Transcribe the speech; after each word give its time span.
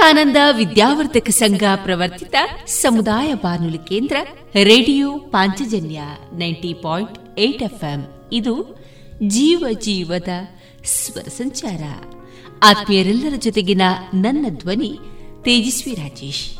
ವಿವೇಕಾನಂದ 0.00 0.36
ವಿದ್ಯಾವರ್ಧಕ 0.56 1.28
ಸಂಘ 1.28 1.62
ಪ್ರವರ್ತಿತ 1.76 2.34
ಸಮುದಾಯ 2.66 3.34
ಬಾನುಲಿ 3.34 3.78
ಕೇಂದ್ರ 3.78 4.16
radio 4.54 5.18
Panchajanya 5.18 6.00
ninety 6.32 6.74
point 6.74 7.38
eight 7.38 7.62
FM. 7.62 8.28
ಇದು 8.32 8.84
ಜೀವ 9.26 9.64
ಜೀವದ 9.72 10.28
ಸ್ವರ 10.84 11.22
ಸಂಚಾರ. 11.22 11.82
ಆತ್ಮೀಯರೆಲ್ಲರ 12.62 13.32
ಜೊತೆಗಿನ 13.38 13.82
ನನ್ನ 14.14 14.46
ಧ್ವನಿ 14.48 14.98
ತೇಜಸ್ವಿ 15.42 15.94
ರಾಜೇಶ್. 15.94 16.56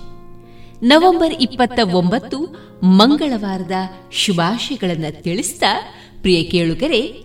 ನವೆಂಬರ್ 0.83 1.35
ಇಪ್ಪತ್ತ 1.41 1.81
ಒಂಬತ್ತು 1.93 2.39
ಮಂಗಳವಾರದ 2.83 3.73
ಶುಭಾಶಯಗಳನ್ನು 4.13 5.23
ತಿಳಿಸಿದ 5.23 5.63
ಪ್ರಿಯ 6.21 6.43
ಕೇಳುಗರೆ, 6.43 7.25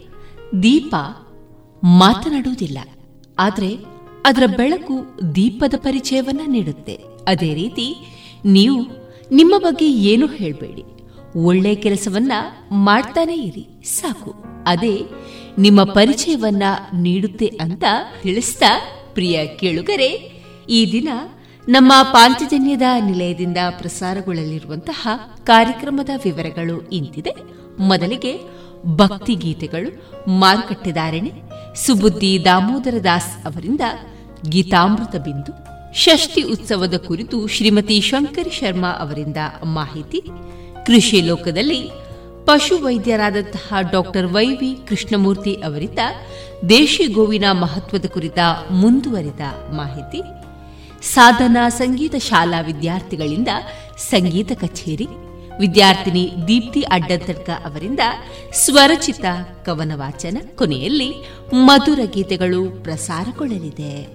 ದೀಪ 0.63 0.95
ಮಾತನಾಡುವುದಿಲ್ಲ. 1.83 2.77
ಆದರೆ 3.39 3.94
ಅದರ 4.25 4.43
ಬೆಳಕು 4.57 5.19
ದೀಪದ 5.35 5.73
ಪರಿಚಯವನ್ನ 5.77 6.41
ನೀಡುತ್ತೆ. 6.47 6.99
ಅದೇ 7.27 7.53
ರೀತಿ 7.53 7.87
ನೀವು 8.45 8.81
ನಿಮ್ಮ 9.31 9.57
ಬಗ್ಗೆ 9.57 9.91
ಏನು 9.91 10.27
ಹೇಳಬೇಡಿ. 10.27 10.83
ಒಳ್ಳೆ 11.39 11.75
ಕೆಲಸವನ್ನ 11.75 12.31
ಮಾಡ್ತಾನೆ 12.71 13.35
ಇರಿ. 13.35 13.83
ಸಾಕು. 13.83 14.33
ಅದೇ 14.67 15.01
ನಿಮ್ಮ 15.57 15.83
ಪರಿಚಯವನ್ನ 15.83 16.63
ನೀಡುತ್ತೆ 16.93 17.45
ಅಂತ 17.45 17.83
ತಿಳಿಸ್ತಾ 18.23 18.79
ಪ್ರಿಯ 19.13 19.45
ಕೇಳುಗರೆ, 19.45 20.09
ಈ 20.69 20.91
ದಿನ 20.91 21.09
ನಮ್ಮ 21.69 21.93
ಪಾಂಚಜನ್ಯದ 22.03 22.81
ನಿಲಯದಿಂದ 23.05 23.57
ಪ್ರಸಾರಗೊಳ್ಳಲಿರುವಂತಹ 23.69 25.07
ಕಾರ್ಯಕ್ರಮದ 25.43 26.09
ವಿವರಗಳು 26.23 26.89
ಇಂತಿದೆ. 26.89 27.35
ಮೊದಲಿಗೆ 27.79 28.39
ಭಕ್ತಿ 28.85 29.35
ಗೀತೆಗಳು 29.35 29.89
ಮಾರುಕಟ್ಟೆದಾರಣೆ 30.39 31.31
ಸುಬುದ್ದಿ 31.75 32.45
ದಾಮೋದರ 32.45 32.97
ದಾಸ್ 33.03 33.45
ಅವರಿಂದ 33.45 33.81
ಗೀತಾಮೃತ 34.49 35.15
ಬಿಂದು. 35.15 35.75
ಷಷ್ಠಿ 35.93 36.41
ಉತ್ಸವದ 36.41 36.93
ಕುರಿತು 36.97 37.47
ಶ್ರೀಮತಿ 37.47 38.01
ಶಂಕರ್ 38.01 38.53
ಶರ್ಮಾ 38.53 38.89
ಅವರಿಂದ 38.89 39.37
ಮಾಹಿತಿ. 39.63 40.21
ಕೃಷಿ 40.85 41.21
ಲೋಕದಲ್ಲಿ 41.21 41.89
ಪಶು 42.45 42.77
ಡಾಕ್ಟರ್ 43.91 44.25
ವೈವಿ 44.25 44.77
ಕೃಷ್ಣಮೂರ್ತಿ 44.87 45.53
ಅವರಿಂದ 45.53 45.99
ದೇಶಿ 46.69 47.03
ಗೋವಿನ 47.03 47.45
ಮಹತ್ವದ 47.51 48.05
ಕುರಿತ 48.05 48.39
ಮುಂದುವರಿದ 48.71 49.39
ಮಾಹಿತಿ. 49.71 50.21
ಸಾಧನಾ 51.13 51.69
ಸಂಗೀತ 51.69 52.15
ಶಾಲಾ 52.15 52.61
ವಿದ್ಯಾರ್ಥಿಗಳಿಂದ 52.61 53.47
ಸಂಗೀತ 53.97 54.51
ಕಚೇರಿ. 54.51 55.07
ವಿದ್ಯಾರ್ಥಿನಿ 55.59 56.31
ದೀಪ್ತಿ 56.47 56.81
ಅಡ್ಡಂತಡ್ಕ 56.81 57.49
ಅವರಿಂದ 57.65 57.99
ಸ್ವರಚಿತ 58.53 59.25
ಕವನ 59.65 59.91
ವಾಚನ 59.95 60.37
ಕೊನೆಯಲ್ಲಿ 60.55 61.13
ಮಧುರ 61.53 61.99
ಗೀತೆಗಳು 62.13 62.83
ಪ್ರಸಾರಗೊಳ್ಳಲಿದೆ. 62.83 64.14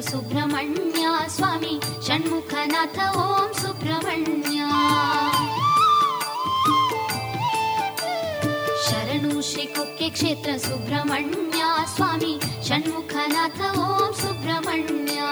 सुब्रह्मण्या 0.00 1.28
स्वामी 1.28 1.80
षण्मुखनाथ 2.06 2.98
ॐ 3.16 3.52
सुब्रह्मण्या। 3.52 4.68
शरणु 8.86 9.42
श्रीकुक्के 9.42 10.08
क्षेत्र 10.08 10.56
सुब्रह्मण्या 10.58 11.84
स्वामी 11.96 12.38
षण्मुखनाथ 12.68 13.60
ॐ 13.76 14.12
सुब्रह्मण्या। 14.12 15.30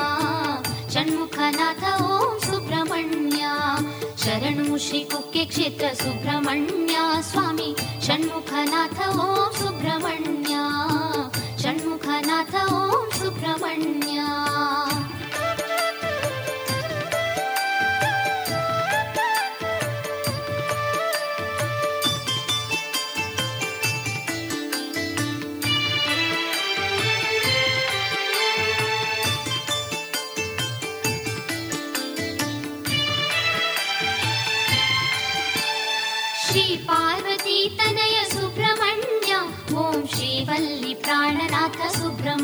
षण्मुखनाथ 0.94 1.84
ॐ 2.00 2.38
सुब्रह्मण्या। 2.38 3.76
शरणु 4.18 4.78
श्रीकुक्के 4.78 5.44
क्षेत्र 5.44 5.94
सुब्रह्मण्या 5.94 7.20
स्वामी 7.22 7.74
षण्मुखनाथ 8.02 9.08
ॐ 9.08 9.50
सुब्रह्मण्या। 9.52 11.19
नाथ 12.30 12.52
सुब्रह्मण्या 13.18 14.26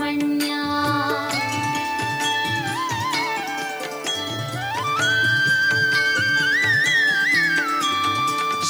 सुब्रह्मण्य 0.07 0.55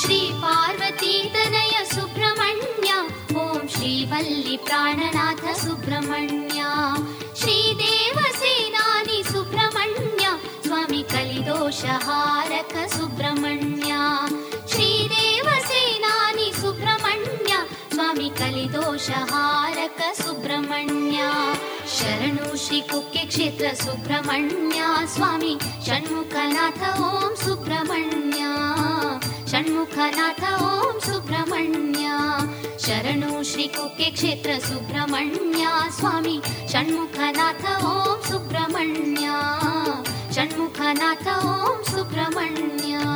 श्रीपार्वती 0.00 1.14
तनय 1.34 1.74
सुब्रह्मण्य 1.92 2.90
ॐ 3.40 3.66
श्रीवल्ली 3.74 4.56
प्राणनाथ 4.66 5.44
सुब्रह्मण्य। 5.64 6.62
श्रीदेवसेनानि 7.42 9.22
सुब्रह्मण्य 9.32 10.24
स्वामी 10.66 11.02
कलिदोषहारक 11.12 12.74
सुब्रह्मण्य 12.96 13.85
दोषहारक 18.18 20.14
सुब्रह्मण्य। 20.14 21.18
शरणु 21.88 22.56
श्री 22.56 22.80
कुक्के 22.80 23.26
क्षेत्र 23.26 23.74
सुब्रह्मण्य। 23.74 25.06
स्वामी 25.06 25.58
षण्मुखनाथ 25.86 27.00
ॐ 27.00 27.34
सुब्रह्मण्य। 27.34 28.38
षण्मुखनाथ 29.50 30.40
सुब्रह्मण्य। 31.06 32.08
शरणु 32.78 33.44
श्री 33.44 33.62
कुक्के 33.62 34.10
क्षेत्र 34.10 34.58
सुब्रह्मण्य। 34.58 35.90
स्वामी 36.00 36.42
षण्मुखनाथ 36.72 37.84
ॐ 37.84 38.30
सुब्रह्मण्य। 38.30 39.26
षण्मुखनाथ 40.34 41.28
ॐ 41.44 41.82
सुब्रह्मण्य 41.82 43.15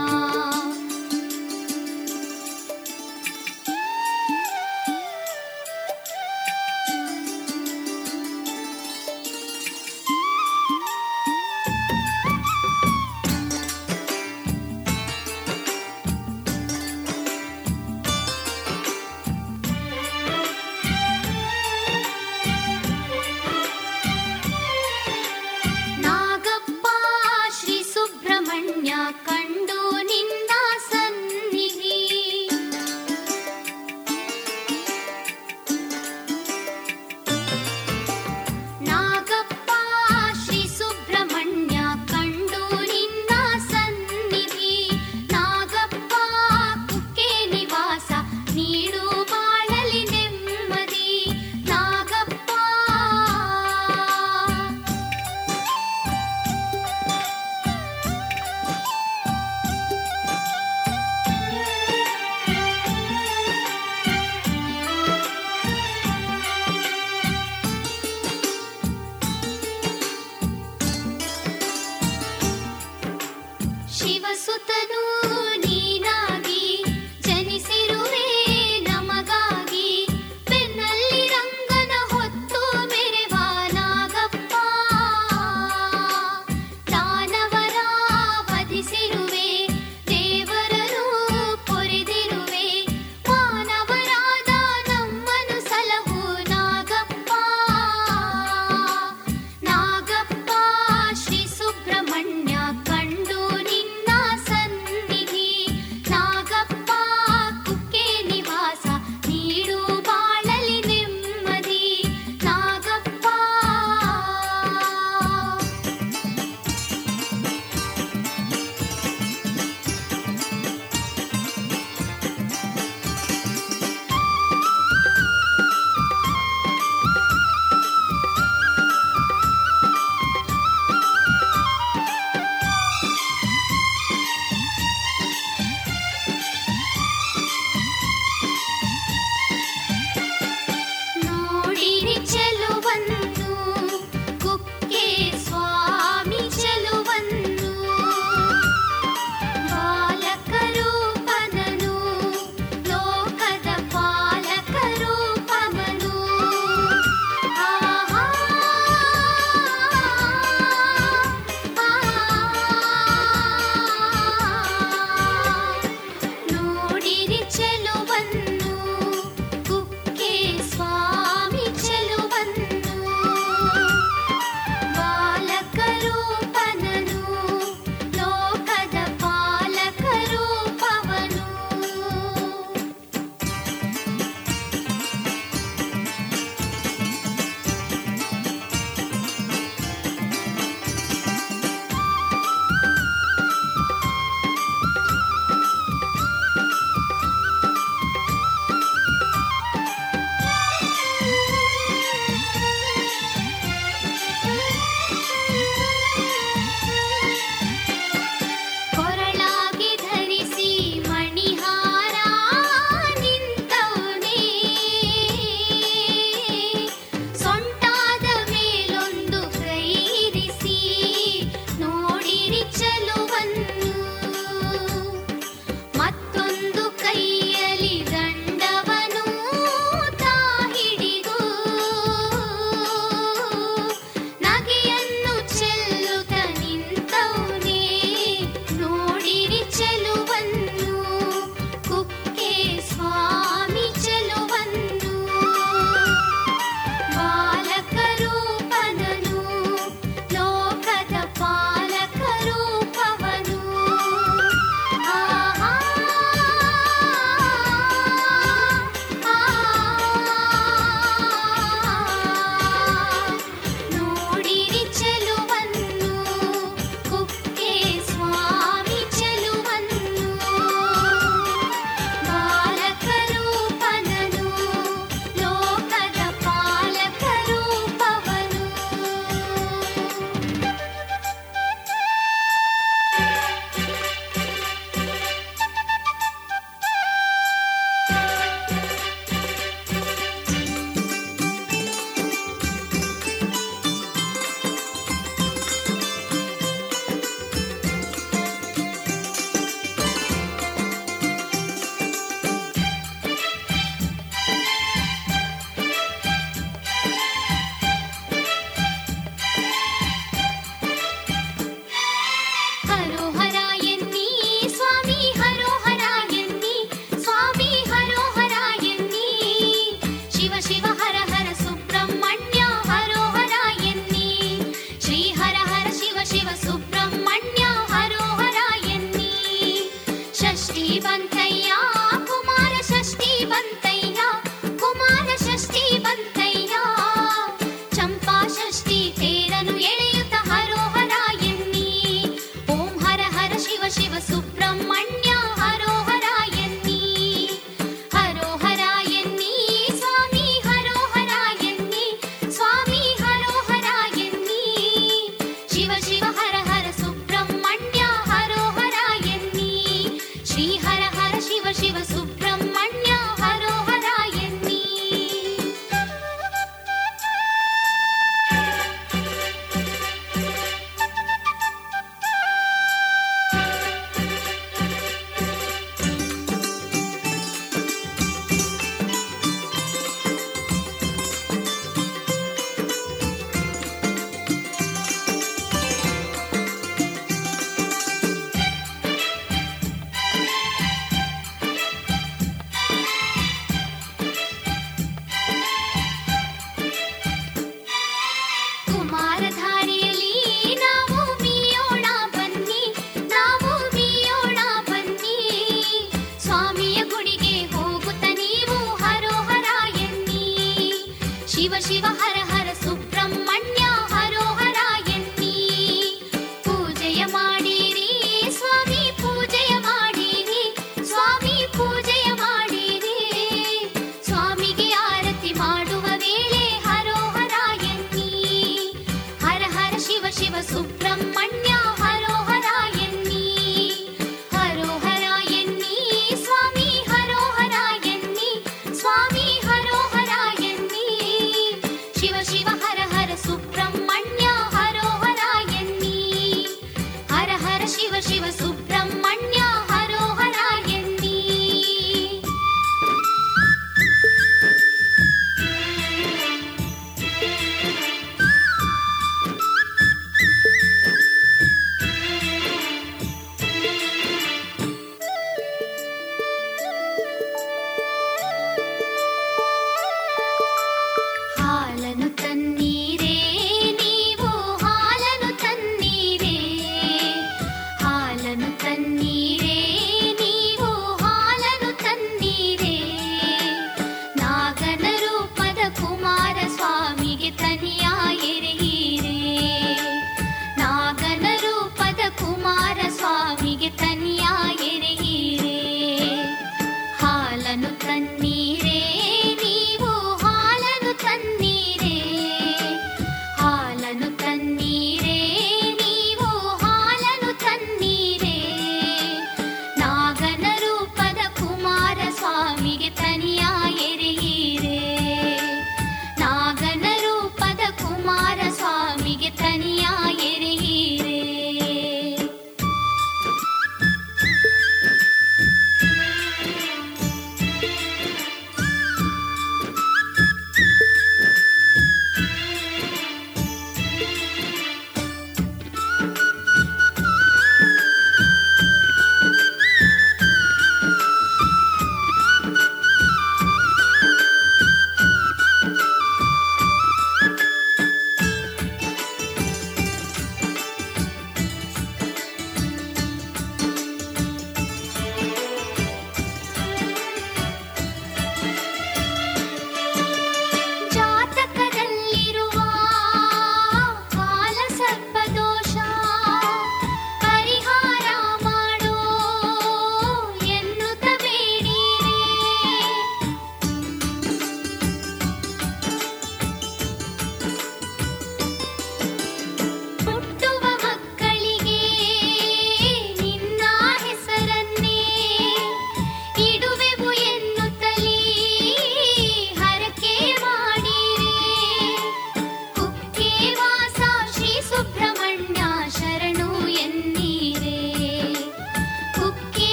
आरोहण 313.00 313.49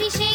ಸ್ವಾಮಿ 0.00 0.29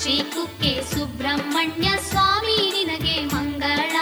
ಶ್ರೀ 0.00 0.18
ಕುಕ್ಕೆ 0.18 0.82
ಸುಬ್ರಹ್ಮಣ್ಯ 0.82 1.88
ಸ್ವಾಮಿ 1.98 2.70
ನಿನಗೆ 2.76 3.24
ಮಂಗಳ. 3.24 3.96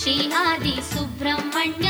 ಶ್ರೀ 0.00 0.32
ಆದಿ 0.32 0.94
ಸುಬ್ರಹ್ಮಣ್ಯ 0.94 1.89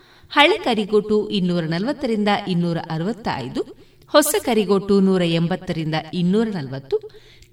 ಹಳೆ 0.31 0.57
ಕರಿಗೋಟು 0.57 1.29
ಇನ್ನೂರ 1.29 1.63
ನಲವತ್ತರಿಂದ 1.63 2.27
ಇನ್ನೂರ 2.47 2.77
ಅರವತ್ತ 2.89 3.27
ಐದು 3.35 3.61
ಹೊಸ 4.07 4.35
ಕರಿಗೋಟು 4.45 4.99
ನೂರ 4.99 5.21
ಎಂಬತ್ತರಿಂದ 5.21 5.95
ಇನ್ನೂರ 6.13 6.47
ನಲವತ್ತು, 6.47 6.97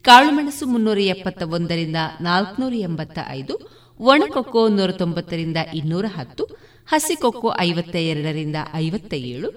ಕಾಳುಮೆಣಸು 0.03 0.67
ಮುನ್ನೂರ 0.67 0.99
ಎಪ್ಪತ್ತ 0.99 1.43
ಒಂದರಿಂದ 1.43 1.97
ನಾಲ್ಕುನೂರ 2.21 2.75
ಎಂಬತ್ತ 2.75 3.19
ಐದು 3.29 3.55
ಒಣಕೊಕ್ಕೋ 4.01 4.69
ನೂರ 4.69 4.91
ತೊಂಬತ್ತರಿಂದ 4.91 5.57
ಇನ್ನೂರ 5.75 6.05
ಹತ್ತು, 6.17 6.45
ಹಸಿಕೊಕ್ಕೋ 6.87 7.53
ಐವತ್ತ 7.61 7.95
ಎರಡರಿಂದ 7.95 8.57
ಐವತ್ತ 8.75 9.15
ಏಳು 9.15 9.49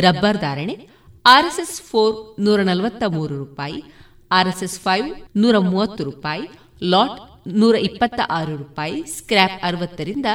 ರಬ್ಬರ್ 0.00 0.36
ಧಾರಣೆ, 0.36 0.88
ಆರ್ಎಸ್ಎಸ್ 1.26 1.82
ಫೋರ್ 1.82 2.36
ನೂರ 2.40 2.62
ನಲವತ್ತ 2.62 3.02
ಮೂರು 3.06 3.38
ರೂಪಾಯಿ, 3.38 3.84
ಆರ್ಎಸ್ಎಸ್ 4.30 4.80
ಫೈವ್ 4.80 5.08
ನೂರ 5.36 5.58
ಮೂವತ್ತು 5.58 6.04
ರೂಪಾಯಿ, 6.04 6.44
ಲಾಟ್ 6.82 7.48
ನೂರ 7.48 7.74
ಇಪ್ಪತ್ತ 7.74 8.20
ಆರು 8.30 8.56
ರೂಪಾಯಿ, 8.56 9.02
ಸ್ಕ್ರ್ಯಾಪ್ 9.02 9.64
ಅರವತ್ತರಿಂದ 9.64 10.26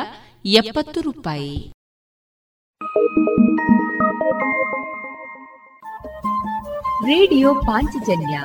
ಎಪ್ಪತ್ತು 0.46 1.02
ರೂಪಾಯಿ. 1.02 1.72
ರೇಡಿಯೋ 7.06 7.54
ಪಾಂಚಜನ್ಯ 7.54 8.42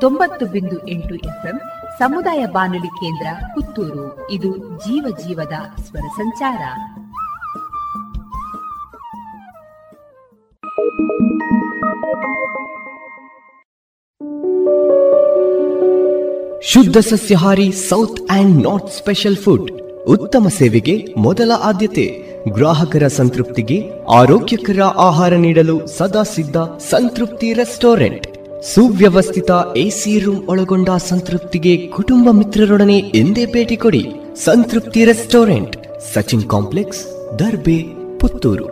ತೊಂಬತ್ತು 0.00 0.46
ಬಿಂದು 0.46 0.88
ಎಂಟು 0.88 1.14
ಎಫ್ಎಂ 1.14 1.60
ಸಮುದಾಯ 1.98 2.46
ಬಾನುಲಿ 2.46 2.86
ಕೇಂದ್ರ 2.86 3.26
ಪುತ್ತೂರು. 3.54 4.30
ಇದು 4.30 4.56
ಜೀವ 4.56 5.16
ಜೀವದ 5.26 5.80
ಸ್ವರ 5.80 6.06
ಸಂಚಾರ. 6.16 6.62
ಶುದ್ಧ 16.62 16.98
ಸಸ್ಯಹಾರಿ 16.98 17.72
south 17.72 18.20
and 18.30 18.62
north 18.68 18.92
special 18.92 19.36
food 19.36 19.72
ಉತ್ತಮ 20.04 20.48
ಸೇವೆಗೆ 20.48 21.14
ಮೊದಲ 21.18 21.52
ಆದ್ಯತೆ. 21.62 22.25
ಗ್ರಾಹಕರ 22.52 23.06
ಸಂತೃಪ್ತಿಗೆ 23.06 23.90
ಆರೋಗ್ಯಕರ 24.08 24.80
ಆಹಾರ 24.82 25.34
ನೀಡಲು 25.34 25.86
ಸದಾ 25.86 26.22
ಸಿದ್ಧ 26.22 26.56
ಸಂತೃಪ್ತಿ 26.90 27.52
ರೆಸ್ಟೋರೆಂಟ್. 27.52 28.26
ಸುವ್ಯವಸ್ಥಿತ 28.74 29.50
ಎಸಿ 29.76 30.18
ರೂಮ್ 30.18 30.48
ಒಳಗೊಂಡ 30.48 30.88
ಸಂತೃಪ್ತಿಗೆ 30.88 31.86
ಕುಟುಂಬ 31.86 32.28
ಮಿತ್ರರೊಡನೆ 32.30 32.98
ಎಂದೇ 32.98 33.46
ಭೇಟಿ 33.46 33.76
ಕೊಡಿ 33.76 34.08
ಸಂತೃಪ್ತಿ 34.34 35.04
ರೆಸ್ಟೋರೆಂಟ್, 35.04 35.76
ಸಚಿನ್ 36.14 36.48
ಕಾಂಪ್ಲೆಕ್ಸ್, 36.48 37.04
ದರ್ಬೆ, 37.38 37.82
ಪುತ್ತೂರು. 38.18 38.66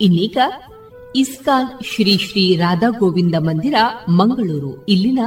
ಇನ್ನೀಗ 0.00 0.38
ಇಸ್ಕಾನ್ 1.16 1.84
ಶ್ರೀ 1.84 2.16
ಶ್ರೀ 2.16 2.56
ರಾಧಾ 2.56 2.90
ಗೋವಿಂದ 2.98 3.34
ಮಂದಿರ, 3.38 3.74
ಮಂಗಳೂರು. 4.08 4.86
ಇಲ್ಲಿನ 4.86 5.18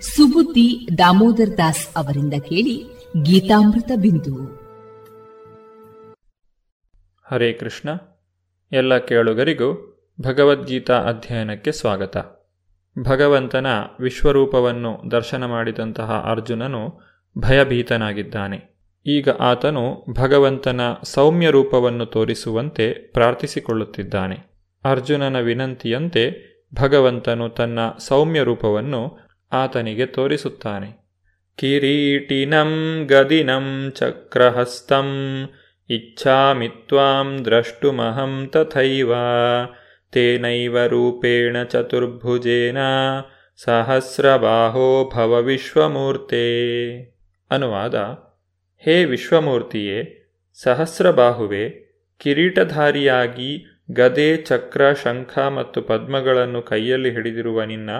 ಸುಬುದ್ದಿ 0.00 0.88
ದಾಮೋದರ್ 0.98 1.58
ದಾಸ್ 1.58 1.86
ಅವರಿಂದ 1.96 2.32
ಕೇಳಿ 2.32 2.84
ಗೀತಾಮೃತ 3.22 3.90
ಬಿಂದು. 3.96 4.61
ಹರೇ 7.32 7.52
ಕೃಷ್ಣ. 7.52 7.88
ಎಲ್ಲ 8.72 8.98
ಕೇಳುಗರಿಗೂ 8.98 9.98
ಭಗವದ್ಗೀತಾ 10.20 11.02
ಅಧ್ಯಯನಕ್ಕೆ 11.02 11.72
ಸ್ವಾಗತ. 11.72 12.16
ಭಗವಂತನ 13.08 13.66
ವಿಶ್ವರೂಪವನ್ನು 14.00 15.10
ದರ್ಶನ 15.10 15.44
ಮಾಡಿದಂತಹ 15.44 16.26
ಅರ್ಜುನನು 16.30 17.00
ಭಯಭೀತನಾಗಿದ್ದಾನೆ. 17.38 18.78
ಈಗ 19.06 19.28
ಆತನು 19.28 20.04
ಭಗವಂತನ 20.10 20.80
ಸೌಮ್ಯ 21.04 21.50
ರೂಪವನ್ನು 21.50 22.06
ತೋರಿಸುವಂತೆ 22.06 22.92
ಪ್ರಾರ್ಥಿಸಿಕೊಳ್ಳುತ್ತಿದ್ದಾನೆ. 22.92 24.36
ಅರ್ಜುನನ 24.84 25.40
ವಿನಂತಿಯಂತೆ 25.40 26.52
ಭಗವಂತನು 26.74 27.48
ತನ್ನ 27.48 27.78
ಸೌಮ್ಯ 27.98 28.42
ರೂಪವನ್ನು 28.42 29.18
ಆತನಿಗೆ 29.52 30.06
ತೋರಿಸುತ್ತಾನೆ. 30.06 31.10
ಕಿರೀಟಿನಂ 31.56 33.04
ಗದಿನಂ 33.06 33.92
ಚಕ್ರಹಸ್ತಂ 33.94 35.06
ಇಚ್ಛಾಮಿ 35.90 36.68
ತ್ವಾಂ 36.68 37.38
ದ್ರಷ್ಟುಮಹಂ 37.44 38.48
ತಥೈವ 38.52 39.12
ತೇನೈವ 40.12 40.86
ರೂಪೇಣ 40.86 41.62
ಚತುರ್ಭುಜೇನ 41.62 42.78
ಸಹಸ್ರಬಾಹೋ 43.64 45.10
ಭವ 45.14 45.42
ವಿಶ್ವಮೂರ್ತೆ 45.42 46.44
ಅನುವಾದ 47.50 47.94
ಹೇ 48.78 49.04
ವಿಶ್ವಮೂರ್ತಿಯೇ 49.04 50.28
ಸಹಸ್ರಬಾಹುವೆ 50.62 51.92
ಕಿರೀಟಧಾರಿಯಾಗಿ 52.18 53.68
ಗದೆ, 53.92 54.36
ಚಕ್ರ, 54.36 54.92
ಶಂಖ 54.92 55.38
ಮತ್ತು 55.38 55.82
ಪದ್ಮಗಳನ್ನು 55.82 56.62
ಕೈಯಲ್ಲಿ 56.62 57.10
ಹಿಡಿದಿರುವ 57.10 57.62
ನಿನ್ನ 57.62 57.90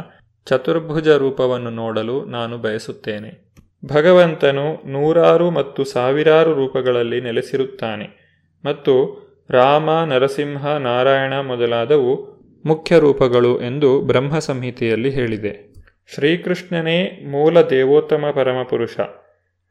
ಚತುರ್ಭುಜ 0.47 1.09
ರೂಪವನ್ನು 1.09 1.71
ನೋಡಲು 1.71 2.25
ನಾನು 2.25 2.59
ಬಯಸುತ್ತೇನೆ. 2.59 3.52
ಭಗವಂತನು 3.85 4.91
ನೂರಾರು 4.91 5.51
ಮತ್ತು 5.51 5.85
ಸಾವಿರಾರು 5.85 6.55
ರೂಪಗಳಲ್ಲಿ 6.55 7.21
ನೆಲೆಸಿರುತ್ತಾನೆ 7.21 8.23
ಮತ್ತು 8.65 9.23
ರಾಮ, 9.51 10.05
ನರಸಿಂಹ, 10.05 10.77
ನಾರಾಯಣ 10.77 11.35
ಮೊದಲಾದವು 11.41 12.33
ಮುಖ್ಯ 12.67 12.99
ರೂಪಗಳು 12.99 13.63
ಎಂದು 13.63 14.01
ಬ್ರಹ್ಮ 14.01 14.39
ಸಂಹಿತೆಯಲ್ಲಿ 14.39 15.11
ಹೇಳಿದೆ. 15.11 15.75
ಶ್ರೀಕೃಷ್ಣನೇ 16.15 17.27
ಮೂಲ 17.31 17.63
ದೇವೋತ್ತಮ 17.63 18.25
ಪರಮಪುರುಷ. 18.35 19.01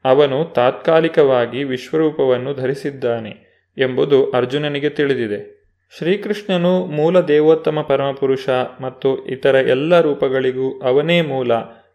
ಅವನು 0.04 0.52
ತಾತ್ಕಾಲಿಕವಾಗಿ 0.54 1.64
ವಿಶ್ವರೂಪವನ್ನು 1.64 2.54
ಧರಿಸಿದ್ದಾನೆ 2.54 3.52
ಎಂಬುದು 3.78 4.30
ಅರ್ಜುನನಿಗೆ 4.30 4.88
ತಿಳಿದಿದೆ. 4.88 5.62
ಶ್ರೀಕೃಷ್ಣನು 5.98 6.86
ಮೂಲ 6.86 7.20
ದೇವೋತ್ತಮ 7.20 7.80
ಪರಮಪುರುಷ 7.80 8.48
ಮತ್ತು 8.80 9.26
ಇತರ 9.26 9.54
ಎಲ್ಲ 9.54 10.00
ರೂಪಗಳಿಗೂ 10.00 10.80
ಅವನೇ 10.80 11.22
ಮೂಲ 11.22 11.52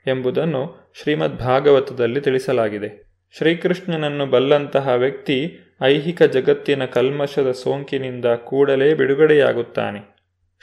ಎಂಬುದನ್ನು 0.08 0.87
ಶ್ರೀಮದ್ 1.02 1.40
ಭಾಗವತದಲ್ಲಿ 1.40 2.22
ತಿಳಿಸಲಾಗಿದೆ. 2.22 3.08
ಶ್ರೀಕೃಷ್ಣನನ್ನು 3.38 4.26
ಬಲ್ಲಂತಹ 4.26 4.90
ವ್ಯಕ್ತಿ 4.90 5.60
ಐಹಿಕ 5.82 6.24
ಜಗತ್ತಿನ 6.24 6.86
ಕಲ್ಮಶದ 6.86 7.52
ಸೋಂಕಿನಿಂದ 7.52 8.26
ಕೂಡಲೇ 8.26 8.94
ಬಿಡುಗಡೆಯಾಗುತ್ತಾನೆ. 8.94 10.18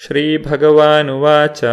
ಶ್ರೀ 0.07 0.39
ಭಗವಾನುವಾಚ 0.39 1.65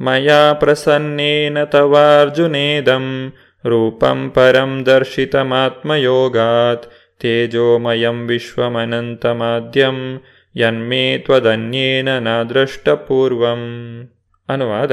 ಮಯಾ 0.00 0.52
ಪ್ರಸನ್ನೇನ 0.52 1.64
ತವಾರ್ಜುನೇದಂ, 1.64 3.32
ರೂಪಂ 3.66 4.30
ಪರಂ 4.30 4.86
ದರ್ಶಿತಮಾತ್ಮಯೋಗಾತ್, 4.86 6.92
ತೇಜೋಮಯಂ 7.20 8.28
ವಿಶ್ವಮನಂತಮಾದ್ಯಂ, 8.28 10.22
ಯನ್ಮೇ 10.56 11.18
ತ್ವದನ್ಯೇನ 11.18 12.18
ನ 12.18 12.42
ದೃಷ್ಟಪೂರ್ವಂ 12.42 13.62
ಅನುವಾದ 14.48 14.92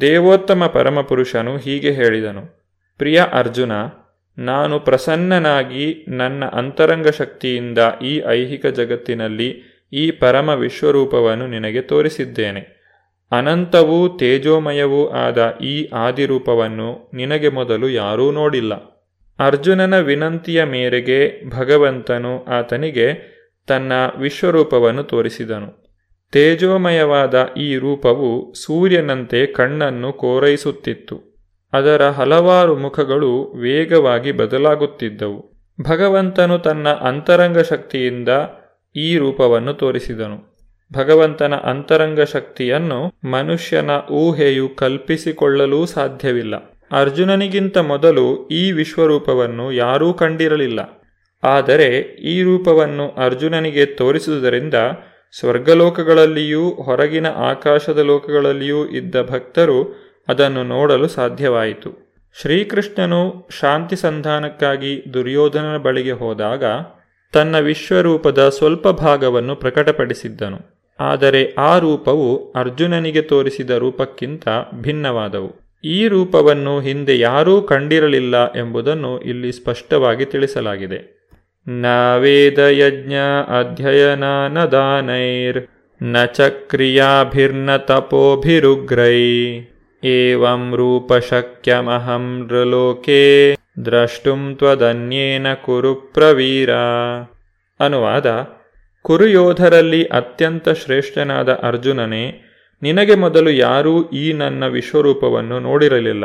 ದೇವೋತ್ತಮ 0.00 0.66
ಪರಮಪುರುಷನು 0.66 1.56
ಹೀಗೆ 1.56 1.92
ಹೇಳಿದನು, 1.92 2.68
ಪ್ರಿಯ 2.98 3.22
ಅರ್ಜುನ, 3.32 3.72
ನಾನು 4.38 4.80
ಪ್ರಸನ್ನನಾಗಿ 4.80 6.04
ನನ್ನ 6.08 6.44
ಅಂತರಂಗ 6.44 7.08
ಶಕ್ತಿಯಿಂದ 7.08 7.78
ಈ 8.02 8.22
ಐಹಿಕ 8.28 8.66
ಜಗತ್ತಿನಲ್ಲಿ 8.66 9.62
ಈ 9.92 10.10
ಪರಮ 10.10 10.48
ವಿಶ್ವರೂಪವನ್ನು 10.48 11.46
ನಿನಗೆ 11.46 11.82
ತೋರಿಸಿದ್ದೇನೆ. 11.82 12.82
ಅನಂತವೂ 13.32 14.08
ತೇಜೋಮಯವೂ 14.08 15.08
ಆದ 15.08 15.58
ಈ 15.60 15.88
ಆದಿರೂಪವನ್ನು 15.92 17.10
ನಿನಗೆ 17.14 17.48
ಮೊದಲು 17.48 17.88
ಯಾರೂ 17.88 18.32
ನೋಡಿಲ್ಲ. 18.32 18.74
ಅರ್ಜುನನ 19.38 19.98
ವಿನಂತಿಯ 19.98 20.64
ಮೇರೆಗೆ 20.64 21.50
ಭಗವಂತನು 21.50 22.44
ಆತನಿಗೆ 22.44 23.32
ತನ್ನ 23.66 23.92
ವಿಶ್ವರೂಪವನ್ನು 24.18 25.02
ತೋರಿಸಿದನು. 25.02 25.81
ತೇಜೋಮಯವಾದ 26.32 27.48
ಈ 27.56 27.76
ರೂಪವು 27.76 28.54
ಸೂರ್ಯನಂತೆ 28.54 29.46
ಕಣ್ಣನ್ನು 29.46 30.12
ಕೋರೈಸುತ್ತಿತ್ತು. 30.12 31.32
ಅದರ 31.72 32.08
ಹಲವಾರು 32.08 32.76
ಮುಖಗಳು 32.76 33.52
ವೇಗವಾಗಿ 33.56 34.32
ಬದಲಾಗುತ್ತಿದ್ದವು. 34.32 35.52
ಭಗವಂತನು 35.88 36.58
ತನ್ನ 36.58 36.88
ಅಂತರಂಗ 36.88 37.58
ಶಕ್ತಿಯಿಂದ 37.58 38.28
ಈ 38.96 39.16
ರೂಪವನ್ನು 39.16 39.74
ತೋರಿಸಿದನು. 39.74 40.52
ಭಗವಂತನ 40.92 41.54
ಅಂತರಂಗ 41.54 42.20
ಶಕ್ತಿಯನ್ನು 42.20 43.30
ಮನುಷ್ಯನ 43.30 43.90
ಊಹೆಯು 44.10 44.68
ಕಲ್ಪಿಸಿಕೊಳ್ಳಲೂ 44.68 45.86
ಸಾಧ್ಯವಿಲ್ಲ. 45.86 46.54
ಅರ್ಜುನನಿಗಿಂತ 46.92 47.78
ಮೊದಲು 47.78 48.48
ಈ 48.48 48.72
ವಿಶ್ವರೂಪವನ್ನು 48.72 49.72
ಯಾರೂ 49.72 50.12
ಕಂಡಿರಲಿಲ್ಲ. 50.12 51.02
ಆದರೆ 51.44 51.98
ಈ 52.24 52.42
ರೂಪವನ್ನು 52.42 53.10
ಅರ್ಜುನನಿಗೆ 53.10 53.86
ತೋರಿಸುವುದರಿಂದ 53.86 54.74
ಸ್ವರ್ಗಲೋಕಗಳಲ್ಲಿಯೂ, 55.38 56.70
ಹೊರಗಿನ 56.70 57.26
ಆಕಾಶದ 57.26 57.98
ಲೋಕಗಳಲ್ಲಿಯೂ 57.98 58.86
ಇದ್ದ 58.86 59.22
ಭಕ್ತರು 59.22 60.02
ಅದನ್ನು 60.28 60.62
ನೋಡಲು 60.62 61.08
ಸಾಧ್ಯವಾಯಿತು. 61.08 62.12
ಶ್ರೀಕೃಷ್ಣನು 62.40 63.48
ಶಾಂತಿ 63.60 63.96
ಸಂಧಾನಕ್ಕಾಗಿ 63.96 65.04
ದುರ್ಯೋಧನನ 65.14 65.76
ಬಳಿಗೆ 65.76 66.12
ಹೋದಾಗ 66.12 66.64
ತನ್ನ 67.32 67.58
ವಿಶ್ವರೂಪದ 67.58 68.48
ಸ್ವಲ್ಪ 68.48 68.88
ಭಾಗವನ್ನು 68.88 69.56
ಪ್ರಕಟಪಡಿಸಿದ್ದನು. 69.56 70.58
ಆದರೆ 71.00 71.54
ಆ 71.58 71.78
ರೂಪವು 71.78 72.52
ಅರ್ಜುನನಿಗೆ 72.52 73.22
ತೋರಿಸಿದ 73.22 73.70
ರೂಪಕ್ಕಿಂತ 73.70 74.48
ಭಿನ್ನವಾದವು. 74.80 75.80
ಈ 75.84 76.08
ರೂಪವನ್ನು 76.08 76.80
ಹಿಂದೆ 76.80 77.18
ಯಾರೂ 77.18 77.62
ಕಂಡಿರಲಿಲ್ಲ 77.62 78.52
ಎಂಬುದನ್ನು 78.52 79.20
ಇಲ್ಲಿ 79.20 79.52
ಸ್ಪಷ್ಟವಾಗಿ 79.52 80.24
ತಿಳಿಸಲಾಗಿದೆ. 80.24 81.21
ವೇದಯಜ್ಞ 81.66 83.14
ಅಧ್ಯಯನ 83.58 84.24
ನ 86.00 86.16
ಕ್ರಿಯಾಭಿರ್ನ 86.70 87.70
ತಪೋಭಿರುಗ್ರೈ 87.88 89.20
ಏವಂ 90.02 90.64
ರೂಪಶಕ್ಯಮಹಂ 90.74 92.24
ನೃಲೋಕೆ 92.48 93.22
ದ್ರಷ್ಟುಂ 93.86 94.40
ತ್ವದನ್ಯೇನ 94.58 95.46
ಕುರು 95.64 95.92
ಪ್ರವೀರ 96.14 96.72
ಅನುವಾದ 97.80 98.26
ಕುರುಯೋಧರಲ್ಲಿ 99.04 100.02
ಅತ್ಯಂತ 100.18 100.68
ಶ್ರೇಷ್ಠನಾದ 100.82 101.50
ಅರ್ಜುನನೇ, 101.62 102.24
ನಿನಗೆ 102.82 103.14
ಮೊದಲು 103.14 103.50
ಯಾರೂ 103.50 103.94
ಈ 104.12 104.26
ನನ್ನ 104.32 104.64
ವಿಶ್ವರೂಪವನ್ನು 104.66 105.58
ನೋಡಿರಲಿಲ್ಲ, 105.60 106.24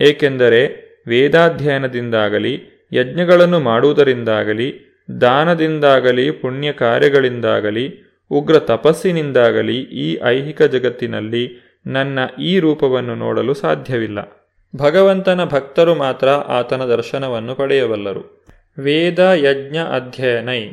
ಏಕೆಂದರೆ 0.00 0.62
ವೇದಾಧ್ಯಯನದಿಂದಾಗಲಿ 1.06 2.54
ಯಜ್ಞಗಳನ್ನು 2.92 3.60
ಮಾಡುವುದರಿಂದಾಗಲಿ, 3.60 4.88
ದಾನದಿಂದಾಗಲಿ 5.20 6.30
ಪುಣ್ಯ 6.30 6.72
ಕಾರ್ಯಗಳಿಂದಾಗಲಿ 6.72 8.02
ಉಗ್ರ 8.30 8.58
ತಪಸ್ಸಿನಿಂದಾಗಲಿ 8.58 9.80
ಈ 9.80 10.18
ಐಹಿಕ 10.24 10.62
ಜಗತ್ತಿನಲ್ಲಿ 10.62 11.74
ನನ್ನ 11.86 12.18
ಈ 12.40 12.58
ರೂಪವನ್ನು 12.58 13.14
ನೋಡಲು 13.14 13.54
ಸಾಧ್ಯವಿಲ್ಲ. 13.54 14.48
ಭಗವಂತನ 14.76 15.44
ಭಕ್ತರು 15.44 15.94
ಮಾತ್ರ 15.94 16.28
ಆತನ 16.28 16.84
ದರ್ಶನವನ್ನು 16.84 17.54
ಪಡೆಯಬಲ್ಲರು 17.54 18.44
ವೇದ 18.78 19.18
ಯಜ್ಞ 19.18 19.76
ಅಧ್ಯಯನೈ. 19.76 20.66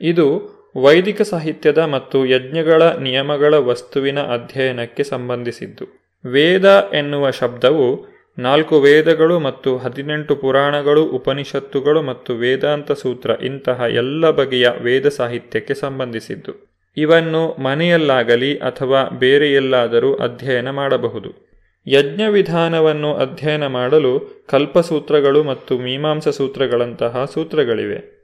ಇದು 0.00 0.52
ವೈದಿಕ 0.76 1.22
ಸಾಹಿತ್ಯದ 1.22 1.78
ಮತ್ತು 1.78 2.26
ಯಜ್ಞಗಳ 2.26 2.82
ನಿಯಮಗಳ 2.82 3.54
ವಸ್ತುವಿನ 3.54 4.20
ಅಧ್ಯಯನಕ್ಕೆ 4.20 5.04
ಸಂಬಂಧಿಸಿದ್ದು. 5.04 6.02
ವೇದ 6.24 6.90
ಎನ್ನುವ 6.94 7.30
ಶಬ್ದವು 7.30 8.11
ನಾಲ್ಕು 8.38 8.80
ವೇದಗಳು 8.80 9.38
ಮತ್ತು 9.38 9.78
ಹದಿನೆಂಟು 9.78 10.36
ಪುರಾಣಗಳು, 10.36 11.04
ಉಪನಿಷತ್ತುಗಳು 11.04 12.02
ಮತ್ತು 12.02 12.34
ವೇದಾಂತ 12.34 12.92
ಸೂತ್ರ 12.92 13.30
ಇಂತಹ 13.30 13.84
ಎಲ್ಲ 13.88 14.30
ಬಗೆಯ 14.30 14.68
ವೇದ 14.80 15.08
ಸಾಹಿತ್ಯಕ್ಕೆ 15.08 15.74
ಸಂಬಂಧಿಸಿದ್ದು. 15.74 16.72
ಇವನ್ನು 16.96 17.62
ಮನೆಯಲ್ಲಾಗಲಿ 17.62 18.58
ಅಥವಾ 18.58 19.08
ಬೇರೆಯಲ್ಲಾದರೂ 19.08 20.14
ಅಧ್ಯಯನ 20.14 20.70
ಮಾಡಬಹುದು. 20.70 21.52
ಯಜ್ಞ 21.86 22.22
ವಿಧಾನವನ್ನು 22.28 23.14
ಅಧ್ಯಯನ 23.14 23.66
ಮಾಡಲು 23.66 24.44
ಕಲ್ಪಸೂತ್ರಗಳು 24.50 25.42
ಮತ್ತು 25.42 25.78
ಮೀಮಾಂಸ 25.78 26.28
ಸೂತ್ರಗಳಂತಹ 26.28 27.24
ಸೂತ್ರಗಳಿವೆ. 27.34 28.22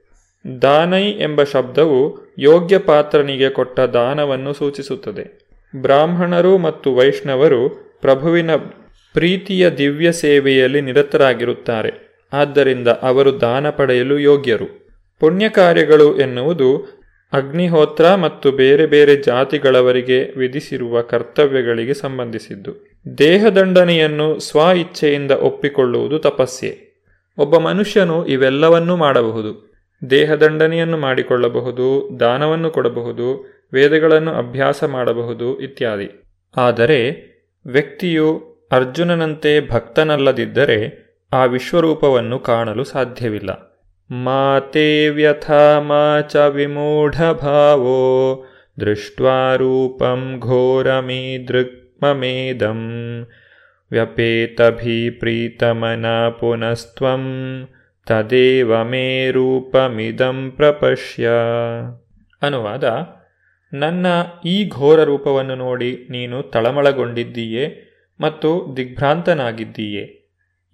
ದಾನೈ 0.61 1.03
ಎಂಬ 1.03 1.43
ಶಬ್ದವು 1.43 2.17
ಯೋಗ್ಯ 2.37 2.77
ಪಾತ್ರನಿಗೆ 2.77 3.49
ಕೊಟ್ಟ 3.49 3.79
ದಾನವನ್ನು 3.79 4.53
ಸೂಚಿಸುತ್ತದೆ. 4.53 5.49
ಬ್ರಾಹ್ಮಣರು 5.75 6.57
ಮತ್ತು 6.57 6.95
ವೈಷ್ಣವರು 6.95 7.69
ಪ್ರಭುವಿನ 8.01 8.51
ಪ್ರೀತಿಯ 9.13 9.69
ದಿವ್ಯ 9.69 10.11
ಸೇವೆಯಲ್ಲಿ 10.11 10.81
ನಿರತರಾಗಿರುತ್ತಾರೆ. 10.81 12.09
ಆದ್ದರಿಂದ 12.33 12.87
ಅವರು 12.87 13.41
ದಾನ 13.41 13.69
ಪಡೆಯಲು 13.69 14.19
ಯೋಗ್ಯರು. 14.19 14.89
ಪುಣ್ಯ 15.19 15.49
ಕಾರ್ಯಗಳು 15.49 16.19
ಎನ್ನುವುದು 16.19 16.99
ಅಗ್ನಿಹೋತ್ರ 17.33 18.15
ಮತ್ತು 18.15 18.51
ಬೇರೆ 18.51 18.85
ಬೇರೆ 18.85 19.15
ಜಾತಿಗಳವರಿಗೆ 19.15 20.37
ವಿಧಿಸಿರುವ 20.37 21.01
ಕರ್ತವ್ಯಗಳಿಗೆ 21.01 21.93
ಸಂಬಂಧಿಸಿದ್ದು. 21.93 22.89
ದೇಹದಂಡನೆಯನ್ನು 23.17 24.39
ಸ್ವ 24.39 24.59
ಇಚ್ಛೆಯಿಂದ 24.59 25.31
ಒಪ್ಪಿಕೊಳ್ಳುವುದು 25.31 26.19
ತಪಸ್ಸೆ 26.19 26.89
ಒಬ್ಬ 27.37 27.57
ಮನುಷ್ಯನು 27.57 28.25
ಇವೆಲ್ಲವನ್ನೂ 28.25 28.95
ಮಾಡಬಹುದು. 28.95 29.73
ದೇಹದಂಡನೆಯನ್ನು 30.09 30.97
ಮಾಡಿಕೊಳ್ಳಬಹುದು, 30.97 32.17
ದಾನವನ್ನು 32.19 32.71
ಕೊಡಬಹುದು, 32.71 33.45
ವೇದಗಳನ್ನು 33.73 34.31
ಅಭ್ಯಾಸ 34.31 34.83
ಮಾಡಬಹುದು 34.83 35.59
ಇತ್ಯಾದಿ. 35.59 36.23
ಆದರೆ 36.57 37.29
ವ್ಯಕ್ತಿಯು 37.65 38.48
ಅರ್ಜುನನಂತೆ 38.71 39.69
ಭಕ್ತನಲ್ಲದಿದ್ದರೆ 39.69 41.09
ಆ 41.33 41.45
ವಿಶ್ವರೂಪವನ್ನು 41.45 42.39
ಕಾಣಲು 42.39 42.83
ಸಾಧ್ಯವಿಲ್ಲ. 42.83 43.69
ಮಾತೆ 44.11 45.09
ವ್ಯಥಾ 45.09 45.79
ಮಾ 45.79 46.21
ಚ 46.21 46.35
ವಿಮೂಢಭಾವೋ 46.35 48.45
ದೃಷ್ಟ್ವಾರೂಪಂ 48.79 50.39
ವ್ಯಪೇತಭೀ 50.43 52.63
ವ್ಯಪೇತಭಿಪ್ರೀತಮನ 53.91 56.05
ಪುನಸ್ತ್ವಂ, 56.39 57.25
ತದೇವ 58.07 58.83
ಮೇ 58.83 59.31
ರೂಪಮಿದಂ 59.31 60.53
ಪ್ರಪಶ್ಯ. 60.55 61.29
ಅನುವಾದ, 62.41 62.83
ನನ್ನ 63.73 64.05
ಈ 64.45 64.69
ಘೋರ 64.69 65.03
ರೂಪವನ್ನು 65.03 65.55
ನೋಡಿ 65.55 66.07
ನೀನು 66.09 66.43
ತಳಮಳಗೊಂಡಿದ್ದೀಯೇ? 66.43 67.88
ಮತ್ತು 68.19 68.73
ದಿಗ್ಭ್ರಾಂತನಾಗಿದ್ದೀಯೆ. 68.77 70.19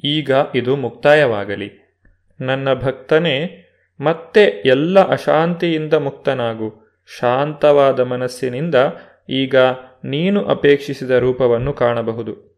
ಈಗ 0.04 0.32
ಇದು 0.56 0.76
ಮುಕ್ತಾಯವಾಗಲಿ. 0.76 1.98
ನನ್ನ 2.42 2.74
ಭಕ್ತನೇ, 2.74 3.66
ಮತ್ತೆ 4.02 4.64
ಎಲ್ಲ 4.66 5.08
ಅಶಾಂತಿಯಿಂದ 5.08 5.94
ಮುಕ್ತನಾಗು. 5.94 6.86
ಶಾಂತವಾದ 7.20 8.00
ಮನಸ್ಸಿನಿಂದ 8.00 8.76
ಈಗ 9.30 9.56
ನೀನು 10.04 10.46
ಅಪೇಕ್ಷಿಸಿದ 10.46 11.12
ರೂಪವನ್ನು 11.12 11.74
ಕಾಣಬಹುದು. 11.74 12.56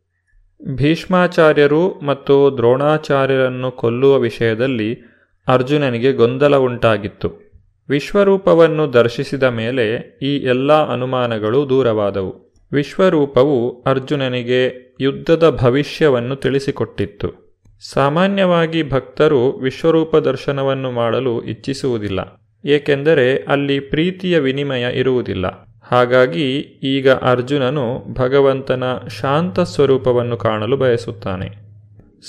ಭೀಷ್ಮಾಚಾರ್ಯರು 0.75 1.99
ಮತ್ತು 1.99 2.57
ದ್ರೋಣಾಚಾರ್ಯರನ್ನು 2.57 3.71
ಕೊಲ್ಲುವ 3.71 4.19
ವಿಷಯದಲ್ಲಿ 4.19 5.01
ಅರ್ಜುನನಿಗೆ 5.47 6.13
ಗೊಂದಲ 6.13 6.55
ಉಂಟಾಗಿತ್ತು. 6.55 7.47
ವಿಶ್ವರೂಪವನ್ನು 7.89 8.93
ದರ್ಶಿಸಿದ 8.93 9.43
ಮೇಲೆ 9.43 10.17
ಈ 10.21 10.37
ಎಲ್ಲ 10.37 10.91
ಅನುಮಾನಗಳು 10.91 11.69
ದೂರವಾದವು. 11.69 12.46
ವಿಶ್ವರೂಪವು 12.71 13.83
ಅರ್ಜುನನಿಗೆ 13.83 14.87
ಯುದ್ಧದ 15.01 15.57
ಭವಿಷ್ಯವನ್ನು 15.61 16.35
ತಿಳಿಸಿಕೊಟ್ಟಿತ್ತು. 16.35 17.57
ಸಾಮಾನ್ಯವಾಗಿ 17.93 18.89
ಭಕ್ತರು 18.89 19.57
ವಿಶ್ವರೂಪ 19.57 20.15
ದರ್ಶನವನ್ನು 20.15 20.91
ಮಾಡಲು 20.91 21.43
ಇಚ್ಛಿಸುವುದಿಲ್ಲ, 21.43 22.41
ಏಕೆಂದರೆ 22.65 23.43
ಅಲ್ಲಿ 23.43 23.79
ಪ್ರೀತಿಯ 23.79 24.39
ವಿನಿಮಯ 24.39 24.93
ಇರುವುದಿಲ್ಲ. 24.93 25.67
ಹಾಗಾಗಿ 25.91 26.65
ಈಗ 26.83 27.09
ಅರ್ಜುನನು 27.09 28.13
ಭಗವಂತನ 28.13 28.83
ಶಾಂತ 29.21 29.59
ಸ್ವರೂಪವನ್ನು 29.59 30.37
ಕಾಣಲು 30.37 30.77
ಬಯಸುತ್ತಾನೆ. 30.77 31.67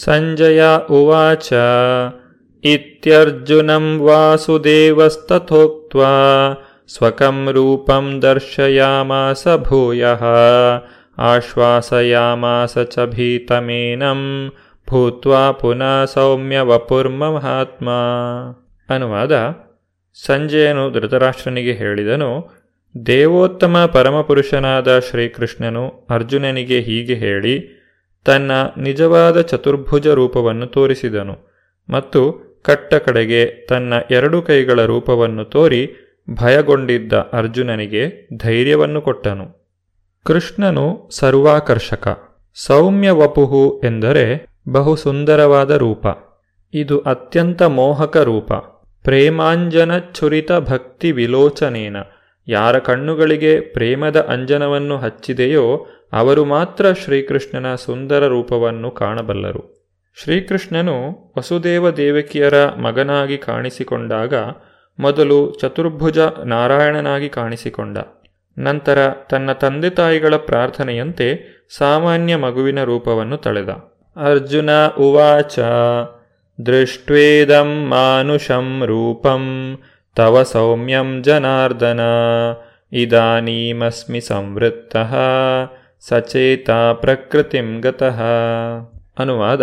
ಸಂಜಯ 0.03 0.62
ಉವಾಚ, 0.91 1.53
ಇತ್ಯರ್ಜುನಂ 2.64 3.99
ವಾಸುದೇವಸ್ತಥೋಕ್ತ್ವಾ 3.99 6.09
ಸ್ವಕಂ 6.89 7.49
ರೂಪಂ 7.51 8.22
ದರ್ಶಯಾಮಾಸ 8.22 9.49
ಭೂಯಃ 9.57 10.22
ಆಶ್ವಾಸಯಾಮಾಸ 11.18 12.78
ಚ 12.78 12.99
ಭೀತಮೇನಂ 13.05 14.53
ಭೂತ್ವಾ 14.91 15.53
ಪುನಃ 15.53 16.05
ಸೌಮ್ಯ 16.05 16.61
ವಪುರ್ಮಹಾತ್ಮ 16.61 17.89
ಅನುವಾದ 18.89 19.32
ಸಂಜೆಯನು 20.26 20.91
ಧೃತರಾಷ್ಟ್ರನಿಗೆ 20.91 21.72
ಹೇಳಿದನು, 21.72 22.30
ದೇವೋತ್ತಮ 23.07 23.91
ಪರಮಪುರುಷನಾದ 23.93 24.99
ಶ್ರೀಕೃಷ್ಣನು 24.99 26.07
ಅರ್ಜುನನಿಗೆ 26.11 26.80
ಹೀಗೆ 26.80 27.14
ಹೇಳಿ, 27.14 27.55
ತನ್ನ 28.24 28.53
ನಿಜವಾದ 28.78 29.41
ಚತುರ್ಭುಜ 29.41 30.07
ರೂಪವನ್ನು 30.07 30.66
ತೋರಿಸಿದನು 30.66 31.36
ಮತ್ತು 31.89 32.32
ಕಟ್ಟ 32.62 32.95
ಕಡೆಗೆ 32.95 33.66
ತನ್ನ 33.66 33.95
ಎರಡು 34.11 34.43
ಕೈಗಳ 34.43 34.84
ರೂಪವನ್ನು 34.84 35.45
ತೋರಿ 35.45 36.07
ಭಯಗೊಂಡಿದ್ದ 36.35 37.12
ಅರ್ಜುನನಿಗೆ 37.12 38.29
ಧೈರ್ಯವನ್ನು 38.39 39.01
ಕೊಟ್ಟನು. 39.01 39.74
ಕೃಷ್ಣನು 40.24 41.09
ಸರ್ವಾಕರ್ಷಕ 41.12 42.18
ಸೌಮ್ಯ 42.55 43.11
ವಪುಹು 43.11 43.81
ಎಂದರೆ 43.85 44.47
ಬಹು 44.68 44.97
ಸುಂದರವಾದ 44.97 45.70
ರೂಪ. 45.70 46.07
ಇದು 46.74 46.99
ಅತ್ಯಂತ 46.99 47.62
ಮೋಹಕ 47.62 48.16
ರೂಪ. 48.16 48.53
ಪ್ರೇಮಾಂಜನ 49.03 49.99
ಚುರಿತ 49.99 50.53
ಭಕ್ತಿ 50.53 51.12
ವಿಲೋಚನೇನ. 51.12 51.97
ಯಾರ 52.49 52.79
ಕಣ್ಣುಗಳಿಗೆ 52.79 53.61
ಪ್ರೇಮದ 53.61 54.20
ಅಂಜನವನ್ನು 54.20 54.99
ಹಚ್ಚಿದೆಯೋ 54.99 55.87
ಅವರು 56.12 56.45
ಮಾತ್ರ 56.45 56.93
ಶ್ರೀಕೃಷ್ಣನ 56.93 57.74
ಸುಂದರ 57.74 58.26
ರೂಪವನ್ನು 58.26 58.91
ಕಾಣಬಲ್ಲರು. 58.91 59.93
ಶ್ರೀಕೃಷ್ಣನು 60.22 61.33
ವಸುದೇವ 61.39 61.91
ದೇವಕಿಯರ 61.91 62.66
ಮಗನಾಗಿ 62.68 63.39
ಕಾಣಿಸಿಕೊಂಡಾಗ 63.39 64.35
ಮೊದಲು 64.99 65.55
ಚತುರ್ಭುಜ 65.61 66.18
ನಾರಾಯಣನಾಗಿ 66.44 67.28
ಕಾಣಿಸಿಕೊಂಡ. 67.28 67.99
ನಂತರ 68.59 69.11
ತನ್ನ 69.30 69.53
ತಂದೆ 69.53 69.90
ತಾಯಿಗಳ 69.90 70.36
ಪ್ರಾರ್ಥನೆಯಂತೆ 70.36 71.59
ಸಾಮಾನ್ಯ 71.76 72.36
ಮಗುವಿನ 72.36 72.84
ರೂಪವನ್ನು 72.84 73.36
ತಳೆದ. 73.36 73.68
ಅರ್ಜುನ 74.16 74.70
ಉವಾಚ, 74.99 75.59
ದೃಷ್ಟ್ವೇದಂ 76.66 77.86
ಮಾನುಷಂ 77.88 78.82
ರೂಪಂ, 78.86 79.78
ತವ 80.16 80.42
ಸೌಮ್ಯಂ 80.42 81.22
ಜನಾರ್ದನ, 81.22 82.01
ಇದಾನೀಮಸ್ಮಿ 82.92 84.20
ಸಂವೃತ್ತ, 84.20 84.96
ಸಚೇತ 86.01 86.70
ಪ್ರಕೃತಿಂ 86.70 87.80
ಗತಃ. 87.80 88.22
ಅನುವಾದ 89.18 89.62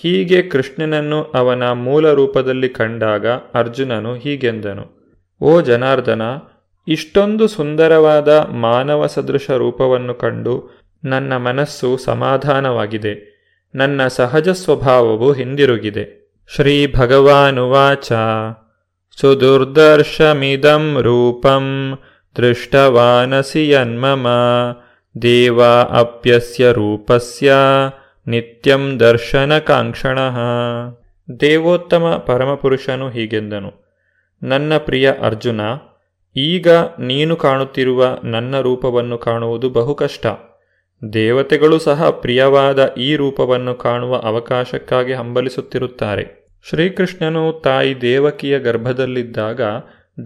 ಹೀಗೆ 0.00 0.42
ಕೃಷ್ಣನನ್ನು 0.42 1.22
ಅವನ 1.22 1.70
ಮೂಲ 1.72 2.12
ರೂಪದಲ್ಲಿ 2.12 2.68
ಕಂಡಾಗ 2.68 3.26
ಅರ್ಜುನನು 3.28 4.14
ಹೀಗೆಂದನು. 4.14 4.96
ಓ 5.40 5.60
ಜನಾರ್ದನ, 5.60 6.22
ಇಷ್ಟೊಂದು 6.88 7.48
ಸುಂದರವಾದ 7.48 8.28
ಮಾನವ 8.50 9.06
ಸದೃಶ 9.06 9.50
ರೂಪವನ್ನು 9.50 10.14
ಕಂಡು 10.14 10.70
ನನ್ನ 11.04 11.36
ಮನಸ್ಸು 11.36 11.96
ಸಮಾಧಾನವಾಗಿದೆ. 11.96 13.36
ನನ್ನ 13.74 14.06
ಸಹಜ 14.06 14.48
ಸ್ವಭಾವವು 14.48 15.32
ಹಿಂದಿರುಗಿದೆ. 15.32 16.32
ಶ್ರೀ 16.54 16.94
ಭಗವಾನುವಾಚ 16.96 18.12
ಸುದುರ್ದರ್ಶಮಿದಂ 19.20 20.98
ರೂಪಂ 21.00 21.98
ದೃಷ್ಟವಾನಸಿ 22.36 23.70
ಯನ್ಮಮ. 23.70 24.26
ದೇವ 25.22 25.64
ಅಪ್ಯಸ್ಯ 25.80 26.72
ರೂಪಸ್ಯ. 26.72 27.52
ನಿತ್ಯಂ 28.26 29.00
ದರ್ಶನಕಾಂಕ್ಷಣ. 29.00 30.18
ದೇವೋತ್ತಮ 31.40 32.22
ಪರಮಪುರುಷನು 32.26 33.10
ಹೀಗೆಂದನು. 33.10 33.72
ನನ್ನ 34.42 34.72
ಪ್ರಿಯ 34.78 35.12
ಅರ್ಜುನ, 35.22 35.60
ಈಗ 36.36 36.68
ನೀನು 36.98 37.36
ಕಾಣುತ್ತಿರುವ 37.36 38.18
ನನ್ನ 38.24 38.60
ರೂಪವನ್ನು 38.60 39.18
ಕಾಣುವುದು 39.18 39.70
ಬಹು 39.70 39.94
ಕಷ್ಟ. 39.94 40.26
ದೇವತೆಗಳು 41.12 41.78
ಸಹ 41.78 42.10
ಪ್ರಿಯವಾದ 42.10 42.94
ಈ 42.94 43.16
ರೂಪವನ್ನು 43.16 43.74
ಕಾಣುವ 43.74 44.16
ಅವಕಾಶಕ್ಕಾಗಿ 44.16 45.12
ಹಂಬಲಿಸುತ್ತಿರುತ್ತಾರೆ. 45.12 46.48
ಶ್ರೀಕೃಷ್ಣನು 46.68 47.60
ತಾಯಿ 47.64 48.00
ದೇವಕಿಯ 48.00 48.58
ಗರ್ಭದಲ್ಲಿದ್ದಾಗ 48.58 49.60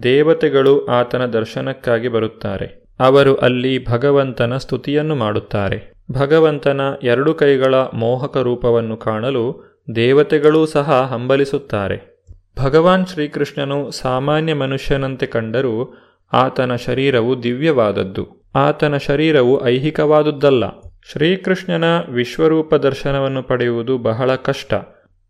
ದೇವತೆಗಳು 0.03 0.85
ಆತನ 0.85 1.25
ದರ್ಶನಕ್ಕಾಗಿ 1.25 2.07
ಬರುತ್ತಾರೆ. 2.07 2.80
ಅವರು 3.01 3.35
ಅಲ್ಲಿ 3.35 3.85
ಭಗವಂತನ 3.85 4.57
ಸ್ತುತಿಯನ್ನು 4.57 5.15
ಮಾಡುತ್ತಾರೆ. 5.15 5.93
ಭಗವಂತನ 6.11 6.81
ಎರಡು 7.03 7.33
ಕೈಗಳ 7.33 7.75
ಮೋಹಕ 7.75 8.37
ರೂಪವನ್ನು 8.37 8.97
ಕಾಣಲು 8.97 9.71
ದೇವತೆಗಳೂ 9.95 10.65
ಸಹ 10.65 11.09
ಹಂಬಲಿಸುತ್ತಾರೆ. 11.13 12.25
ಭಗವಾನ್ 12.59 13.05
ಶ್ರೀಕೃಷ್ಣನು 13.05 13.91
ಸಾಮಾನ್ಯ 13.91 14.53
ಮನುಷ್ಯನಂತೆ 14.53 15.25
ಕಂಡರೂ 15.25 15.97
ಆತನ 16.33 16.75
ಶರೀರವು 16.75 17.43
ದಿವ್ಯವಾದದ್ದು. 17.43 18.49
ಆತನ 18.55 18.97
ಶರೀರವು 18.97 19.65
ಐಹಿಕವಾದುದ್ದಲ್ಲ. 19.65 20.63
ಶ್ರೀಕೃಷ್ಣನ 21.11 21.83
ವಿಶ್ವರೂಪ 22.09 22.75
ದರ್ಶನವನ್ನು 22.75 23.43
ಪಡೆಯುವುದು 23.43 23.97
ಬಹಳ 23.97 24.35
ಕಷ್ಟ. 24.35 24.73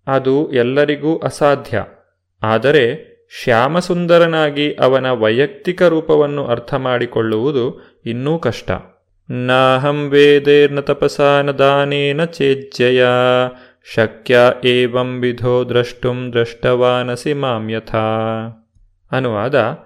ಅದು 0.08 0.52
ಎಲ್ಲರಿಗೂ 0.52 1.18
ಅಸಾಧ್ಯ. 1.18 1.86
ಆದರೆ 2.44 3.11
ಶ್ಯಾಮಸುಂದರನಾಗಿ 3.40 4.74
ಅವನ 4.74 5.12
ವೈಯಕ್ತಿಕ 5.12 5.84
ರೂಪವನ್ನು 5.84 6.46
ಅರ್ಥ 6.46 6.74
ಮಾಡಿಕೊಳ್ಳುವುದು 6.74 7.82
ಇನ್ನೂ 8.06 8.40
ಕಷ್ಟ. 8.40 8.72
ನಾಹಂ 9.30 10.10
ವೇದೇರ್ನ 10.10 10.80
ತಪಸಾನ 10.80 11.52
ದಾನೇನ 11.52 12.26
ಚೇಜ್ಜಯ 12.26 13.06
ಶಕ್ಯ 13.96 14.38
ಏವಂ 14.66 15.22
ವಿಧೋ 15.22 15.64
ದ್ರಷ್ಟುಂ 15.64 16.30
ದ್ರಷ್ಟವಾನಸಿ 16.32 17.34
ಮಾಂ 17.34 17.70
ಯಥಾ. 17.72 18.00
ಅನುವಾದ, 19.12 19.78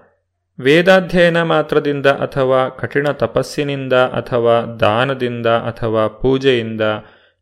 ವೇದಾಧ್ಯಯನ 0.60 1.42
ಮಾತ್ರದಿಂದ 1.42 2.06
ಅಥವಾ 2.06 2.68
ಕಠಿಣ 2.68 3.08
ತಪಸ್ಸಿನಿಂದ 3.08 3.92
ಅಥವಾ 3.92 4.76
ದಾನದಿಂದ 4.80 5.46
ಅಥವಾ 5.46 6.08
ಪೂಜೆಯಿಂದ 6.08 6.80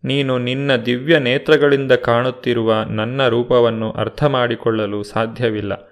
ನೀನು 0.05 0.39
ನಿನ್ನ 0.39 0.77
ದಿವ್ಯ 0.77 1.19
ನೇತ್ರಗಳಿಂದ 1.19 1.93
ಕಾಣುತ್ತಿರುವ 1.93 2.75
ನನ್ನ 2.89 3.29
ರೂಪವನ್ನು 3.29 3.91
ಅರ್ಥ 3.91 4.25
ಮಾಡಿಕೊಳ್ಳಲು 4.25 5.03
ಸಾಧ್ಯವಿಲ್ಲ. 5.03 5.91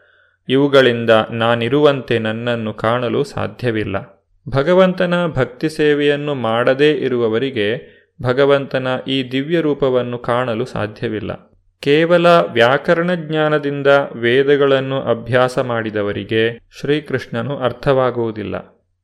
ಇವುಗಳಿಂದ 0.48 1.10
ನಾನಿರುವಂತೆ 1.30 2.18
ನನ್ನನ್ನು 2.18 2.74
ಕಾಣಲು 2.74 3.24
ಸಾಧ್ಯವಿಲ್ಲ. 3.24 4.22
ಭಗವಂತನ 4.48 5.26
ಭಕ್ತಿ 5.26 5.68
ಸೇವೆಯನ್ನು 5.68 6.34
ಮಾಡದೇ 6.34 6.92
ಇರುವವರಿಗೆ 6.92 8.02
ಭಗವಂತನ 8.22 8.86
ಈ 9.08 9.30
ದಿವ್ಯ 9.30 9.60
ರೂಪವನ್ನು 9.60 10.18
ಕಾಣಲು 10.18 10.64
ಸಾಧ್ಯವಿಲ್ಲ. 10.64 11.52
ಕೇವಲ 11.80 12.26
ವ್ಯಾಕರಣ 12.26 13.14
ಜ್ಞಾನದಿಂದ 13.14 13.86
ವೇದಗಳನ್ನು 14.14 15.02
ಅಭ್ಯಾಸ 15.02 15.58
ಮಾಡಿದವರಿಗೆ 15.58 16.68
ಶ್ರೀಕೃಷ್ಣನು 16.80 17.58
ಅರ್ಥವಾಗುವುದಿಲ್ಲ. 17.58 18.58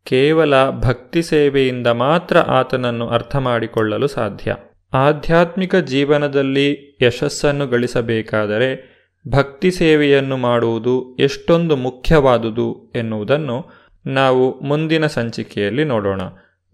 ಕೇವಲ 0.05 0.70
ಭಕ್ತಿ 0.70 1.22
ಸೇವೆಯಿಂದ 1.22 1.86
ಮಾತ್ರ 1.86 2.39
ಆತನನ್ನು 2.39 3.09
ಅರ್ಥ 3.09 3.36
ಮಾಡಿಕೊಳ್ಳಲು 3.36 4.07
ಸಾಧ್ಯ. 4.07 4.57
ಆಧ್ಯಾತ್ಮಿಕ 4.93 5.76
ಜೀವನದಲ್ಲಿ 5.76 6.99
ಯಶಸ್ಸನ್ನು 7.03 7.66
ಗಳಿಸಬೇಕಾದರೆ 7.66 8.97
ಭಕ್ತಿ 9.28 9.70
ಸೇವೆಯನ್ನು 9.70 10.36
ಮಾಡುವುದು 10.36 11.16
ಎಷ್ಟೊಂದು 11.16 11.76
ಮುಖ್ಯವಾದುದು 11.76 12.92
ಎನ್ನುವುದನ್ನು 12.96 13.64
ನಾವು 14.06 14.60
ಮುಂದಿನ 14.60 15.06
ಸಂಚಿಕೆಯಲ್ಲಿ 15.06 15.84
ನೋಡೋಣ. 15.84 16.20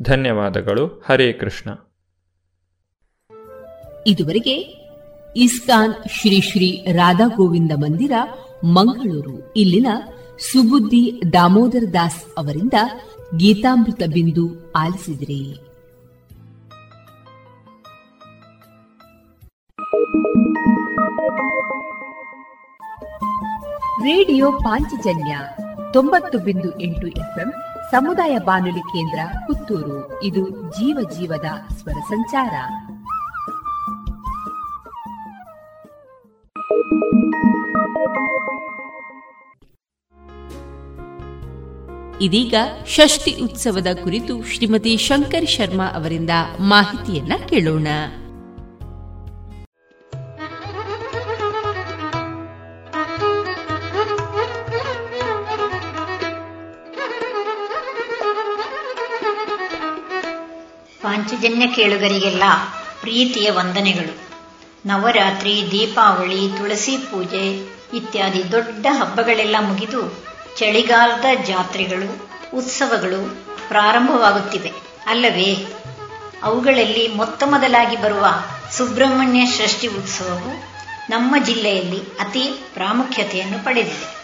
ಧನ್ಯವಾದಗಳು. 0.03 0.87
ಹರೇ 0.87 1.33
ಕೃಷ್ಣ. 1.33 1.71
ಇದುವರೆಗೆ 4.07 4.85
ಇಸ್ಕಾನ್ 5.37 5.95
ಶ್ರೀ 6.21 6.41
ಶ್ರೀ 6.41 6.85
ರಾಧಾ 6.93 7.27
ಗೋವಿಂದ 7.27 7.73
ಮಂದಿರ, 7.77 8.13
ಮಂಗಳೂರು. 8.65 9.53
ಇಲ್ಲಿನ 9.57 9.87
ಸುಬುದ್ದಿ 10.53 11.21
ದಾಮೋದರ 11.33 11.85
ದಾಸ್ 11.93 12.25
ಅವರಿಂದ 12.39 12.73
ಗೀತಾಮೃತ 13.37 14.03
ಬಿಂದು 14.13 14.73
ಆಲಿಸಿದಿರಿ. 14.73 15.64
ರೇಡಿಯೋ 24.05 24.53
ಪಾಂಚಜನ್ಯ 24.53 25.39
ತೊಂಬತ್ತು 25.93 26.39
ಬಿಂದು 26.39 26.81
ಎಂಟು 26.81 27.07
ಎಫ್ಎಂ 27.07 27.53
ಸಮುದಾಯ 27.91 28.39
ಬಾನುಲಿ 28.39 28.81
ಕೇಂದ್ರ 28.81 29.19
ಪುತ್ತೂರು. 29.47 30.23
ಇದು 30.23 30.51
ಜೀವ 30.51 30.99
ಜೀವದ 31.19 31.75
ಸ್ವರ 31.75 31.93
ಸಂಚಾರ. 31.93 32.55
ಇದೀಗ 42.21 42.55
ಷಷ್ಠಿ 42.87 43.41
ಉತ್ಸವದ 43.43 43.87
ಕುರಿತು 44.03 44.45
ಶ್ರೀಮತಿ 44.45 44.97
ಶಂಕರ್ 44.97 45.49
ಶರ್ಮಾ 45.49 45.87
ಅವರಿಂದ 45.87 46.31
ಮಾಹಿತಿಯನ್ನ 46.61 47.33
ಕೇಳೋಣ. 47.49 47.87
ಪಾಂಚಜನ್ಯ 61.45 61.67
ಕೇಳುಗರಿಗೆಲ್ಲ 61.67 62.43
ಪ್ರೀತಿಯ 63.01 63.51
ವಂದನೆಗಳು. 63.51 64.19
ನವರಾತ್ರಿ, 64.87 65.65
ದೀಪಾವಳಿ, 65.71 66.49
ತುಳಸಿ 66.59 66.97
ಪೂಜೆ 66.97 67.57
ಇತ್ಯಾದಿ 67.97 68.53
ದೊಡ್ಡ 68.53 68.87
ಹಬ್ಬಗಳೆಲ್ಲ 68.91 69.57
ಮುಗಿದು 69.61 70.25
ಚಳಿಗಾಲದ 70.59 71.25
ಜಾತ್ರೆಗಳು, 71.47 72.29
ಉತ್ಸವಗಳು 72.57 73.45
ಪ್ರಾರಂಭವಾಗುತ್ತಿವೆ. 73.69 74.73
ಅಲ್ಲವೇ, 75.07 75.67
ಅವುಗಳಲ್ಲಿ 76.43 77.09
ಮೊತ್ತ 77.09 77.43
ಮೊದಲಾಗಿ 77.47 78.03
ಬರುವ 78.03 78.27
ಸುಬ್ರಹ್ಮಣ್ಯ 78.73 79.47
ಷಷ್ಠಿ 79.47 79.87
ಉತ್ಸವವು 79.87 80.65
ನಮ್ಮ 81.11 81.45
ಜಿಲ್ಲೆಯಲ್ಲಿ 81.45 81.99
ಅತಿ 81.99 82.65
ಪ್ರಾಮುಖ್ಯತೆಯನ್ನು 82.75 83.65
ಪಡೆದಿದೆ. 83.65 84.17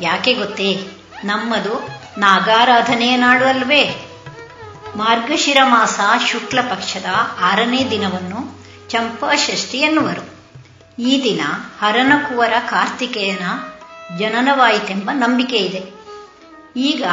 ಯಾಕೆ 0.00 0.34
ಗೊತ್ತೇ, 0.34 0.88
ನಮ್ಮದು 1.24 1.88
ನಾಗಾರಾಧನೆಯ 2.18 3.16
ನಾಡು 3.16 3.44
ಅಲ್ವೇ 3.44 4.07
ಮಾರ್ಗಶಿರ 4.96 5.56
ಮಾಸ 5.64 6.00
ಶುಕ್ಲ 6.26 6.60
ಪಕ್ಷದ 6.60 7.06
ಆರನೇ 7.40 7.90
ದಿನವನ್ನು 7.90 8.60
ಚಂಪಾಷಷ್ಠಿ 8.88 9.78
ಎನ್ನುವರು 9.78 10.38
ಈ 11.02 11.24
ದಿನ 11.24 11.40
ಹರನಕುವರ 11.80 12.52
ಕಾರ್ತಿಕೇಯನ 12.70 13.42
ಜನನವಾಯಿತೆಂಬ 14.18 15.10
ನಂಬಿಕೆ 15.12 15.56
ಇದೆ 15.56 15.98
ಈಗ 16.76 17.04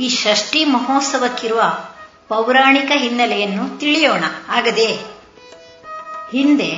ಈ 0.00 0.08
ಷಷ್ಠಿ 0.08 0.64
ಮಹೋತ್ಸವಕ್ಕಿರುವ 0.64 1.62
ಪೌರಾಣಿಕ 2.28 2.90
ಹಿನ್ನೆಲೆಯನ್ನು 2.94 3.78
ತಿಳಿಯೋಣ. 3.78 4.24
ಆಗದೆ 4.48 4.86
ಹಿಂದೆ 6.32 6.76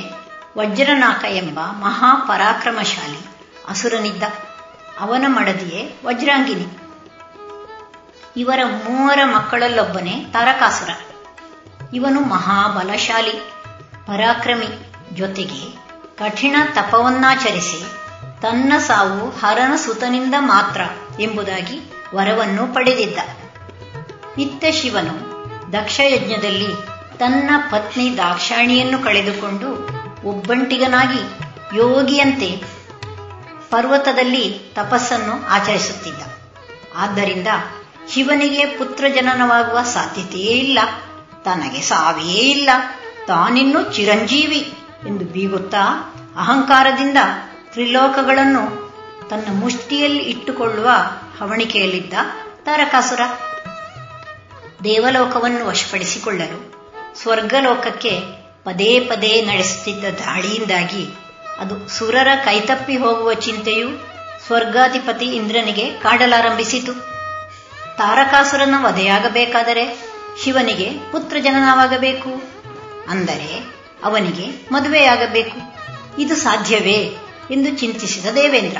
ವಜ್ರನಾಕ 0.57 1.25
ಎಂಬ 1.25 1.59
ಮಹಾಪರಾಕ್ರಮಶಾಲಿ 1.59 3.27
ಅಸುರನಿದ್ದ. 3.69 4.23
ಅವನ 4.99 5.25
ಮಡದಿಯೇ 5.27 5.99
ವಜ್ರಾಂಗಿನಿ. 6.05 6.84
ಇವರ 8.37 8.59
ಮೂವರ 8.63 9.19
ಮಕ್ಕಳಲ್ಲೊಬ್ಬನೇ 9.23 10.25
ತಾರಕಾಸುರ. 10.33 10.89
ಇವನು 11.93 12.21
ಮಹಾಬಲಶಾಲಿ, 12.21 13.31
ಪರಾಕ್ರಮಿ 14.05 14.67
ಜೊತೆಗೆ 15.13 15.77
ಕಠಿಣ 16.17 16.55
ತಪವನ್ನಾಚರಿಸಿ 16.75 17.83
ತನ್ನ 18.41 18.73
ಸಾವು 18.77 19.29
ಹರನ 19.29 19.75
ಸುತನಿಂದ 19.75 20.33
ಮಾತ್ರ 20.39 20.81
ಎಂಬುದಾಗಿ 21.19 21.93
ವರವನ್ನು 22.15 22.73
ಪಡೆದಿದ್ದ. 22.73 23.17
ಇತ್ತ 24.37 24.65
ಶಿವನು 24.71 25.13
ದಕ್ಷಯಜ್ಞದಲ್ಲಿ 25.73 26.67
ತನ್ನ 27.17 27.49
ಪತ್ನಿ 27.71 28.17
ದಾಕ್ಷಾಣಿಯನ್ನು 28.17 28.99
ಕಳೆದುಕೊಂಡು 28.99 29.69
ಒಬ್ಬಂಟಿಗನಾಗಿ 30.27 31.19
ಯೋಗಿಯಂತೆ 31.77 32.63
ಪರ್ವತದಲ್ಲಿ 33.69 34.59
ತಪಸ್ಸನ್ನು 34.75 35.47
ಆಚರಿಸುತ್ತಿದ್ದ. 35.47 36.23
ಆದ್ದರಿಂದ 36.97 37.47
ಶಿವನಿಗೆ 38.15 38.65
ಪುತ್ರ 38.65 39.05
ಜನನವಾಗುವ 39.15 39.81
ಸಾಧ್ಯತೆಯೇ 39.81 40.51
ಇಲ್ಲ. 40.51 40.79
ತನಗೆ 41.45 41.81
ಸಾವಿಯೇ 41.81 42.39
ಇಲ್ಲ. 42.39 42.69
ತಾನಿನ್ನು 43.27 43.83
ಚಿರಂಜೀವಿ 43.83 44.73
ಎಂದು 45.07 45.25
ಬೀಗುತ್ತಾ 45.25 46.13
ಅಹಂಕಾರದಿಂದ 46.37 47.17
ತ್ರಿಲೋಕಗಳನ್ನು 47.71 48.85
ತನ್ನ 49.29 49.59
ಮುಷ್ಟಿಯಲ್ಲಿ 49.59 50.23
ಇಟ್ಟುಕೊಳ್ಳುವ 50.23 50.89
ಹವಣಿಕೆಯಲ್ಲಿದ್ದ 51.39 52.13
ತಾರಕಾಸುರ 52.65 53.19
ದೇವಲೋಕವನ್ನು 54.83 55.65
ವಶಪಡಿಸಿಕೊಳ್ಳಲು 55.65 56.75
ಸ್ವರ್ಗಲೋಕಕ್ಕೆ 57.21 58.19
ಪದೇ 58.63 58.99
ಪದೇ 58.99 59.41
ನಡೆಸುತ್ತಿದ್ದ 59.41 60.03
ದಾಳಿಯಿಂದಾಗಿ 60.03 61.07
ಅದು 61.59 61.87
ಸುರರ 61.87 62.27
ಕೈತಪ್ಪಿ 62.45 62.97
ಹೋಗುವ 62.97 63.33
ಚಿಂತೆಯು 63.33 63.89
ಸ್ವರ್ಗಾಧಿಪತಿ 64.47 65.25
ಇಂದ್ರನಿಗೆ 65.25 65.91
ಕಾಡಲಾರಂಭಿಸಿತು. 65.91 67.15
ತಾರಕಾಸುರನ 67.97 68.75
ವಧೆಯಾಗಬೇಕಾದರೆ 68.81 70.15
ಶಿವನಿಗೆ 70.43 70.91
ಪುತ್ರ 71.11 71.37
ಜನನವಾಗಬೇಕು 71.39 72.43
ಅಂದರೆ 73.09 73.75
ಅವನಿಗೆ 74.03 74.67
ಮದುವೆಯಾಗಬೇಕು. 74.71 75.57
ಇದು 76.21 76.35
ಸಾಧ್ಯವೇ 76.35 77.17
ಎಂದು 77.51 77.77
ಚಿಂತಿಸಿದ 77.79 78.25
ದೇವೇಂದ್ರ. 78.25 78.77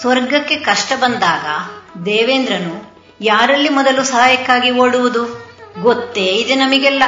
ಸ್ವರ್ಗಕ್ಕೆ 0.00 0.56
ಕಷ್ಟ 0.56 0.92
ಬಂದಾಗ 0.96 1.46
ದೇವೇಂದ್ರನು 2.02 3.04
ಯಾರಲ್ಲಿ 3.20 3.68
ಮೊದಲು 3.68 4.04
ಸಹಾಯಕ್ಕಾಗಿ 4.04 4.70
ಓಡುವುದು? 4.70 5.50
ಗೊತ್ತೇ 5.82 6.26
ಇದೆ 6.26 6.54
ನಮಗೆಲ್ಲ. 6.54 7.02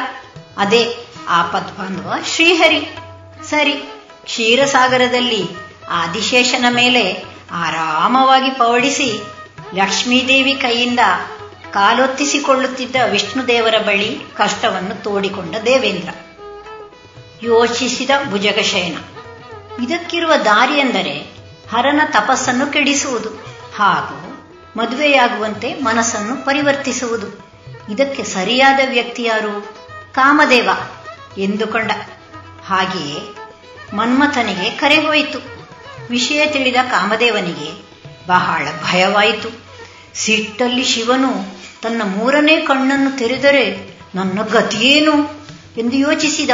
ಅದೇ 0.59 0.97
ಆಪದ್ಬಾಂಧವ 1.29 2.15
ಶ್ರೀಹರಿ. 2.27 2.97
ಸರಿ, 3.51 3.73
ಕ್ಷೀರಸಾಗರದಲ್ಲಿ 4.25 5.49
ಆದಿಶೇಷನ 5.91 6.65
ಮೇಲೆ 6.71 7.25
ಆರಾಮವಾಗಿ 7.53 8.51
ಪವಡಿಸಿ 8.51 9.23
ಲಕ್ಷ್ಮೀದೇವಿ 9.75 10.55
ಕೈಯಿಂದ 10.55 11.01
ಕಾಲೊತ್ತಿಸಿಕೊಳ್ಳುತ್ತಿದ್ದ 11.71 12.97
ವಿಷ್ಣುದೇವರ 13.11 13.75
ಬಳಿ 13.79 14.21
ಕಷ್ಟವನ್ನು 14.35 15.03
ತೋಡಿಕೊಂಡ 15.03 15.57
ದೇವೇಂದ್ರ. 15.67 16.09
ಯೋಚಿಸಿದ 17.43 18.11
ಭುಜಗಶಯನ. 18.31 18.99
ಇದಕ್ಕಿರುವ 19.83 20.33
ದಾರಿ 20.45 20.75
ಎಂದರೆ 20.75 21.13
ಹರನ 21.71 22.01
ತಪಸ್ಸನ್ನು 22.05 22.67
ಕೆಡಿಸುವುದು 22.67 23.29
ಹಾಗೂ 23.77 24.51
ಮದುವೆಯಾಗುವಂತೆ 24.77 25.75
ಮನಸ್ಸನ್ನು 25.75 26.45
ಪರಿವರ್ತಿಸುವುದು. 26.47 27.27
ಇದಕ್ಕೆ 27.93 28.25
ಸರಿಯಾದ 28.25 28.81
ವ್ಯಕ್ತಿ 28.89 29.23
ಯಾರು? 29.23 29.61
ಕಾಮದೇವ 30.13 30.69
ಎಂದುಕೊಂಡ 31.39 31.93
ಹಾಗೆಯೇ 32.67 33.37
ಮನ್ಮಥನಿಗೆ 33.95 34.71
ಕರೆ 34.71 35.07
ಹೋಯಿತು. 35.07 35.39
ವಿಷಯ 36.11 36.47
ತಿಳಿದ 36.47 36.77
ಕಾಮದೇವನಿಗೆ 36.91 37.82
ಬಹಳ 38.27 38.69
ಭಯವಾಯಿತು. 38.85 39.49
ಸಿಟ್ಟಲ್ಲಿ 40.15 40.85
ಶಿವನು 40.85 41.63
ತನ್ನ 41.83 42.03
ಮೂರನೇ 42.05 42.57
ಕಣ್ಣನ್ನು 42.57 43.19
ತೆರೆದರೆ 43.19 43.97
ನನ್ನ 44.15 44.43
ಗತಿಯೇನು 44.43 45.47
ಎಂದು 45.79 45.97
ಯೋಚಿಸಿದ. 45.97 46.51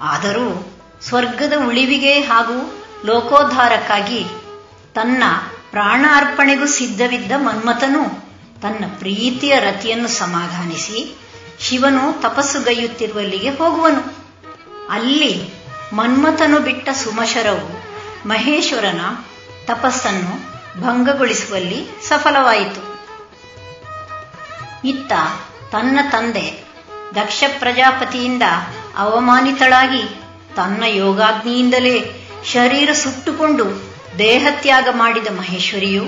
ಆದರೂ 0.00 0.78
ಸ್ವರ್ಗದ 1.02 1.52
ಉಳಿವಿಗೆ 1.66 2.20
ಹಾಗೂ 2.20 2.84
ಲೋಕೋದ್ಧಾರಕ್ಕಾಗಿ 3.04 4.24
ತನ್ನ 4.94 5.22
ಪ್ರಾಣ 5.70 6.04
ಅರ್ಪಣೆಗೂ 6.14 6.66
ಸಿದ್ಧವಿದ್ದ 6.66 7.32
ಮನ್ಮಥನು 7.36 8.30
ತನ್ನ 8.62 8.84
ಪ್ರೀತಿಯ 8.98 9.58
ರತಿಯನ್ನು 9.58 10.08
ಸಮಾಧಾನಿಸಿ 10.08 11.18
ಶಿವನು 11.60 12.20
ತಪಸ್ಸುಗೈಯುತ್ತಿರುವಲ್ಲಿಗೆ 12.20 13.50
ಹೋಗುವನು. 13.50 14.16
ಅಲ್ಲಿ 14.90 15.54
ಮನ್ಮಥನು 15.92 16.58
ಬಿಟ್ಟ 16.58 16.88
ಸುಮಶರವು 16.88 17.84
ಮಹೇಶ್ವರನ 18.28 19.00
ತಪಸ್ಸನ್ನು 19.64 20.59
ಭಂಗಗೊಳಿಸುವಲ್ಲಿ 20.78 21.86
ಸಫಲವಾಯಿತು. 22.08 22.90
ಇತ್ತ 24.84 25.12
ತನ್ನ 25.72 25.98
ತಂದೆ 26.12 26.64
ದಕ್ಷ 27.14 27.44
ಪ್ರಜಾಪತಿಯಿಂದ 27.58 28.42
ಅವಮಾನಿತಳಾಗಿ 28.96 30.02
ತನ್ನ 30.56 30.84
ಯೋಗಾಗ್ನಿಯಿಂದಲೇ 30.86 32.26
ಶರೀರ 32.44 32.92
ಸುಟ್ಟುಕೊಂಡು 32.92 33.64
ದೇಹತ್ಯಾಗ 34.18 34.88
ಮಾಡಿದ 34.90 35.26
ಮಹೇಶ್ವರಿಯು 35.26 36.04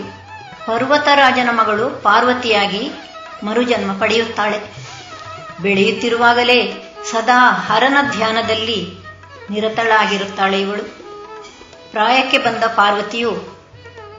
ಪರ್ವತರಾಜನ 0.66 1.48
ಮಗಳು 1.50 2.02
ಪಾರ್ವತಿಯಾಗಿ 2.02 2.90
ಮರುಜನ್ಮ 3.44 3.92
ಪಡೆಯುತ್ತಾಳೆ. 3.92 4.60
ಬೆಳೆಯುತ್ತಿರುವಾಗಲೇ 5.62 6.84
ಸದಾ 7.10 7.50
ಹರನ 7.50 7.96
ಧ್ಯಾನದಲ್ಲಿ 8.16 8.98
ನಿರತಳಾಗಿರುತ್ತಾಳೆ 9.50 10.60
ಇವಳು. 10.60 10.82
ಪ್ರಾಯಕ್ಕೆ 11.90 12.38
ಬಂದ 12.38 12.64
ಪಾರ್ವತಿಯು 12.64 13.51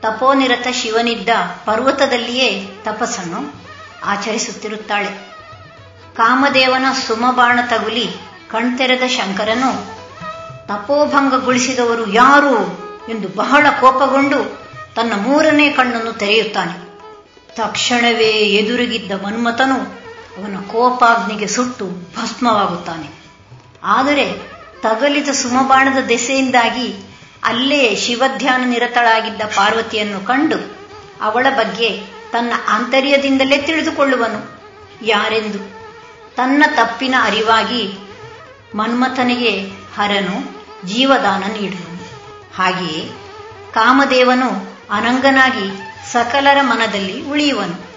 ತಪೋನಿರತ 0.04 0.68
ಶಿವನಿದ್ದ 0.74 1.30
ಪರ್ವತದಲ್ಲಿಯೇ 1.66 2.68
ತಪಸ್ಸನ್ನು 2.84 3.54
ಆಚರಿಸುತ್ತಿರುತ್ತಾಳೆ. 4.06 5.08
ಕಾಮದೇವನ 6.16 6.86
ಸುಮಬಾಣ 7.08 7.60
ತಗುಲಿ 7.70 8.08
ಕಣ್ತೆರೆದ 8.52 9.02
ಶಂಕರನು 9.08 9.72
ತಪೋಭಂಗಗೊಳಿಸಿದವರು 10.68 12.14
ಯಾರು 12.14 12.58
ಎಂದು 13.10 13.28
ಬಹಳ 13.28 13.66
ಕೋಪಗೊಂಡು 13.82 14.60
ತನ್ನ 14.96 15.14
ಮೂರನೇ 15.16 15.70
ಕಣ್ಣನ್ನು 15.70 16.14
ತೆರೆಯುತ್ತಾನೆ. 16.14 16.76
ತಕ್ಷಣವೇ 17.56 18.30
ಎದುರಿಗಿದ್ದ 18.30 19.12
ಮನ್ಮಥನು 19.12 19.76
ಅವನ 20.38 20.56
ಕೋಪಾಗ್ನಿಗೆ 20.72 21.48
ಸುಟ್ಟು 21.48 21.86
ಭಸ್ಮವಾಗುತ್ತಾನೆ. 21.86 23.10
ಆದರೆ 23.84 24.26
ತಗಲಿದ 24.82 25.30
ಸುಮಬಾಣದ 25.30 26.04
ದೆಸೆಯಿಂದಾಗಿ 26.04 27.13
ಅಲ್ಲೇ 27.44 27.96
ಶಿವಧ್ಯಾನ 27.96 28.64
ನಿರತಳಾಗಿದ್ದ 28.66 29.42
ಪಾರ್ವತಿಯನ್ನು 29.42 30.28
ಕಂಡು 30.28 30.78
ಅವಳ 31.22 31.48
ಬಗ್ಗೆ 31.56 32.02
ತನ್ನ 32.32 32.54
ಆಂತರ್ಯದಿಂದಲೇ 32.70 33.58
ತಿಳಿದುಕೊಳ್ಳುವನು. 33.58 34.62
ಯಾರೆಂದು? 35.02 35.60
ತನ್ನ 36.36 36.64
ತಪ್ಪಿನ 36.76 37.16
ಅರಿವಾಗಿ 37.22 37.98
ಮನ್ಮಥನಿಗೆ 38.76 39.68
ಹರನು, 39.96 40.66
ಜೀವದಾನ 40.88 41.44
ನೀಡುವನು 41.44 41.94
ಹಾಗೆಯೇ 42.56 43.12
ಕಾಮದೇವನು 43.74 44.78
ಅನಂಗನಾಗಿ 44.92 45.94
ಸಕಲರ 46.12 46.58
ಮನದಲ್ಲಿ 46.62 47.30
ಉಳಿಯುವನು. 47.30 47.94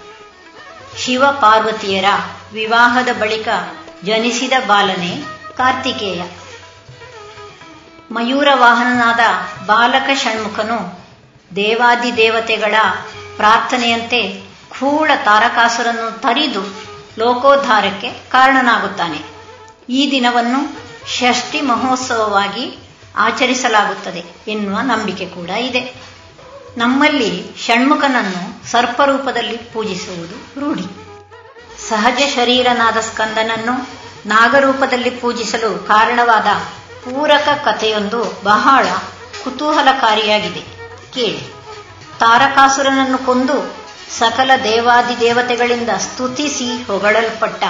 ಶಿವ 0.99 1.23
ಪಾರ್ವತಿಯರ 1.31 2.05
ವಿವಾಹದ 2.53 3.07
ಬಳಿಕ 3.19 3.47
ಜನಿಸಿದ 4.03 4.53
ಬಾಲನೆ 4.67 5.23
ಕಾರ್ತಿಕೇಯ. 5.57 6.21
ಮಯೂರ 8.11 8.47
ವಾಹನನಾದ 8.53 9.19
ಬಾಲಕ 9.65 10.09
ಷಣ್ಮುಖನು 10.13 10.99
ದೇವಾದಿ 11.55 12.17
ದೇವತೆಗಳ 12.17 12.75
ಪ್ರಾರ್ಥನೆಯಂತೆ 13.35 14.41
ಕೂಳ 14.69 15.11
ತಾರಕಾಸುರನ್ನು 15.25 16.21
ತರಿದು 16.21 16.61
ಲೋಕೋದ್ಧಾರಕ್ಕೆ 17.17 18.11
ಕಾರಣನಾಗುತ್ತಾನೆ. 18.29 19.19
ಈ 19.89 20.11
ದಿನವನ್ನು 20.11 20.87
ಷಷ್ಠಿ 21.09 21.61
ಮಹೋತ್ಸವವಾಗಿ 21.61 22.79
ಆಚರಿಸಲಾಗುತ್ತದೆ 23.15 24.51
ಎನ್ನುವ 24.51 24.79
ನಂಬಿಕೆ 24.81 25.25
ಕೂಡ 25.25 25.49
ಇದೆ. 25.49 25.95
ನಮ್ಮಲ್ಲಿ 26.77 27.45
ಷಣ್ಮುಖನನ್ನು 27.65 28.71
ಸರ್ಪರೂಪದಲ್ಲಿ 28.71 29.57
ಪೂಜಿಸುವುದು 29.57 30.59
ರೂಢಿ. 30.59 30.85
ಸಹಜ 31.89 32.21
ಶರೀರನಾದ 32.35 32.97
ಸ್ಕಂದನನ್ನು 32.97 33.89
ನಾಗರೂಪದಲ್ಲಿ 34.25 35.09
ಪೂಜಿಸಲು 35.09 35.87
ಕಾರಣವಾದ 35.87 36.47
ಪೂರಕ 37.07 37.49
ಕಥೆಯೊಂದು 37.65 38.41
ಬಹಳ 38.43 38.85
ಕುತೂಹಲಕಾರಿಯಾಗಿದೆ. 39.43 40.59
ಕೇಳಿ. 41.13 41.39
ತಾರಕಾಸುರನನ್ನು 42.19 43.25
ಕೊಂದು 43.25 43.75
ಸಕಲ 44.19 44.51
ದೇವಾದಿ 44.63 45.19
ದೇವತೆಗಳಿಂದ 45.19 45.89
ಸ್ತುತಿಸಿ 45.89 46.87
ಹೊಗಳಲ್ಪಟ್ಟ 46.87 47.63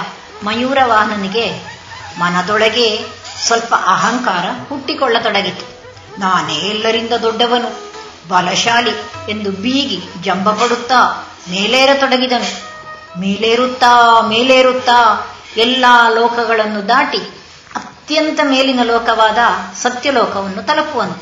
ಮಯೂರವಾಹನನಿಗೆ 0.44 1.52
ಮನದೊಳಗೆ 2.18 3.00
ಸ್ವಲ್ಪ 3.46 3.74
ಅಹಂಕಾರ 3.74 4.44
ಹುಟ್ಟಿಕೊಳ್ಳತೊಡಗಿತು. 4.68 5.78
ನಾನೇ 6.20 6.54
ಎಲ್ಲರಿಂದ 6.54 7.12
ದೊಡ್ಡವನು, 7.12 7.90
ಬಲಶಾಲಿ 8.28 8.90
ಎಂದು 9.30 9.50
ಬೀಗಿ 9.50 10.02
ಜಂಬ 10.22 10.50
ಪಡುತ್ತಾ 10.50 11.26
ಮೇಲೇರತೊಡಗಿದನು. 11.50 12.68
ಮೇಲೇರುತ್ತಾ 13.20 14.20
ಮೇಲೇರುತ್ತಾ, 14.20 15.26
ಎಲ್ಲಾ 15.56 16.08
ಲೋಕಗಳನ್ನು 16.08 16.88
ದಾಟಿ 16.88 17.37
ಅತ್ಯಂತ 18.08 18.40
ಮೇಲಿನ 18.44 18.80
ಲೋಕವಾದ 18.82 19.38
ಸತ್ಯಲೋಕವನ್ನು 19.82 20.62
ತಲುಪುವನು 20.66 21.16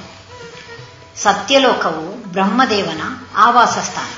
ಸತ್ಯಲೋಕವು 1.16 2.32
ಬ್ರಹ್ಮದೇವನ 2.32 3.01
ಆವಾಸ 3.37 3.78
ಸ್ಥಾನ 3.78 4.11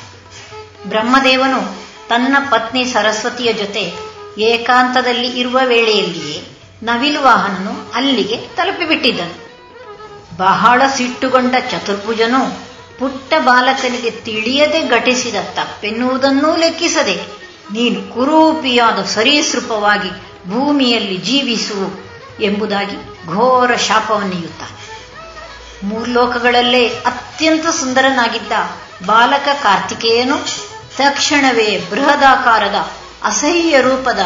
ಬ್ರಹ್ಮದೇವನು 0.89 1.61
ತನ್ನ 2.09 2.37
ಪತ್ನಿ 2.51 2.85
ಸರಸ್ವತಿಯ 2.85 3.53
ಜೊತೆ 3.53 3.85
ಏಕಾಂತದಲ್ಲಿ 4.39 5.41
ಇರುವ 5.41 5.61
ವೇಳೆಯಲ್ಲಿಯೇ 5.64 6.37
ನವಿಲು 6.83 7.23
ವಾಹನನು 7.23 7.93
ಅಲ್ಲಿಗೆ 7.95 8.37
ತಲುಪಿಬಿಟ್ಟಿದ್ದನು. 8.37 9.37
ಬಹಳ 10.37 10.83
ಸಿಟ್ಟುಗೊಂಡ 10.97 11.55
ಚತುರ್ಭುಜನು 11.71 12.43
ಪುಟ್ಟ 12.99 13.35
ಬಾಲಕನಿಗೆ 13.45 14.11
ತಿಳಿಯದೆ 14.11 14.89
ಘಟಿಸಿದ 14.89 15.35
ತಪ್ಪೆನ್ನುವುದನ್ನೂ 15.55 16.57
ಲೆಕ್ಕಿಸದೆ 16.57 17.16
ನೀನು 17.73 18.14
ಕುರೂಪಿಯಾದ 18.14 19.05
ಸರೀಸೃಪವಾಗಿ 19.05 20.11
ಭೂಮಿಯಲ್ಲಿ 20.51 21.16
ಜೀವಿಸು 21.16 22.08
ಎಂಬುದಾಗಿ 22.41 22.97
ಘೋರ 23.26 23.76
ಶಾಪವನ್ನೆಯುತ್ತಾನೆ. 23.76 24.78
ಮೂರ್ಲೋಕಗಳಲ್ಲೇ 25.86 26.89
ಅತ್ಯಂತ 26.89 27.66
ಸುಂದರನಾಗಿದ್ದ 27.66 28.53
ಬಾಲಕ 29.07 29.49
ಕಾರ್ತಿಕೇಯನು 29.62 30.39
ತಕ್ಷಣವೇ 30.97 31.86
ಬೃಹದಾಕಾರದ 31.91 32.74
ಅಸಹ್ಯ 33.22 33.80
ರೂಪದ 33.80 34.18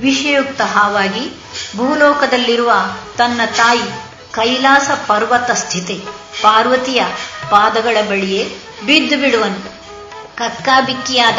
ವಿಷಯುಕ್ತ 0.00 0.60
ಹಾವಾಗಿ 0.60 1.30
ಭೂಲೋಕದಲ್ಲಿರುವ 1.76 2.72
ತನ್ನ 3.16 3.40
ತಾಯಿ 3.56 3.82
ಕೈಲಾಸ 4.30 4.90
ಪರ್ವತ 5.06 5.50
ಸ್ಥಿತಿ 5.50 5.94
ಪಾರ್ವತಿಯ 6.42 7.04
ಪಾದಗಳ 7.50 7.96
ಬಳಿಯೇ 8.10 8.56
ಬಿದ್ದು 8.86 9.18
ಬಿಡುವನು. 9.18 9.78
ಕಕ್ಕಾಬಿಕ್ಕಿಯಾದ 10.36 11.38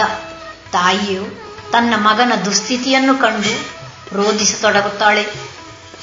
ತಾಯಿಯು 0.71 1.23
ತನ್ನ 1.71 1.93
ಮಗನ 1.97 2.34
ದುಸ್ಥಿತಿಯನ್ನು 2.45 3.15
ಕಂಡು 3.15 3.80
ರೋಧಿಸತೊಡಗುತ್ತಾಳೆ. 4.15 5.27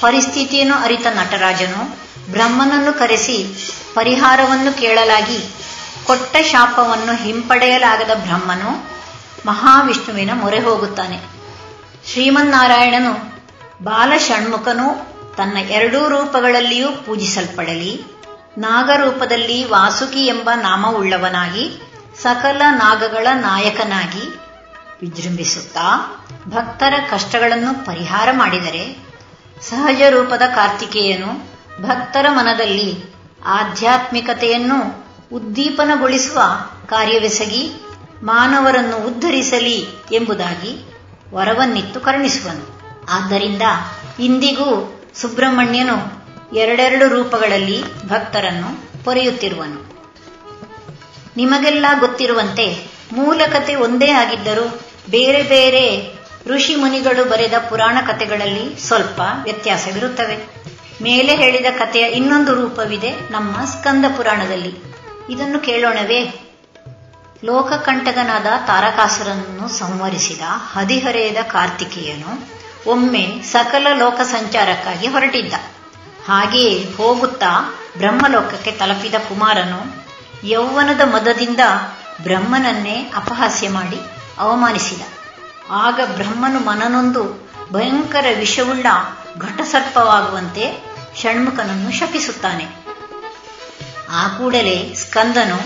ಪರಿಸ್ಥಿತಿಯನ್ನು 0.01 0.75
ಅರಿತ 0.83 1.07
ನಟರಾಜನು 1.07 1.81
ಬ್ರಹ್ಮನನ್ನು 2.31 2.93
ಕರೆಸಿ 2.93 3.37
ಪರಿಹಾರವನ್ನು 3.93 4.77
ಕೇಳಲಾಗಿ 4.77 5.39
ಕೊಟ್ಟ 6.03 6.35
ಶಾಪವನ್ನು 6.51 7.15
ಹಿಂಪಡೆಯಲಾಗದ 7.15 8.11
ಬ್ರಹ್ಮನು 8.15 8.71
ಮಹಾವಿಷ್ಣುವಿನ 9.45 10.31
ಮೊರೆ 10.33 10.59
ಹೋಗುತ್ತಾನೆ. 10.59 11.17
ಶ್ರೀಮನ್ನಾರಾಯಣನು 12.11 13.13
ಬಾಲಷಣ್ಮುಖನು 13.83 14.87
ತನ್ನ 15.35 15.57
ಎರಡೂ 15.69 16.07
ರೂಪಗಳಲ್ಲಿಯೂ 16.07 16.91
ಪೂಜಿಸಲ್ಪಡಲಿ. 16.91 17.91
ನಾಗರೂಪದಲ್ಲಿ 18.57 19.63
ವಾಸುಕಿ 19.63 20.25
ಎಂಬ 20.25 20.49
ನಾಮವುಳ್ಳವನಾಗಿ 20.55 21.65
ಸಕಲ 22.23 22.61
ನಾಗಗಳ 22.69 23.27
ನಾಯಕನಾಗಿ 23.33 24.23
ವಿಜೃಂಭಿಸುತ್ತಾ 25.01 25.87
ಭಕ್ತರ 26.49 26.93
ಕಷ್ಟಗಳನ್ನು 27.09 27.85
ಪರಿಹಾರ 27.85 28.29
ಮಾಡಿದರೆ 28.31 28.83
ಸಹಜ 29.61 30.01
ರೂಪದ 30.09 30.41
ಕಾರ್ತಿಕೇಯನು 30.55 31.57
ಭಕ್ತರ 31.81 32.25
ಮನದಲ್ಲಿ 32.29 33.03
ಆಧ್ಯಾತ್ಮಿಕತೆಯನ್ನು 33.45 35.07
ಉದ್ದೀಪನಗೊಳಿಸುವ 35.33 36.41
ಕಾರ್ಯವೆಸಗಿ 36.85 37.71
ಮಾನವರನ್ನು 38.23 39.07
ಉದ್ಧರಿಸಲಿ 39.07 39.85
ಎಂಬುದಾಗಿ 40.11 40.91
ವರವನ್ನಿತ್ತು 41.33 41.99
ಕರುಣಿಸುವನು. 41.99 42.81
ಆದ್ದರಿಂದ 43.09 43.61
ಇಂದಿಗೂ 44.19 44.99
ಸುಬ್ರಹ್ಮಣ್ಯನು 45.15 46.27
ಎರಡೆರಡು 46.55 47.07
ರೂಪಗಳಲ್ಲಿ 47.07 47.83
ಭಕ್ತರನ್ನು 48.07 49.03
ಪೊರೆಯುತ್ತಿರುವನು. 49.03 49.97
ನಿಮಗೆಲ್ಲ 51.37 51.85
ಗೊತ್ತಿರುವಂತೆ 51.99 52.87
ಮೂಲಕತೆ 53.13 53.75
ಒಂದೇ 53.75 54.07
ಆಗಿದ್ದರೂ 54.07 54.79
ಬೇರೆ 55.09 55.43
ಬೇರೆ 55.43 56.16
ಋಷಿ 56.47 56.75
ಮುನಿಗಳು 56.75 57.29
ಬರೆದ 57.29 57.53
ಪುರಾಣ 57.69 57.97
ಕಥೆಗಳಲ್ಲಿ 58.07 58.87
ಸ್ವಲ್ಪ 58.87 59.21
ವ್ಯತ್ಯಾಸವಿರುತ್ತವೆ. 59.43 60.37
ಮೇಲೆ 61.03 61.35
ಹೇಳಿದ 61.35 61.65
ಕಥೆಯ 61.79 62.07
ಇನ್ನೊಂದು 62.07 62.55
ರೂಪವಿದೆ 62.55 63.11
ನಮ್ಮ 63.31 63.65
ಸ್ಕಂದ 63.65 64.05
ಪುರಾಣದಲ್ಲಿ. 64.17 64.77
ಇದನ್ನು 65.29 65.59
ಕೇಳೋಣವೇ? 65.59 66.51
ಲೋಕಕಂಟಕನಾದ 67.45 68.45
ತಾರಕಾಸುರನನ್ನು 68.67 69.67
ಸಂವರಿಸಿದ 69.69 70.41
ಹದಿಹರೆಯದ 70.47 71.43
ಕಾರ್ತಿಕೇಯನು 71.43 72.57
ಒಮ್ಮೆ 72.89 73.41
ಸಕಲ 73.43 73.87
ಲೋಕ 73.93 74.21
ಸಂಚಾರಕ್ಕಾಗಿ 74.21 75.07
ಹೊರಟಿದ್ದ. 75.07 75.53
ಹಾಗೆಯೇ 76.27 76.93
ಹೋಗುತ್ತಾ 76.97 77.75
ಬ್ರಹ್ಮಲೋಕಕ್ಕೆ 77.97 78.71
ತಲುಪಿದ 78.71 79.15
ಕುಮಾರನು 79.29 80.07
ಯೌವನದ 80.47 81.01
ಮದದಿಂದ 81.01 81.59
ಬ್ರಹ್ಮನನ್ನೇ 82.23 83.11
ಅಪಹಾಸ್ಯ 83.15 83.69
ಮಾಡಿ 83.69 83.99
ಅವಮಾನಿಸಿದ. 84.37 85.01
ಆಗ 85.71 85.99
ಬ್ರಹ್ಮನು 86.15 86.59
ಮನನೊಂದು 86.59 87.47
ಭಯಂಕರ 87.73 88.25
ವಿಷವುಳ್ಳ 88.37 88.85
ಘಟಸರ್ಪವಾಗುವಂತೆ 89.39 90.83
ಷಣ್ಮುಖನನ್ನು 91.21 91.91
ಶಪಿಸುತ್ತಾನೆ. 91.91 92.65
ಆ 94.11 94.27
ಕೂಡಲೇ 94.27 94.95
ಸ್ಕಂದನು 94.95 95.57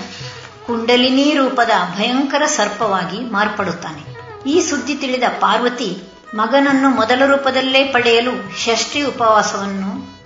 ಕುಂಡಲಿನಿ 0.67 1.33
ರೂಪದ 1.33 1.69
ಭಯಂಕರ 1.97 2.43
ಸರ್ಪವಾಗಿ 2.45 3.19
ಮಾರ್ಪಡುತ್ತಾನೆ. 3.19 4.15
ಈ 4.49 4.61
ಸುದ್ದಿ 4.61 4.95
ತಿಳಿದ 4.95 5.23
ಪಾರ್ವತಿ 5.39 6.03
ಮಗನನ್ನು 6.35 6.89
ಮೊದಲ 6.89 7.21
ರೂಪದಲ್ಲೇ 7.25 7.83
ಪಡೆಯಲು 7.83 8.59
ಷಷ್ಠಿ 8.59 9.03
ಉಪವಾಸವನ್ನು 9.03 10.21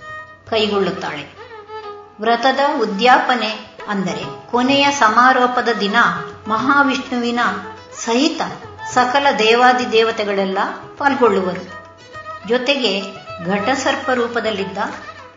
ಕೈಗೊಳ್ಳುತ್ತಾಳೆ. 0.50 1.36
ವ್ರತದ 2.20 2.58
ಉದ್ಯಾಪನೆ 2.80 3.80
ಅಂದರೆ 3.88 4.50
ಕೊನೆಯ 4.50 4.86
ಸಮಾರೋಪದ 4.90 5.68
ದಿನ 5.80 5.96
ಮಹಾವಿಷ್ಣುವಿನ 6.48 7.40
ಸಹಿತ 8.04 8.65
ಸಕಲ 8.96 9.26
ದೇವಾದಿ 9.38 9.92
ದೇವತೆಗಳೆಲ್ಲ 9.92 10.58
ಪಾಲ್ಗೊಳ್ಳುವರು. 10.98 11.76
ಜೊತೆಗೆ 12.48 13.02
ಘಟಸರ್ಪ 13.46 14.10
ರೂಪದಲ್ಲಿದ್ದ 14.10 14.78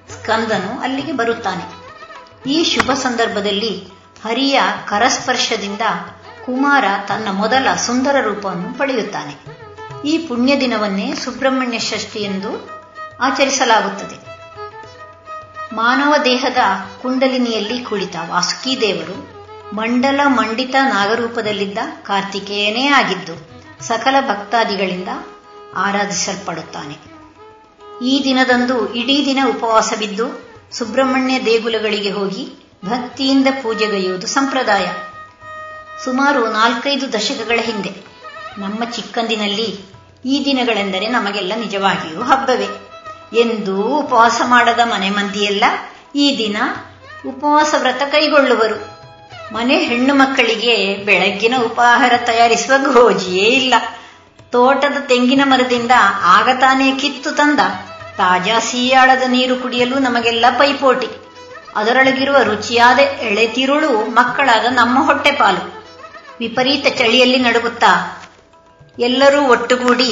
ಸ್ಕಂದನು 0.09 0.79
ಅಲ್ಲಿಗೆ 0.79 1.11
ಬರುತ್ತಾನೆ. 1.11 1.63
ಈ 2.49 2.63
ಶುಭ 2.63 2.91
ಸಂದರ್ಭದಲ್ಲಿ 2.93 3.87
ಹರಿಯ 4.25 4.61
ಕರಸ್ಪರ್ಶದಿಂದ 4.85 5.81
ಕುಮಾರ 6.45 6.85
ತನ್ನ 7.07 7.27
ಮೊದಲ 7.31 7.73
ಸುಂದರ 7.75 8.15
ರೂಪವನ್ನು 8.21 8.77
ಪಡೆಯುತ್ತಾನೆ. 8.77 9.35
ಈ 10.07 10.17
ಪುಣ್ಯ 10.17 10.59
ದಿನವನ್ನೇ 10.59 11.13
ಸುಬ್ರಹ್ಮಣ್ಯ 11.13 11.79
ಷಷ್ಠಿ 11.79 12.19
ಎಂದು 12.19 12.69
ಆಚರಿಸಲಾಗುತ್ತದೆ. 13.21 14.29
ಮಾನವ 15.75 16.13
ದೇಹದ 16.25 16.57
ಕುಂಡಲಿನಿಯಲ್ಲಿ 17.01 17.83
ಕುಳಿತ 17.83 18.15
ವಾಸುಕಿ 18.29 18.81
ದೇವರು 18.81 19.38
ಮಂಡಲ 19.73 20.19
ಮಂಡಿತ 20.25 20.75
ನಾಗರೂಪದಲ್ಲಿದ್ದ 20.81 21.77
ಕಾರ್ತಿಕೇಯನೇ 22.03 22.87
ಆಗಿದ್ದು 22.87 23.49
ಸಕಲ 23.83 24.15
ಭಕ್ತಾದಿಗಳಿಂದ 24.21 25.07
ಆರಾಧಿಸಲ್ಪಡುತ್ತಾನೆ. 25.75 26.97
ಈ 28.05 28.23
ದಿನದಂದು 28.23 28.93
ಇಡೀ 28.93 29.25
ದಿನ 29.25 29.39
ಉಪವಾಸ 29.49 29.93
ಬಿದ್ದು 29.99 30.41
ಸುಬ್ರಹ್ಮಣ್ಯ 30.71 31.39
ದೇಗುಲಗಳಿಗೆ 31.39 32.11
ಹೋಗಿ 32.11 32.53
ಭಕ್ತಿಯಿಂದ 32.85 33.47
ಪೂಜೆಗೈಯುವುದು 33.63 34.27
ಸಂಪ್ರದಾಯ. 34.27 34.87
ಸುಮಾರು 36.03 36.51
ನಾಲ್ಕೈದು 36.51 37.13
ದಶಕಗಳ 37.13 37.59
ಹಿಂದೆ 37.61 37.91
ನಮ್ಮ 38.57 38.83
ಚಿಕ್ಕಂದಿನಲ್ಲಿ 38.83 39.79
ಈ 40.25 40.45
ದಿನಗಳೆಂದರೆ 40.45 41.07
ನಮಗೆಲ್ಲ 41.07 41.53
ನಿಜವಾಗಿಯೂ 41.55 42.21
ಹಬ್ಬವೇ. 42.21 42.67
ಎಂದೂ 43.39 43.81
ಉಪವಾಸ 43.81 44.41
ಮಾಡದ 44.45 44.79
ಮನೆ 44.83 45.09
ಮಂದಿಯೆಲ್ಲ 45.09 45.63
ಈ 46.15 46.37
ದಿನ 46.37 46.57
ಉಪವಾಸ 47.27 47.75
ವ್ರತ 47.77 48.01
ಕೈಗೊಳ್ಳುವರು. 48.11 48.98
ಮನೆ 49.53 49.75
ಹೆಣ್ಣು 49.79 50.13
ಮಕ್ಕಳಿಗೆ 50.13 50.73
ಬೆಳಗ್ಗಿನ 51.05 51.53
ಉಪಾಹಾರ 51.65 52.13
ತಯಾರಿಸುವ 52.25 52.73
ಗೋಜಿಯೇ 52.93 53.47
ಇಲ್ಲ. 53.61 53.73
ತೋಟದ 54.51 54.97
ತೆಂಗಿನ 55.07 55.41
ಮರದಿಂದ 55.45 55.91
ಆಗ 56.23 56.49
ತಾನೇ 56.59 56.91
ಕಿತ್ತು 56.91 57.31
ತಂದ. 57.31 57.59
ತಾಜಾ 58.17 58.59
ಸೀಯಾಳದ 58.59 59.21
ನೀರು 59.27 59.55
ಕುಡಿಯಲು 59.55 59.99
ನಮಗೆಲ್ಲ 59.99 60.45
ಪೈಪೋಟಿ. 60.57 61.09
ಅದರೊಳಗಿರುವ 61.75 62.37
ರುಚಿಯಾದ 62.43 62.99
ಎಳೆತಿರುಳು 62.99 63.89
ಮಕ್ಕಳಾದ 64.09 64.65
ನಮ್ಮ 64.69 65.05
ಹೊಟ್ಟೆಪಾಲು 65.05 65.61
ವಿಪರೀತ 66.39 66.87
ಚಳಿಯಲ್ಲಿ 66.97 67.39
ನಡುಗುತ್ತಾ 67.39 67.91
ಎಲ್ಲರೂ 68.99 69.41
ಒಟ್ಟುಗೂಡಿ 69.47 70.11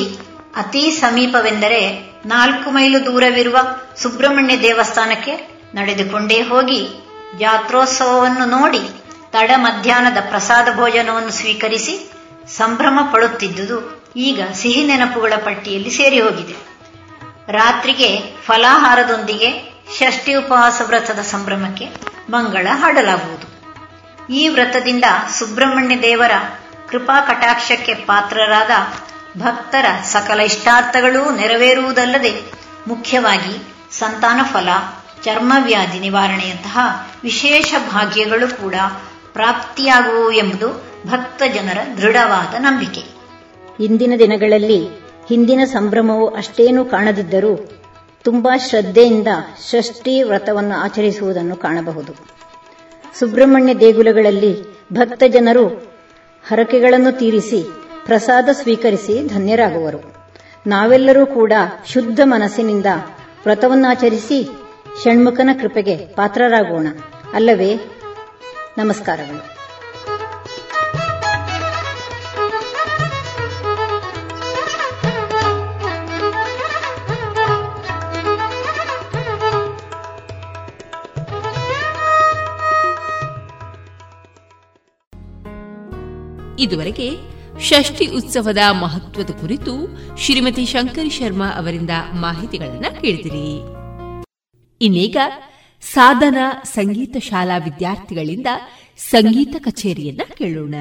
ಅತಿ 0.55 0.91
ಸಮೀಪವೆಂದರೆ 0.91 1.81
ನಾಲ್ಕು 2.25 2.71
ಮೈಲು 2.71 3.05
ದೂರವಿರುವ 3.05 3.57
ಸುಬ್ರಹ್ಮಣ್ಯ 3.95 4.55
ದೇವಸ್ಥಾನಕ್ಕೆ 4.57 5.33
ನಡೆದುಕೊಂಡೇ 5.75 6.41
ಹೋಗಿ 6.41 6.79
ಜಾತ್ರೋತ್ಸವವನ್ನು 7.39 8.45
ನೋಡಿ 8.57 8.81
ತಡ 9.38 9.51
ಮಧ್ಯಾಹ್ನದ 9.55 10.18
ಪ್ರಸಾದ 10.30 10.68
ಭೋಜನವನ್ನು 10.76 11.30
ಸ್ವೀಕರಿಸಿ 11.30 12.11
ಸಂಭ್ರಮ 12.57 12.99
ಪಡುತ್ತಿದ್ದುದು 13.14 13.77
ಈಗ 14.15 14.41
ಸಿಹಿ 14.53 14.84
ನೆನಪುಗಳ 14.84 15.34
ಪಟ್ಟಿಯಲ್ಲಿ 15.45 15.89
ಸೇರಿ 15.89 16.19
ಹೋಗಿದೆ. 16.19 16.55
ರಾತ್ರಿಗೆ 17.51 18.09
ಫಲಾಹಾರದೊಂದಿಗೆ 18.45 19.49
ಷಷ್ಠಿ 19.99 20.34
ಉಪವಾಸ 20.34 20.81
ವ್ರತದ 20.88 21.22
ಸಂಭ್ರಮಕ್ಕೆ 21.22 21.85
ಮಂಗಳ 22.30 22.68
ಹಾಡಲಾಗುವುದು. 22.72 23.47
ಈ 24.34 24.47
ವ್ರತದಿಂದ 24.47 25.03
ಸುಬ್ರಹ್ಮಣ್ಯ 25.39 25.97
ದೇವರ 26.01 26.31
ಕೃಪಾ 26.89 27.22
ಕಟಾಕ್ಷಕ್ಕೆ 27.22 27.93
ಪಾತ್ರರಾದ 27.93 28.72
ಭಕ್ತರ 29.39 29.85
ಸಕಲ 30.03 30.39
ಇಷ್ಟಾರ್ಥಗಳೂ 30.39 31.35
ನೆರವೇರುವುದಲ್ಲದೆ 31.35 32.34
ಮುಖ್ಯವಾಗಿ 32.88 33.53
ಸಂತಾನ 33.91 34.39
ಫಲ 34.53 34.69
ಚರ್ಮವ್ಯಾಧಿ 35.23 35.99
ನಿವಾರಣೆಯಂತಹ 35.99 36.77
ವಿಶೇಷ 37.23 37.73
ಭಾಗ್ಯಗಳು 37.91 38.61
ಕೂಡ 38.61 38.76
ಪ್ರಾಪ್ತಿಯಾಗುವು 39.38 40.31
ಎಂಬುದು 40.31 40.84
ಭಕ್ತ 41.07 41.43
ಜನರ 41.53 41.77
ದೃಢವಾದ 42.01 42.55
ನಂಬಿಕೆ. 42.59 43.01
ಇಂದಿನ 43.84 44.14
ದಿನಗಳಲ್ಲಿ 44.19 44.88
ಹಿಂದಿನ 45.30 45.61
ಸಂಭ್ರಮವು 45.65 46.27
ಅಷ್ಟೇನೂ 46.27 46.85
ಕಾಣದಿದ್ದರೂ 46.85 47.69
ತುಂಬಾ 48.23 48.57
ಶ್ರದ್ಧೆಯಿಂದ 48.57 49.27
ಷಷ್ಠಿ 49.72 50.23
ವ್ರತವನ್ನು 50.23 50.76
ಆಚರಿಸುವುದನ್ನು 50.76 51.55
ಕಾಣಬಹುದು. 51.55 52.15
ಸುಬ್ರಹ್ಮಣ್ಯ 53.19 53.73
ದೇಗುಲಗಳಲ್ಲಿ 53.73 54.64
ಭಕ್ತ 54.93 55.23
ಜನರು 55.27 55.68
ಹರಕೆಗಳನ್ನು 56.47 57.11
ತೀರಿಸಿ 57.11 57.64
ಪ್ರಸಾದ 58.05 58.49
ಸ್ವೀಕರಿಸಿ 58.51 59.27
ಧನ್ಯರಾಗುವರು. 59.27 60.15
ನಾವೆಲ್ಲರೂ 60.68 61.26
ಕೂಡ 61.26 61.53
ಶುದ್ಧ 61.85 62.19
ಮನಸ್ಸಿನಿಂದ 62.23 62.85
ವ್ರತವನ್ನಾಚರಿಸಿ 63.45 64.49
ಷಣ್ಮುಖನ 65.03 65.49
ಕೃಪೆಗೆ 65.61 65.97
ಪಾತ್ರರಾಗೋಣ. 65.97 66.88
ಅಲ್ಲವೇ 67.34 67.80
ನಮಸ್ಕಾರಗಳು. 68.78 69.58
ಇದುವರೆಗೆ 86.60 87.10
ಷಷ್ಠಿ 87.62 88.06
ಉತ್ಸವದ 88.06 88.58
ಮಹತ್ವದ 88.72 89.30
ಕುರಿತು 89.30 89.98
ಶ್ರೀಮತಿ 90.18 90.66
ಶಂಕರಿ 90.66 91.10
ಶರ್ಮಾ 91.10 91.48
ಅವರಿಂದ 91.56 91.90
ಮಾಹಿತಿಗಳನ್ನು 92.14 93.02
ಕೇಳಿದಿರಿ. 93.02 93.78
ಇನ್ನೀಗ 94.82 95.18
ಸಾಧನ 95.82 96.38
ಸಂಗೀತ 96.64 97.18
ಶಾಲಾ 97.18 97.58
ವಿದ್ಯಾರ್ಥಿಗಳಿಂದ 97.58 98.48
ಸಂಗೀತ 98.98 99.56
ಕಚೇರಿಯನ್ನ 99.60 100.22
ಕೇಳೋಣ. 100.38 100.76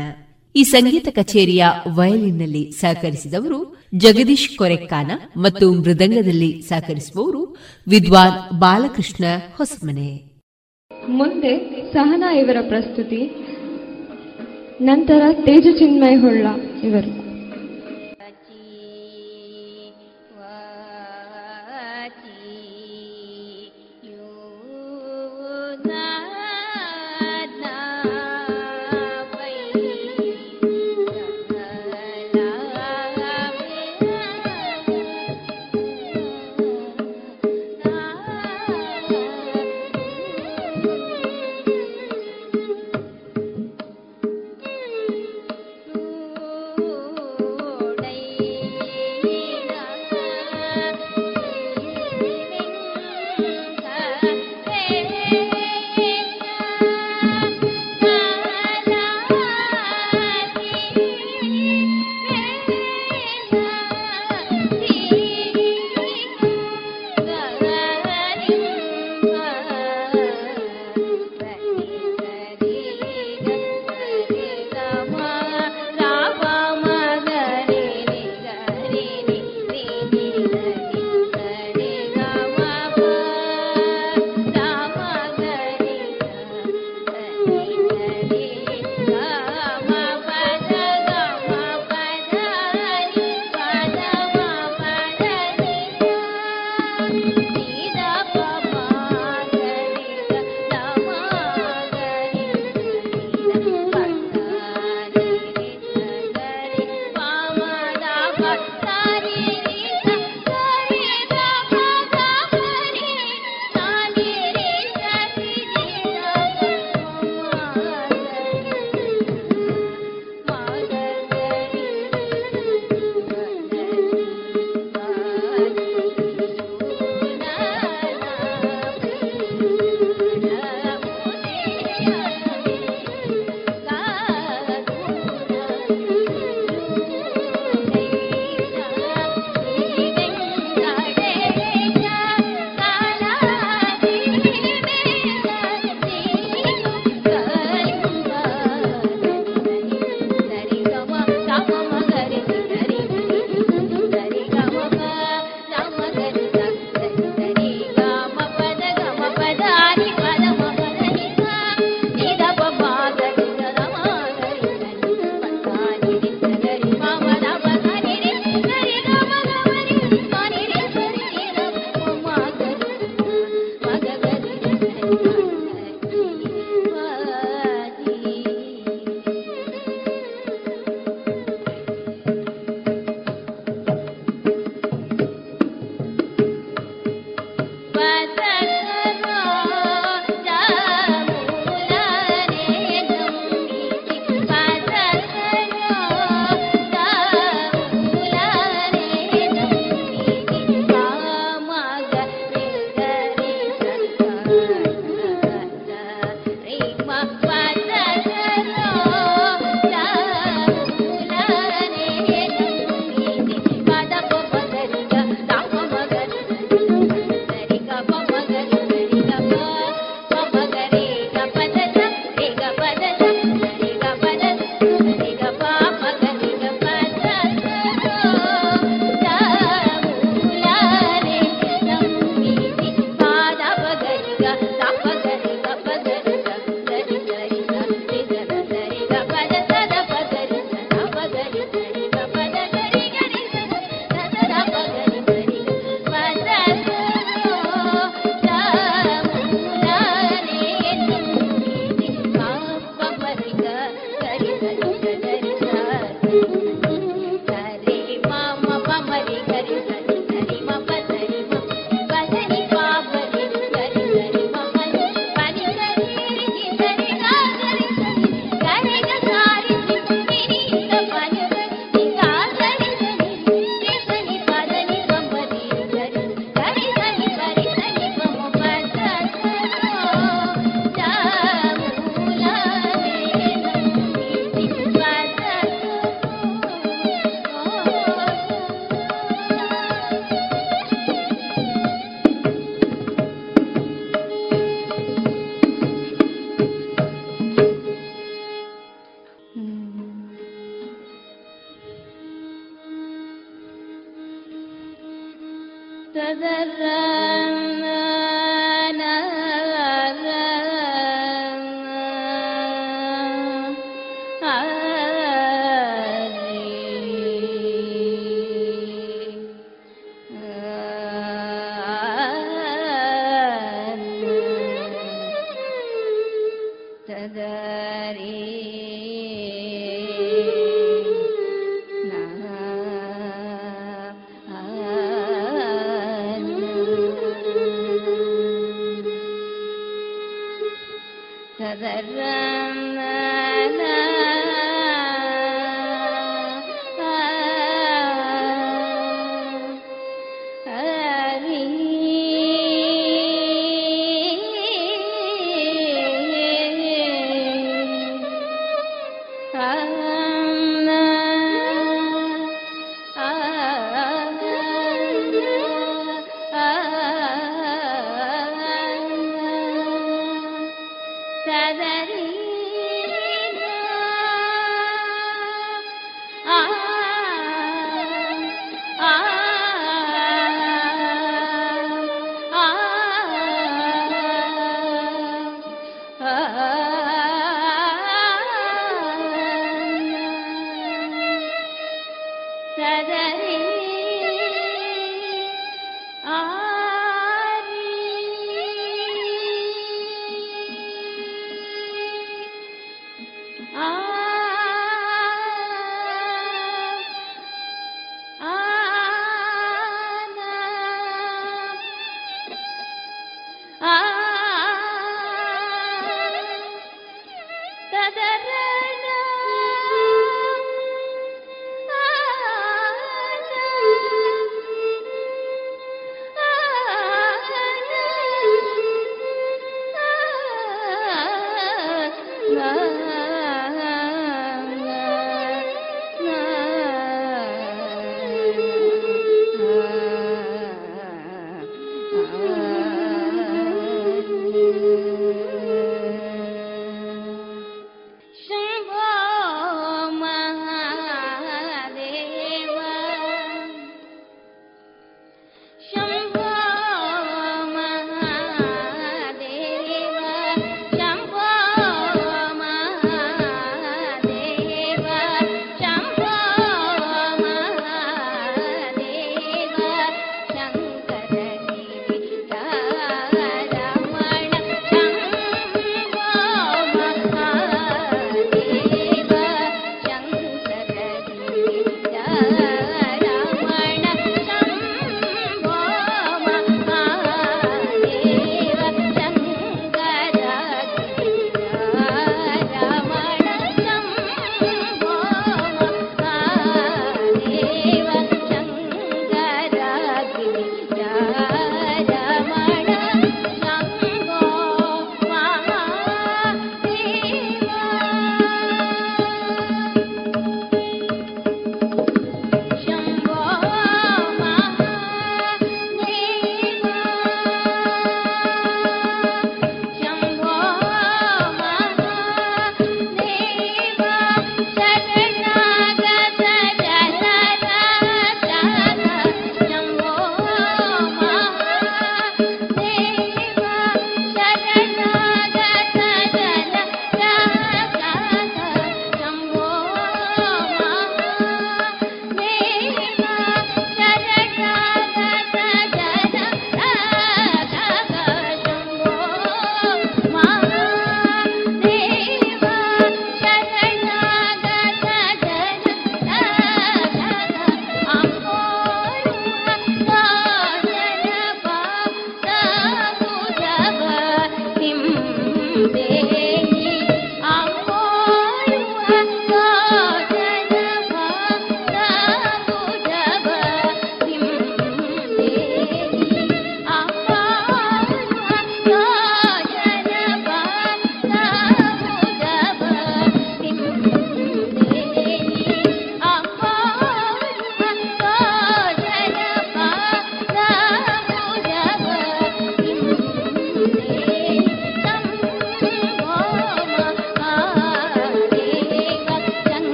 ಈ 0.57 0.63
ಸಂಗೀತ 0.63 1.09
ಕಚೇರಿಯ 1.09 1.67
ವಯಲಿನ್ನಲ್ಲಿ 1.95 2.71
ಸಹಕರಿಸಿದವರು 2.71 3.77
ಜಗದೀಶ್ 3.95 4.59
ಕೊರೆಕ್ಕಾನ 4.59 5.11
ಮತ್ತು 5.37 5.73
ಮೃದಂಗದಲ್ಲಿ 5.73 6.63
ಸಹಕರಿಸುವವರು 6.63 7.57
ವಿದ್ವಾನ್ 7.89 8.61
ಬಾಲಕೃಷ್ಣ 8.61 9.25
ಹೊಸಮನೆ. 9.57 10.41
ಮುಂದೆ 11.09 11.83
ಸಹನಾ 11.93 12.35
ಇವರ 12.35 12.57
ಪ್ರಸ್ತುತಿ, 12.69 13.47
ನಂತರ 14.81 15.23
ತೇಜ 15.33 15.67
ಚಿನ್ಮಯ 15.79 16.17
ಹೊಳ್ಳ 16.17 16.47
ಇವರು. 16.85 17.26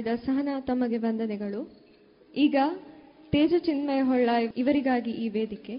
ಮಾಡಿದ 0.00 0.24
ಸಹನಾ 0.24 0.60
ತಮಗೆ 0.60 0.96
ವಂದನೆಗಳು. 0.96 1.60
ಈಗ 2.36 2.56
ತೇಜ 3.32 3.54
ಚಿನ್ಮಯ 3.58 4.00
ಹೊಳ್ಳ 4.00 4.30
ಇವರಿಗಾಗಿ 4.56 5.10
ಈ 5.10 5.28
ವೇದಿಕೆ. 5.28 5.74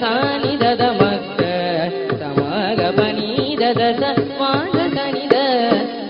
ಸಾನಿದದ 0.00 0.84
ಮಕ್ಕ 1.00 1.40
ಸಮಾಗ 2.20 2.80
ಪನೀದದ 2.90 3.82
ಸಮಾಗ 4.00 4.76
ಸನಿದ 4.94 5.36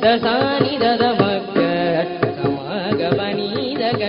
ದಸಾನಿದದ 0.03 1.05
ಮಕ್ಕ 1.21 1.57
ಸಮಾಗ 2.41 3.01
ಪನೀದ 3.15 3.83
ಗ 3.99 4.03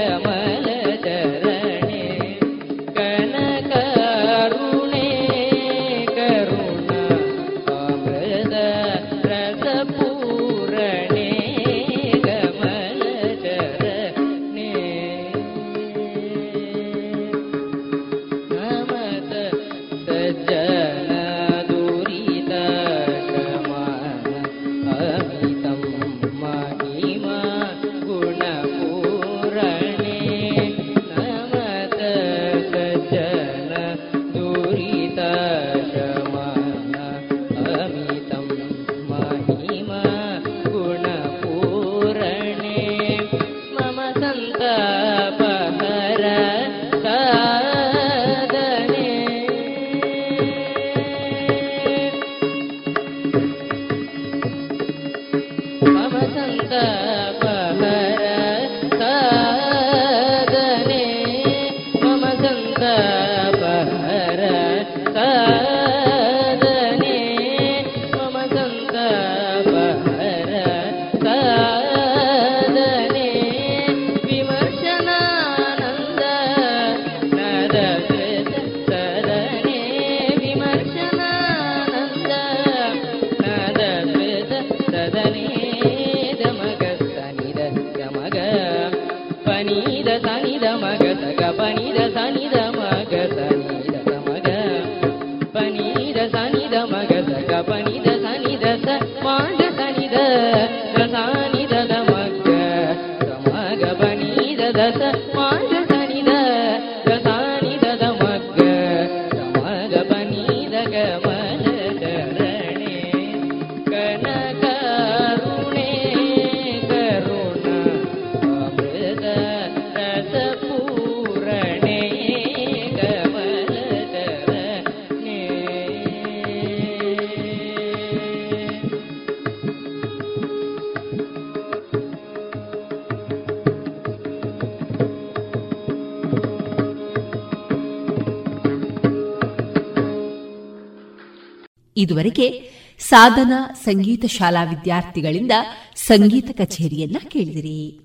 ಸಾಧನಾ 143.09 143.73
ಸಂಗೀತ 143.73 144.25
ಶಾಲಾ 144.25 144.63
ವಿದ್ಯಾರ್ಥಿಗಳಿಂದ 144.63 145.51
ಸಂಗೀತ 145.95 146.49
ಕಚೇರಿಯನ್ನ 146.57 147.17
ಕೇಳಿದಿರಿ. 147.27 147.99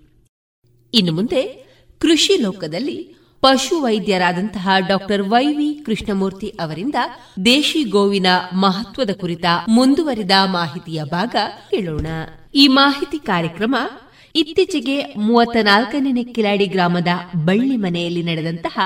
ಇನ್ನು 0.94 1.12
ಮುಂದೆ 1.12 1.42
ಕೃಷಿ 1.98 2.42
ಲೋಕದಲ್ಲಿ 2.42 3.16
ಪಶು 3.40 3.82
ವೈದ್ಯರಾದಂತಹ 3.82 4.68
ಡಾಕ್ಟರ್ 4.88 5.22
ವೈವಿ 5.22 5.74
ಕೃಷ್ಣಮೂರ್ತಿ 5.86 6.48
ಅವರಿಂದ 6.48 6.94
ದೇಶಿ 7.44 7.82
ಗೋವಿನ 7.84 8.26
ಮಹತ್ವದ 8.52 9.10
ಕುರಿತ 9.10 9.44
ಮುಂದುವರಿದ 9.68 10.30
ಮಾಹಿತಿಯ 10.44 11.04
ಭಾಗ 11.04 11.36
ಕೇಳೋಣ. 11.70 12.06
ಈ 12.54 12.68
ಮಾಹಿತಿ 12.68 13.18
ಕಾರ್ಯಕ್ರಮ 13.18 13.76
ಇತ್ತೀಚೆಗೆ 14.36 15.14
ಮೂವತ್ತ 15.14 15.56
ನಾಲ್ಕನೇ 15.62 16.24
ಕಿಲಾಡಿ 16.24 16.66
ಗ್ರಾಮದ 16.66 17.08
ಬಳ್ಳಿ 17.44 17.76
ಮನೆಯಲ್ಲಿ 17.76 18.22
ನಡೆದಂತಹ 18.22 18.80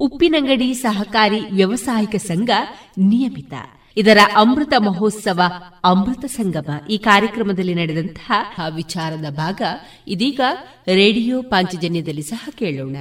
ಉಪ್ಪಿನಂಗಡಿ 0.00 0.74
ಸಹಕಾರಿ 0.74 1.40
ವ್ಯವಸಾಯಿಕ 1.40 2.16
ಸಂಘ 2.16 2.50
ನಿಯಮಿತ. 2.98 3.52
ಇದರ 3.96 4.18
ಅಮೃತ 4.34 4.72
ಮಹೋತ್ಸವ 4.78 5.40
ಅಮೃತ 5.84 6.24
ಸಂಗಮ. 6.24 6.86
ಈ 6.90 6.98
ಕಾರ್ಯಕ್ರಮದಲ್ಲಿ 6.98 7.74
ನಡೆದಂತಹ 7.74 8.60
ವಿಚಾರದ 8.74 9.30
ಭಾಗ 9.30 9.62
ಇದೀಗ 10.08 10.40
ರೇಡಿಯೋ 10.86 11.42
ಪಾಂಚಜನ್ಯದಲ್ಲಿ 11.42 12.22
ಸಹ 12.22 12.48
ಕೇಳೋಣ. 12.58 12.96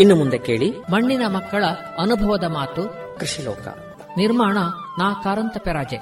ಇನ್ನು 0.00 0.14
ಮುಂದೆ 0.16 0.38
ಕೇಳಿ. 0.38 0.68
ಮಣ್ಣಿನ 0.92 1.24
ಮಕ್ಕಳ 1.26 1.64
ಅನುಭವದ 1.98 2.44
ಮಾತು. 2.44 2.82
ಕೃಷಿ 3.20 3.42
ಲೋಕ 3.42 3.66
ನಿರ್ಮಾಣ 4.16 4.56
ನಾ 4.98 5.06
ಕಾರಂತ 5.24 5.56
ಪೆರಾಜೆ 5.58 5.98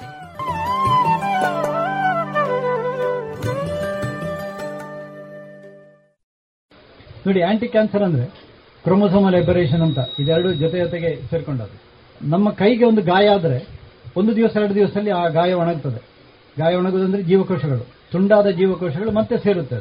ನೋಡಿ 7.27 7.41
ಆಂಟಿ 7.41 7.67
ಕ್ಯಾನ್ಸರ್ 7.67 8.03
ಅಂದ್ರೆ 8.03 8.25
ಕ್ರೋಮೋಸೋಮಲ್ 8.83 9.35
ಎಬರೇಷನ್ 9.35 9.81
ಅಂತ. 9.81 9.99
ಇದೆರಡು 10.19 10.53
ಜೊತೆ 10.53 10.77
ಜೊತೆಗೆ 10.79 11.09
ಸೇರ್ಕೊಂಡದ್ದು. 11.29 11.77
ನಮ್ಮ 12.27 12.49
ಕೈಗೆ 12.51 12.85
ಒಂದು 12.85 13.01
ಗಾಯ 13.01 13.27
ಆದ್ರೆ 13.27 13.57
ಒಂದು 14.17 14.35
ದಿವಸ 14.35 14.55
ಎರಡು 14.55 14.75
ದಿವಸದಲ್ಲಿ 14.75 15.11
ಆ 15.11 15.27
ಗಾಯ 15.27 15.53
ಒಣಗುತ್ತದೆ 15.53 16.01
ಗಾಯ 16.59 16.75
ಒಣಗುದಂದ್ರೆ 16.75 17.23
ಜೀವಕೋಶಗಳು. 17.23 17.83
ತುಂಡಾದ 18.11 18.47
ಜೀವಕೋಶಗಳು 18.47 19.11
ಮತ್ತೆ 19.11 19.37
ಸೇರುತ್ತೆ. 19.37 19.79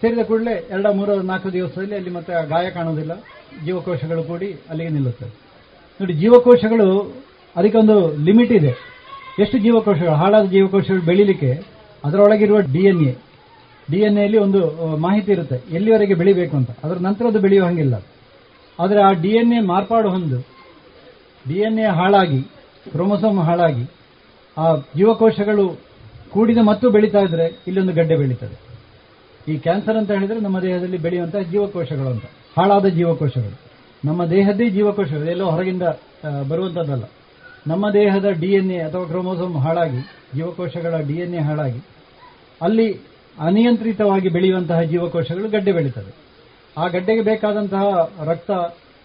ಸೇರಿದ 0.00 0.22
ಕೂಡಲೇ 0.26 0.54
ಎರಡ 0.70 0.86
ಮೂರು 0.86 1.22
ನಾಲ್ಕು 1.22 1.52
ದಿವಸದಲ್ಲಿ 1.52 1.94
ಅಲ್ಲಿ 1.94 2.10
ಮತ್ತೆ 2.10 2.32
ಆ 2.32 2.42
ಗಾಯ 2.44 2.70
ಕಾಣೋದಿಲ್ಲ 2.70 3.12
ಜೀವಕೋಶಗಳು 3.64 4.22
ಕೂಡಿ 4.22 4.48
ಅಲ್ಲಿಗೆ 4.70 4.90
ನಿಲ್ಲುತ್ತವೆ 4.90 5.30
ನೋಡಿ, 6.00 6.12
ಜೀವಕೋಶಗಳು 6.12 6.88
ಅದಕ್ಕೊಂದು 7.56 7.96
ಲಿಮಿಟ್ 8.24 8.52
ಇದೆ. 8.52 8.72
ಎಷ್ಟು 9.38 9.58
ಜೀವಕೋಶಗಳು, 9.58 10.14
ಹಾಳಾದ 10.14 10.44
ಜೀವಕೋಶಗಳು 10.44 11.02
ಬೆಳೀಲಿಕ್ಕೆ 11.02 11.50
ಅದರೊಳಗಿರುವ 12.04 12.58
ಡಿಎನ್ಎ. 12.74 13.12
ಎಲ್ಲಿ 14.24 14.38
ಒಂದು 14.38 14.60
ಮಾಹಿತಿ 14.96 15.32
ಇರುತ್ತೆ. 15.32 15.56
ಎಲ್ಲಿವರೆಗೆ 15.74 16.14
ಬೆಳಿಬೇಕು 16.14 16.56
ಅಂತ. 16.56 16.70
ಅದರ 16.84 16.96
ನಂತರ 17.00 17.26
ಅದು 17.26 17.40
ಬೆಳೆಯುವ 17.40 17.66
ಹಂಗಿಲ್ಲ. 17.66 17.94
ಆದರೆ 18.78 19.00
ಆ 19.02 19.10
ಡಿಎನ್ಎ 19.22 19.60
ಮಾರ್ಪಾಡು 19.60 20.08
ಹೊಂದು, 20.10 20.38
ಡಿಎನ್ಎ 21.48 21.86
ಹಾಳಾಗಿ, 21.98 22.40
ಕ್ರೋಮೋಸೋಮ್ 22.92 23.38
ಹಾಳಾಗಿ, 23.38 23.84
ಆ 24.56 24.74
ಜೀವಕೋಶಗಳು 24.96 25.64
ಕೂಡಿದ 26.32 26.58
ಮತ್ತು 26.62 26.90
ಬೆಳೀತಾ 26.90 27.20
ಇದ್ರೆ 27.20 27.46
ಇಲ್ಲೊಂದು 27.68 27.92
ಗಡ್ಡೆ 27.92 28.16
ಬೆಳೀತದೆ. 28.16 28.56
ಈ 29.48 29.58
ಕ್ಯಾನ್ಸರ್ 29.58 29.96
ಅಂತ 29.96 30.10
ಹೇಳಿದ್ರೆ 30.10 30.40
ನಮ್ಮ 30.40 30.60
ದೇಹದಲ್ಲಿ 30.60 30.98
ಬೆಳೆಯುವಂತಹ 30.98 31.38
ಜೀವಕೋಶಗಳು 31.38 32.08
ಅಂತ. 32.08 32.24
ಹಾಳಾದ 32.58 32.86
ಜೀವಕೋಶಗಳು. 32.86 33.56
ನಮ್ಮ 34.04 34.24
ದೇಹದ್ದೇ 34.24 34.70
ಜೀವಕೋಶಗಳು 34.70 35.30
ಎಲ್ಲೋ 35.30 35.50
ಹೊರಗಿಂದ 35.50 35.82
ಬರುವಂಥದ್ದಲ್ಲ. 36.48 37.04
ನಮ್ಮ 37.66 37.90
ದೇಹದ 37.90 38.28
ಡಿಎನ್ಎ 38.30 38.78
ಅಥವಾ 38.78 39.04
ಕ್ರೋಮೋಸೋಮ್ 39.04 39.56
ಹಾಳಾಗಿ, 39.56 40.00
ಜೀವಕೋಶಗಳ 40.34 41.00
ಡಿಎನ್ಎ 41.00 41.38
ಹಾಳಾಗಿ, 41.38 41.80
ಅಲ್ಲಿ 42.62 43.00
ಅನಿಯಂತ್ರಿತವಾಗಿ 43.38 44.28
ಬೆಳೆಯುವಂತಹ 44.28 44.80
ಜೀವಕೋಶಗಳು 44.82 45.48
ಗಡ್ಡೆ 45.48 45.72
ಬೆಳೀತದೆ 45.72 46.14
ಆ 46.78 46.88
ಗಡ್ಡೆಗೆ 46.88 47.22
ಬೇಕಾದಂತಹ 47.22 47.82
ರಕ್ತ, 48.24 48.50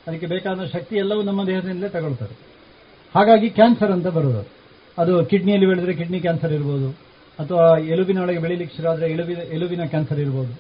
ಅದಕ್ಕೆ 0.08 0.26
ಬೇಕಾದ 0.26 0.66
ಶಕ್ತಿ 0.66 0.96
ಎಲ್ಲವೂ 0.96 1.22
ನಮ್ಮ 1.22 1.48
ದೇಹದಿಂದಲೇ 1.48 1.90
ತಗೊಳ್ತದೆ. 1.90 2.38
ಹಾಗಾಗಿ 3.16 3.50
ಕ್ಯಾನ್ಸರ್ 3.50 3.92
ಅಂತ 3.92 4.08
ಬರುವುದು 4.08 4.48
ಅದು 4.98 5.26
ಕಿಡ್ನಿಯಲ್ಲಿ 5.26 5.68
ಬೆಳೆದ್ರೆ 5.68 5.94
ಕಿಡ್ನಿ 5.94 6.20
ಕ್ಯಾನ್ಸರ್ 6.20 6.54
ಇರ್ಬೋದು. 6.54 7.05
ಅಥವಾ 7.40 7.66
ಎಲುಬಿನೊಳಗೆ 7.94 8.40
ಬೆಳೀಲಿಕ್ಕೆ 8.46 8.76
ಶುರು 8.78 8.88
ಆದರೆ 8.92 9.08
ಎಲುಬಿನ 9.14 9.42
ಎಲುಬಿನ 9.56 9.84
ಕ್ಯಾನ್ಸರ್ 9.94 10.20
ಇರ್ಬೋದು 10.20 10.54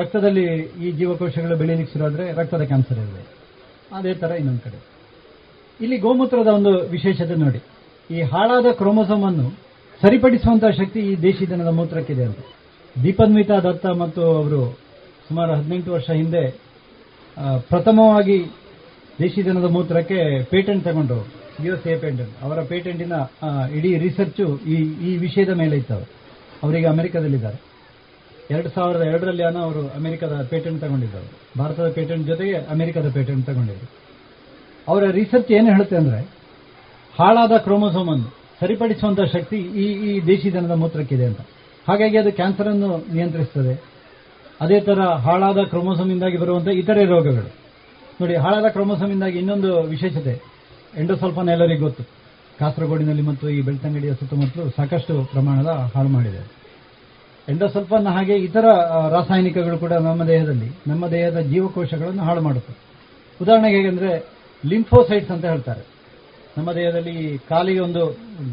ರಕ್ತದಲ್ಲಿ 0.00 0.44
ಈ 0.84 0.90
ಜೀವಕೋಶಗಳು 0.98 1.56
ಬೆಳೀಲಿಕ್ಕೆ 1.62 1.92
ಶುರು 1.92 2.04
ಆದರೆ 2.08 2.24
ರಕ್ತದ 2.40 2.64
ಕ್ಯಾನ್ಸರ್ 2.70 2.98
ಇರ್ಬೋದು 3.04 3.28
ಅದೇ 3.98 4.12
ತರ 4.14 4.30
ಇನ್ನೊಂದು 4.40 4.62
ಕಡೆ. 4.64 4.78
ಇಲ್ಲಿ 5.80 5.96
ಗೋಮೂತ್ರದ 6.04 6.50
ಒಂದು 6.58 6.72
ವಿಶೇಷತೆ 6.94 7.34
ನೋಡಿ. 7.44 7.60
ಈ 8.10 8.20
ಹಾಳಾದ 8.32 8.68
ಕ್ರೋಮೋಸೋಮ್ 8.80 9.24
ಅನ್ನು 9.24 9.46
ಸರಿಪಡಿಸುವಂತಹ 10.00 10.70
ಶಕ್ತಿ 10.80 11.00
ಈ 11.10 11.12
ದೇಶಿ 11.22 11.44
ದನದ 11.50 11.70
ಮೂತ್ರಕ್ಕಿದೆ 11.78 12.24
ಅಂತ. 12.28 12.40
ದೀಪನ್ವಿತಾ 12.96 13.56
ದತ್ತ 13.66 13.86
ಮತ್ತು 14.02 14.22
ಅವರು 14.38 14.60
ಸುಮಾರು 15.28 15.52
ಹದಿನೆಂಟು 15.58 15.90
ವರ್ಷ 15.92 16.08
ಹಿಂದೆ 16.20 16.42
ಪ್ರಥಮವಾಗಿ 17.70 18.38
ದೇಶಿ 19.20 19.40
ದನದ 19.46 19.68
ಮೂತ್ರಕ್ಕೆ 19.76 20.20
ಪೇಟೆಂಟ್ 20.52 20.84
ತಗೊಂಡು 20.84 21.18
ಯು 21.64 21.76
ಎಸ್ 21.76 21.86
ಎ 21.86 21.98
ಪೇಟೆಂಟ್ 21.98 22.30
ಅವರ 22.42 22.62
ಪೇಟೆಂಟಿನ 22.62 23.12
ಇಡೀ 23.74 23.98
ರಿಸರ್ಚ್ 23.98 24.58
ಈ 24.66 24.74
ಈ 25.10 25.16
ವಿಷಯದ 25.16 25.48
ಮೇಲೆ 25.48 25.76
ಇತ್ತು 25.76 25.94
ಅವರು. 25.94 26.10
ಅವರೀಗ 26.62 26.88
ಅಮೆರಿಕದಲ್ಲಿದ್ದಾರೆ. 26.88 27.60
ಎರಡು 28.50 28.68
ಸಾವಿರದ 28.68 29.02
ಎರಡರಲ್ಲಿ 29.02 29.42
ಏನೋ 29.42 29.58
ಅವರು 29.58 29.88
ಅಮೆರಿಕದ 29.88 30.46
ಪೇಟೆಂಟ್ 30.50 30.82
ತಗೊಂಡಿದ್ದಾರೆ. 30.82 31.58
ಭಾರತದ 31.58 31.90
ಪೇಟೆಂಟ್ 31.90 32.26
ಜೊತೆಗೆ 32.26 32.54
ಅಮೆರಿಕದ 32.54 33.10
ಪೇಟೆಂಟ್ 33.12 33.46
ತಗೊಂಡಿದ್ರು. 33.46 33.90
ಅವರ 34.88 35.10
ರಿಸರ್ಚ್ 35.10 35.52
ಏನು 35.52 35.66
ಹೇಳುತ್ತೆ 35.66 35.96
ಅಂದ್ರೆ, 35.96 36.20
ಹಾಳಾದ 37.18 37.52
ಕ್ರೋಮೋಸೋಮ್ 37.56 38.08
ಅನ್ನು 38.08 38.34
ಸರಿಪಡಿಸುವಂತಹ 38.60 39.24
ಶಕ್ತಿ 39.24 39.56
ಈ 39.56 40.10
ಈ 40.10 40.20
ದೇಶಿ 40.26 40.52
ದನದ 40.52 40.70
ಮೂತ್ರಕ್ಕಿದೆ 40.70 41.24
ಅಂತ. 41.26 41.40
ಹಾಗಾಗಿ 41.88 42.18
ಅದು 42.18 42.32
ಕ್ಯಾನ್ಸರ್ 42.32 42.68
ಅನ್ನು 42.68 43.14
ನಿಯಂತ್ರಿಸುತ್ತದೆ 43.14 43.82
ಅದೇ 44.60 44.80
ತರ 44.80 45.00
ಹಾಳಾದ 45.00 45.58
ಕ್ರೋಮೋಸೋಮ್ 45.58 46.10
ಇಂದಾಗಿ 46.10 46.36
ಬರುವಂತಹ 46.36 46.70
ಇತರೆ 46.70 47.04
ರೋಗಗಳು. 47.04 47.52
ನೋಡಿ, 48.20 48.36
ಹಾಳಾದ 48.36 48.70
ಕ್ರೋಮೋಸೋಮ್ 48.70 49.10
ಇಂದಾಗಿ 49.10 49.38
ಇನ್ನೊಂದು 49.38 49.82
ವಿಶೇಷತೆ 49.82 50.57
ಎಂಡೋಸಲ್ಫಾನ್ 50.96 51.48
ಎಲ್ಲರಿಗೂ 51.48 51.84
ಗೊತ್ತು. 51.84 52.04
ಕಾಸರಗೋಡಿನಲ್ಲಿ 52.58 53.22
ಮತ್ತು 53.22 53.50
ಈ 53.50 53.60
ಬೆಳ್ತಂಗಡಿಯ 53.60 54.14
ಸುತ್ತಮುತ್ತಲು 54.14 54.70
ಸಾಕಷ್ಟು 54.70 55.24
ಪ್ರಮಾಣದ 55.24 55.66
ಹಾಳು 55.66 56.08
ಮಾಡಿದೆ. 56.08 56.58
ಎಂಡೋಸಲ್ಫಾನ್ 57.48 58.06
ಹಾಗೆ 58.06 58.34
ಇತರ 58.34 58.64
ರಾಸಾಯನಿಕಗಳು 59.10 59.78
ಕೂಡ 59.78 59.92
ನಮ್ಮ 59.92 60.24
ದೇಹದಲ್ಲಿ, 60.24 60.70
ನಮ್ಮ 60.86 61.08
ದೇಹದ 61.08 61.38
ಜೀವಕೋಶಗಳನ್ನು 61.38 62.22
ಹಾಳು 62.22 62.40
ಮಾಡುತ್ತೆ. 62.40 62.74
ಉದಾಹರಣೆಗೆ 63.42 63.76
ಹೇಗೆಂದ್ರೆ, 63.76 64.26
ಲಿಂಫೋಸೈಟ್ಸ್ 64.66 65.30
ಅಂತ 65.30 65.44
ಹೇಳ್ತಾರೆ. 65.44 65.80
ನಮ್ಮ 66.58 66.72
ದೇಹದಲ್ಲಿ 66.72 67.38
ಕಾಲಿಗೆ 67.48 67.80
ಒಂದು 67.80 68.06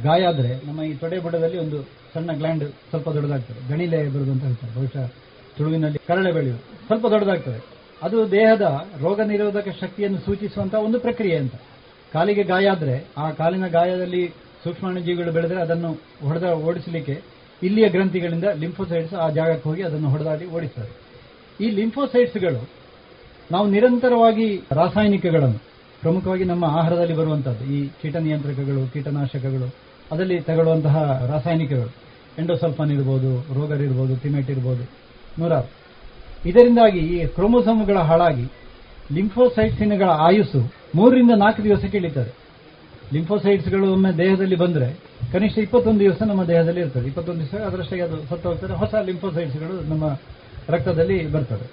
ಗಾಯ 0.04 0.24
ಆದರೆ, 0.24 0.68
ನಮ್ಮ 0.68 0.84
ಈ 0.84 0.94
ತೊಡೆ 0.94 1.20
ಬುಡದಲ್ಲಿ 1.20 1.58
ಒಂದು 1.58 1.82
ಸಣ್ಣ 2.14 2.34
ಗ್ಲ್ಯಾಂಡ್ 2.34 2.64
ಸ್ವಲ್ಪ 2.64 3.10
ದೊಡ್ಡದಾಗ್ತದೆ. 3.10 3.70
ಗಣಿಲೆ 3.70 4.10
ಬರುದು 4.10 4.32
ಅಂತ 4.32 4.44
ಹೇಳ್ತಾರೆ. 4.44 4.76
ಬಹುಶಃ 4.76 5.08
ತುಳುವಿನಲ್ಲಿ 5.58 6.00
ಕರಳೆ 6.08 6.32
ಬೆಳೆಯುವುದು. 6.32 6.86
ಸ್ವಲ್ಪ 6.86 7.08
ದೊಡ್ಡದಾಗ್ತದೆ. 7.08 7.66
ಅದು 8.04 8.32
ದೇಹದ 8.32 8.86
ರೋಗ 9.02 9.22
ನಿರೋಧಕ 9.22 9.68
ಶಕ್ತಿಯನ್ನು 9.82 10.20
ಸೂಚಿಸುವಂತಹ 10.20 10.78
ಒಂದು 10.78 11.00
ಪ್ರಕ್ರಿಯೆ 11.00 11.38
ಅಂತ. 11.38 11.54
ಕಾಲಿಗೆ 12.16 12.44
ಗಾಯ 12.44 12.66
ಆದ್ರೆ 12.74 12.96
ಆ 13.18 13.26
ಕಾಲಿನ 13.40 13.68
ಗಾಯದಲ್ಲಿ 13.78 14.24
ಸೂಕ್ಷ್ಮಾಣುಜೀವಿಗಳು 14.64 15.32
ಬೆಳೆದರೆ 15.32 15.60
ಅದನ್ನು 15.66 15.90
ಹೊಡೆದ 16.28 16.48
ಓಡಿಸಲಿಕ್ಕೆ 16.68 17.16
ಇಲ್ಲಿಯ 17.62 17.88
ಗ್ರಂಥಿಗಳಿಂದ 17.90 18.48
ಲಿಂಫೋಸೈಡ್ಸ್ 18.64 19.14
ಆ 19.24 19.28
ಜಾಗಕ್ಕೆ 19.30 19.66
ಹೋಗಿ 19.70 19.82
ಅದನ್ನು 19.82 20.10
ಹೊಡೆದಾಡಿ 20.10 20.46
ಓಡಿಸ್ತಾರೆ. 20.56 20.92
ಈ 21.64 21.68
ಲಿಂಫೋಸೈಡ್ಸ್ಗಳು 21.70 22.62
ನಾವು 23.52 23.66
ನಿರಂತರವಾಗಿ 23.68 24.48
ರಾಸಾಯನಿಕಗಳನ್ನು, 24.72 25.60
ಪ್ರಮುಖವಾಗಿ 26.02 26.44
ನಮ್ಮ 26.44 26.66
ಆಹಾರದಲ್ಲಿ 26.80 27.16
ಬರುವಂತಹದ್ದು 27.16 27.66
ಈ 27.76 27.80
ಕೀಟ 28.02 28.16
ನಿಯಂತ್ರಕಗಳು, 28.28 28.82
ಕೀಟನಾಶಕಗಳು, 28.94 29.68
ಅದರಲ್ಲಿ 30.12 30.38
ತಗೊಳ್ಳುವಂತಹ 30.40 30.98
ರಾಸಾಯನಿಕಗಳು, 31.34 31.92
ಎಂಡೋಸಲ್ಫಾನ್ 32.38 32.92
ಇರ್ಬೋದು, 32.92 33.32
ರೋಗರ್ 33.58 33.82
ಇರಬಹುದು 33.82 34.16
ತಿಮೆಟ್ 34.16 34.50
ಇರ್ಬೋದು, 34.50 34.84
ನೂರಾರು. 35.40 35.70
ಇದರಿಂದಾಗಿ 36.50 37.02
ಈ 37.16 37.20
ಕ್ರೋಮೋಸೋಮ್ಗಳ 37.28 38.00
ಹಾಳಾಗಿ 38.10 38.46
ಲಿಂಫೋಸೈಟ್ಸಿನ್ಗಳ 39.14 40.10
ಆಯುಸ್ಸು 40.28 40.62
ಮೂರರಿಂದ 40.96 41.32
ನಾಲ್ಕು 41.36 41.64
ದಿವಸ 41.64 41.86
ಕೇಳಿದ್ದಾರೆ. 41.86 42.32
ಲಿಂಫೋಸೈಟ್ಸ್ಗಳು 43.14 43.94
ಒಮ್ಮೆ 43.94 44.12
ದೇಹದಲ್ಲಿ 44.18 44.56
ಬಂದರೆ, 44.56 44.96
ಕನಿಷ್ಠ 45.32 45.58
ಇಪ್ಪತ್ತೊಂದು 45.58 46.00
ದಿವಸ 46.00 46.22
ನಮ್ಮ 46.22 46.44
ದೇಹದಲ್ಲಿ 46.44 46.82
ಇರ್ತದೆ. 46.82 47.08
ಇಪ್ಪತ್ತೊಂದು 47.08 47.40
ದಿವಸ 47.40 47.62
ಅದರಷ್ಟೇ 47.62 48.00
ಅದು 48.00 48.18
ಸತ್ತು 48.30 48.50
ಹೋಗ್ತಾರೆ 48.50 48.74
ಹೊಸ 48.74 48.96
ಲಿಂಫೋಸೈಟ್ಸ್ಗಳು 49.06 49.90
ನಮ್ಮ 49.90 50.20
ರಕ್ತದಲ್ಲಿ 50.70 51.32
ಬರ್ತದೆ. 51.32 51.68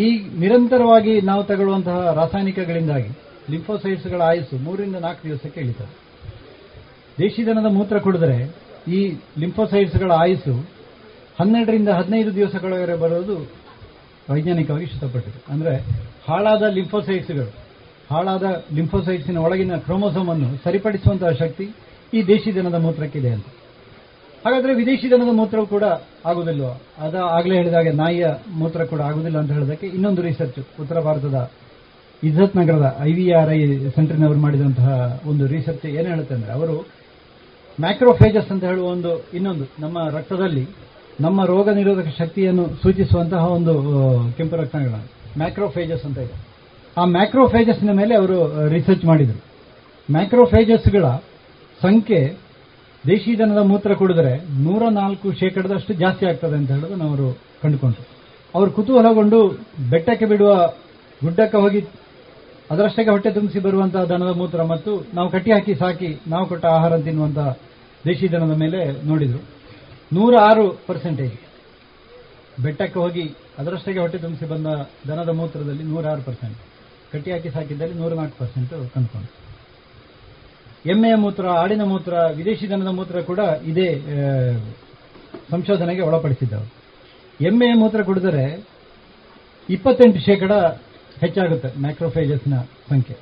ಈ 0.00 0.18
ನಿರಂತರವಾಗಿ 0.38 1.20
ನಾವು 1.20 1.44
ತಗೊಳ್ಳುವಂತಹ 1.44 2.12
ರಾಸಾಯನಿಕಗಳಿಂದಾಗಿ 2.12 3.08
ಲಿಂಫೋಸೈಟ್ಸ್ಗಳ 3.50 4.20
ಆಯಸ್ಸು 4.20 4.56
ಮೂರರಿಂದ 4.56 4.96
ನಾಲ್ಕು 4.96 5.28
ದಿವಸಕ್ಕೆ 5.28 5.62
ದೇಶಿ 7.20 7.46
ದನದ 7.46 7.66
ಮೂತ್ರ 7.72 7.98
ಕುಡಿದ್ರೆ 7.98 8.54
ಈ 8.88 9.14
ಲಿಂಫೋಸೈಟ್ಸ್ಗಳ 9.38 10.12
ಆಯಸ್ಸು 10.12 10.54
ಹನ್ನೆರಡರಿಂದ 11.40 11.88
ಹದಿನೈದು 11.88 12.34
ದಿವಸಗಳವರೆಗೆ 12.34 13.00
ಬರೋದು 13.00 13.50
ವೈಜ್ಞಾನಿಕವಾಗಿ 14.30 14.84
ಇಷ್ಟಪಟ್ಟಿದೆ. 14.84 15.52
ಅಂದರೆ 15.52 15.76
ಹಾಳಾದ 16.28 16.62
ಲಿಂಫೋಸೈಟ್ಸ್ಗಳು 16.62 17.67
ಹಾಳಾದ 18.10 18.64
ಲಿಂಫೋಸೈಟ್ಸಿನ 18.74 19.38
ಒಳಗಿನ 19.38 19.76
ಕ್ರೋಮೋಸೋಮ್ 19.76 20.28
ಅನ್ನು 20.28 20.64
ಸರಿಪಡಿಸುವಂತಹ 20.64 21.30
ಶಕ್ತಿ 21.30 21.64
ಈ 22.12 22.22
ದೇಶಿ 22.22 22.54
ದನದ 22.54 22.74
ಮೂತ್ರಕ್ಕಿದೆ 22.74 23.30
ಅಂತ. 23.30 23.46
ಹಾಗಾದ್ರೆ 24.44 24.74
ವಿದೇಶಿ 24.74 25.10
ದನದ 25.10 25.32
ಮೂತ್ರವು 25.32 25.66
ಕೂಡ 25.66 25.84
ಆಗುವುದಿಲ್ಲ 26.24 26.64
ಅದ 26.98 27.14
ಆಗಲೇ 27.14 27.54
ಹೇಳಿದಾಗೆ 27.56 27.92
ನಾಯಿಯ 27.92 28.26
ಮೂತ್ರ 28.48 28.84
ಕೂಡ 28.84 29.00
ಆಗುವುದಿಲ್ಲ 29.00 29.38
ಅಂತ 29.38 29.52
ಹೇಳೋದಕ್ಕೆ 29.52 29.86
ಇನ್ನೊಂದು 29.86 30.22
ರಿಸರ್ಚ್ 30.22 30.58
ಉತ್ತರ 30.80 31.00
ಭಾರತದ 31.00 31.50
ಇಜ್ಜತ್ 32.22 32.56
ನಗರದ 32.56 32.96
ಐವಿಆರ್ಐ 33.00 33.58
ಸೆಂಟರ್ನವರು 33.94 34.38
ಮಾಡಿದಂತಹ 34.38 35.20
ಒಂದು 35.26 35.46
ರಿಸರ್ಚ್ 35.46 35.86
ಏನು 35.86 36.08
ಹೇಳುತ್ತೆ 36.08 36.34
ಅಂದ್ರೆ 36.34 36.52
ಅವರು 36.52 36.86
ಮ್ಯಾಕ್ರೋಫೇಜಸ್ 37.80 38.52
ಅಂತ 38.52 38.64
ಹೇಳುವ 38.64 38.86
ಒಂದು 38.86 39.30
ಇನ್ನೊಂದು, 39.32 39.64
ನಮ್ಮ 39.78 40.08
ರಕ್ತದಲ್ಲಿ 40.08 40.68
ನಮ್ಮ 41.20 41.44
ರೋಗ 41.44 41.68
ನಿರೋಧಕ 41.68 42.08
ಶಕ್ತಿಯನ್ನು 42.18 42.68
ಸೂಚಿಸುವಂತಹ 42.82 43.44
ಒಂದು 43.46 43.74
ಕೆಂಪು 44.36 44.56
ರಕ್ತಗಳ 44.56 44.94
ಮ್ಯಾಕ್ರೋಫೇಜಸ್ 45.38 46.04
ಅಂತ 46.04 46.18
ಇದೆ. 46.18 46.47
ಆ 46.98 47.02
ಮ್ಯಾಕ್ರೋಫೇಜಸ್ನ 47.16 47.92
ಮೇಲೆ 48.00 48.14
ಅವರು 48.20 48.36
ರಿಸರ್ಚ್ 48.74 49.04
ಮಾಡಿದರು. 49.10 49.40
ಮ್ಯಾಕ್ರೋಫೇಜಸ್ಗಳ 50.08 51.06
ಸಂಖ್ಯೆ 51.80 52.20
ದೇಶಿ 53.04 53.32
ಜನದ 53.40 53.60
ಮೂತ್ರ 53.70 53.94
ಕುಡಿದ್ರೆ 54.00 54.32
ನೂರ 54.64 54.82
ನಾಲ್ಕು 55.00 55.26
ಶೇಕಡದಷ್ಟು 55.40 55.92
ಜಾಸ್ತಿ 56.02 56.24
ಆಗ್ತದೆ 56.30 56.56
ಅಂತ 56.60 56.70
ಹೇಳೋದು 56.74 56.96
ಅವರು 57.08 57.26
ಕಂಡುಕೊಂಡ್ರು. 57.62 58.04
ಅವರು 58.54 58.70
ಕುತೂಹಲಗೊಂಡು 58.76 59.38
ಬೆಟ್ಟಕ್ಕೆ 59.92 60.26
ಬಿಡುವ 60.32 60.52
ಗುಡ್ಡಕ್ಕೆ 61.20 61.58
ಹೋಗಿ 61.64 61.80
ಅದರಷ್ಟಕ್ಕೆ 62.72 63.10
ಹೊಟ್ಟೆ 63.14 63.30
ತುಂಬಿಸಿ 63.36 63.58
ಬರುವಂತಹ 63.66 64.02
ದನದ 64.12 64.32
ಮೂತ್ರ 64.40 64.62
ಮತ್ತು 64.72 64.92
ನಾವು 65.16 65.28
ಕಟ್ಟಿ 65.34 65.50
ಹಾಕಿ 65.52 65.74
ಸಾಕಿ, 65.74 66.10
ನಾವು 66.32 66.44
ಕೊಟ್ಟ 66.46 66.64
ಆಹಾರ 66.76 66.96
ತಿನ್ನುವಂತಹ 67.06 67.50
ದೇಶಿ 68.06 68.26
ದನದ 68.32 68.54
ಮೇಲೆ 68.62 68.80
ನೋಡಿದ್ರು. 69.10 69.40
ನೂರ 70.16 70.34
ಆರು 70.48 70.64
ಪರ್ಸೆಂಟೇಜ್ 70.88 71.36
ಬೆಟ್ಟಕ್ಕೆ 72.64 72.98
ಹೋಗಿ 73.04 73.24
ಅದರಷ್ಟಕ್ಕೆ 73.58 74.00
ಹೊಟ್ಟೆ 74.00 74.18
ತುಂಬಿಸಿ 74.18 74.46
ಬಂದ 74.52 74.66
ದನದ 75.08 75.32
ಮೂತ್ರದಲ್ಲಿ 75.40 75.84
ನೂರ 75.92 76.04
ಆರು 76.12 76.22
ಪರ್ಸೆಂಟ್ 76.28 76.58
ಕಟ್ಟಿ 77.12 77.30
ಹಾಕಿ 77.34 77.50
ಸಾಕಿದ್ದಲ್ಲಿ 77.56 77.96
ನೂರ 78.00 78.12
ನಾಲ್ಕು 78.20 78.36
ಪರ್ಸೆಂಟ್ 78.38 78.72
ಕನ್ಫರ್ಮ್ 78.94 79.28
ಎಮ್ಮೆಯ 80.92 81.14
ಮೂತ್ರ, 81.22 81.44
ಆಡಿನ 81.62 81.84
ಮೂತ್ರ, 81.92 82.14
ವಿದೇಶಿ 82.38 82.66
ದನದ 82.70 82.90
ಮೂತ್ರ 82.98 83.20
ಕೂಡ 83.30 83.40
ಇದೇ 83.70 83.86
ಸಂಶೋಧನೆಗೆ 85.50 86.02
ಒಳಪಡಿಸಿದ್ದವು. 86.08 86.66
ಎಮ್ಮೆಯ 87.48 87.72
ಮೂತ್ರ 87.82 88.00
ಕುಡಿದರೆ 88.08 88.44
ಇಪ್ಪತ್ತೆಂಟು 89.68 90.20
ಶೇಕಡ 90.26 90.52
ಹೆಚ್ಚಾಗುತ್ತೆ 91.22 91.68
ಮ್ಯಾಕ್ರೋಫೇಜಸ್ನ 91.80 92.56
ಸಂಖ್ಯೆ. 92.90 93.16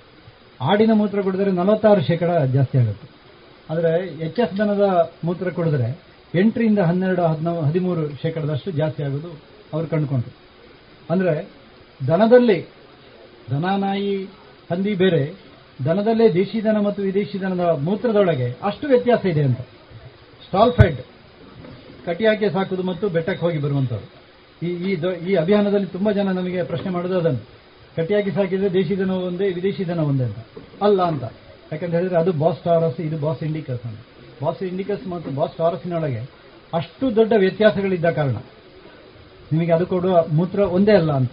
ಆಡಿನ 0.60 0.92
ಮೂತ್ರ 0.94 1.22
ಕುಡಿದರೆ 1.26 1.50
ನಲವತ್ತಾರು 1.60 2.02
ಶೇಕಡ 2.10 2.30
ಜಾಸ್ತಿ 2.56 2.76
ಆಗುತ್ತೆ. 2.78 3.06
ಆದರೆ 3.70 3.92
ಎಚ್ 4.26 4.40
ಎಸ್ 4.44 4.54
ದನದ 4.58 4.86
ಮೂತ್ರ 5.24 5.50
ಕುಡಿದರೆ 5.50 5.88
ಎಂಟರಿಂದ 6.40 6.80
ಹನ್ನೆರಡು, 6.90 7.22
ಹದಿನಾ 7.26 7.52
ಹದಿಮೂರು 7.68 8.02
ಶೇಕಡದಷ್ಟು 8.22 8.70
ಜಾಸ್ತಿ 8.80 9.02
ಆಗೋದು 9.02 9.30
ಅವರು 9.72 9.86
ಕಂಡುಕೊಂಡ್ರು. 9.86 10.32
ಅಂದ್ರೆ 11.12 11.34
ದನದಲ್ಲಿ 12.00 12.58
ದನ 13.50 13.64
ನಾಯಿ 13.76 14.24
ಹಂದಿ 14.70 14.94
ಬೇರೆ, 14.94 15.34
ದನದಲ್ಲೇ 15.84 16.32
ದೇಶಿ 16.32 16.64
ದನ 16.64 16.78
ಮತ್ತು 16.80 17.02
ವಿದೇಶಿ 17.02 17.40
ದನದ 17.40 17.60
ಮೂತ್ರದೊಳಗೆ 17.60 18.56
ಅಷ್ಟು 18.62 18.86
ವ್ಯತ್ಯಾಸ 18.86 19.26
ಇದೆ 19.26 19.42
ಅಂತ. 19.42 19.60
ಸ್ಟಾಲ್ 20.46 20.72
ಫೆಡ್ 20.72 21.00
ಕಟಿಯಾಕೆ 22.06 22.50
ಸಾಕುದು 22.50 22.82
ಮತ್ತು 22.82 23.08
ಬೆಟ್ಟಕ್ಕೆ 23.08 23.46
ಹೋಗಿ 23.46 23.58
ಬರುವಂಥದ್ದು. 23.58 24.16
ಈ 24.66 24.96
ಈ 25.30 25.34
ಅಭಿಯಾನದಲ್ಲಿ 25.34 25.86
ತುಂಬಾ 25.86 26.12
ಜನ 26.12 26.28
ನಮಗೆ 26.28 26.62
ಪ್ರಶ್ನೆ 26.62 26.90
ಮಾಡೋದು 26.90 27.18
ಅದನ್ನು 27.18 27.38
ಕಟ್ಟಿಯಾಗಿ 27.96 28.30
ಸಾಕಿದ್ರೆ 28.30 28.72
ದೇಶಿ 28.72 28.98
ದನ 28.98 29.10
ಒಂದೇ, 29.10 29.52
ವಿದೇಶಿ 29.52 29.86
ದನ 29.86 29.98
ಒಂದೇ 29.98 30.24
ಅಂತ. 30.24 30.36
ಅಲ್ಲ 30.82 31.02
ಅಂತ. 31.02 31.24
ಯಾಕಂತ 31.72 31.94
ಹೇಳಿದ್ರೆ 31.94 32.20
ಅದು 32.20 32.32
ಬಾಸ್ 32.32 32.58
ಟಾರಸ್ 32.64 33.00
ಇದು 33.00 33.18
ಬಾಸ್ 33.18 33.42
ಇಂಡಿಕಸ್ 33.42 33.86
ಅಂತ. 33.86 33.98
ಬಾಸ್ 34.44 34.62
ಇಂಡಿಕಸ್ 34.62 35.08
ಮತ್ತು 35.08 35.30
ಬಾಸ್ 35.30 35.56
ಟಾರಸ್ನೊಳಗೆ 35.56 36.30
ಅಷ್ಟು 36.72 37.16
ದೊಡ್ಡ 37.16 37.32
ವ್ಯತ್ಯಾಸಗಳಿದ್ದ 37.36 38.10
ಕಾರಣ. 38.10 38.36
ನಿಮಗೆ 39.52 39.72
ಅದು 39.72 39.86
ಕೊಡುವ 39.86 40.24
ಮೂತ್ರ 40.32 40.58
ಒಂದೇ 40.58 40.92
ಅಲ್ಲ 40.92 41.12
ಅಂತ. 41.12 41.32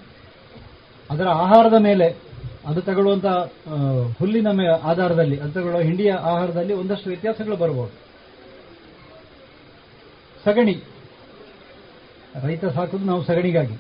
ಅದರ 1.13 1.27
ಆಹಾರದ 1.43 1.77
ಮೇಲೆ 1.87 2.07
ಅದು 2.69 2.79
ತಗೊಳ್ಳುವಂತ 2.87 3.27
ಹುಲ್ಲಿನ 4.19 4.49
ಮೇ 4.57 4.65
ಆಧಾರದಲ್ಲಿ, 4.91 5.37
ಅದು 5.43 5.51
ತಗೊಳ್ಳುವ 5.57 5.81
ಹಿಂಡಿಯ 5.89 6.11
ಆಹಾರದಲ್ಲಿ 6.31 6.73
ಒಂದಷ್ಟು 6.81 7.07
ವ್ಯತ್ಯಾಸಗಳು 7.11 7.57
ಬರಬಹುದು 7.63 7.95
ಸಗಣಿ. 10.45 10.75
ರೈತ 12.45 12.65
ಸಾಕುದು 12.75 13.05
ನಾವು 13.09 13.21
ಸಗಣಿಗಾಗಿ. 13.23 13.75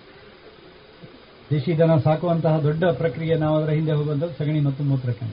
ದೇಶಿ 1.51 1.71
ದನ 1.79 1.93
ಸಾಕುವಂತಹ 2.03 2.53
ದೊಡ್ಡ 2.65 2.83
ಪ್ರಕ್ರಿಯೆ 3.01 3.35
ನಾವು 3.43 3.55
ಅದರ 3.59 3.71
ಹಿಂದೆ 3.77 3.93
ಹೋಗುವಂಥದ್ದು 3.97 4.35
ಸಗಣಿ 4.41 4.59
ಮತ್ತು 4.67 4.83
ಮೂತ್ರಕ್ಕೆ. 4.91 5.27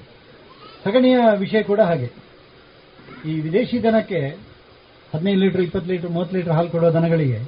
ಸಗಣಿಯ 0.84 1.16
ವಿಷಯ 1.42 1.60
ಕೂಡ 1.70 1.80
ಹಾಗೆ. 1.90 2.08
ಈ 3.30 3.32
ವಿದೇಶಿ 3.46 3.78
ದನಕ್ಕೆ 3.82 4.20
ಹದಿನೈದು 5.12 5.40
ಲೀಟರ್, 5.42 5.62
ಇಪ್ಪತ್ತು 5.66 5.88
ಲೀಟರ್, 5.92 6.10
ಮೂವತ್ತು 6.16 6.34
ಲೀಟರ್ 6.36 6.54
ಹಾಲು 6.56 6.70
ಕೊಡುವ 6.74 6.90
ದನಗಳಿಗೆ 6.90 7.38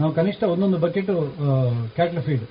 ನಾವು 0.00 0.10
ಕನಿಷ್ಠ 0.18 0.42
ಒಂದೊಂದು 0.54 0.78
ಬಕೆಟ್ 0.86 1.10
ಕ್ಯಾಟ್ಲ್ 1.96 2.22
ಫೀಡ್ 2.26 2.46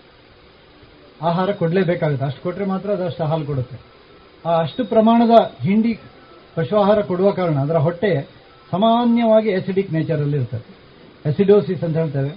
ಆಹಾರ 1.21 1.51
ಕೊಡಲೇಬೇಕಾಗುತ್ತೆ. 1.51 2.25
ಅಷ್ಟು 2.25 2.41
ಕೊಟ್ಟರೆ 2.43 2.65
ಮಾತ್ರ 2.65 2.89
ಅದು 2.91 3.05
ಅಷ್ಟು 3.05 3.23
ಹಾಲು 3.23 3.45
ಕೊಡುತ್ತೆ. 3.45 3.77
ಆ 4.45 4.61
ಅಷ್ಟು 4.61 4.85
ಪ್ರಮಾಣದ 4.85 5.35
ಹಿಂಡಿ 5.61 5.93
ಪಶು 6.55 6.75
ಆಹಾರ 6.77 7.01
ಕೊಡುವ 7.01 7.31
ಕಾರಣ 7.31 7.57
ಅದರ 7.59 7.77
ಹೊಟ್ಟೆ 7.77 8.11
ಸಾಮಾನ್ಯವಾಗಿ 8.71 9.49
ಎಸಿಡಿಕ್ 9.49 9.93
ನೇಚರಲ್ಲಿ 9.93 10.37
ಇರ್ತದೆ 10.37 10.65
ಎಸಿಡೋಸಿಸ್ 11.29 11.83
ಅಂತ 11.83 11.97
ಹೇಳ್ತೇವೆ. 11.97 12.31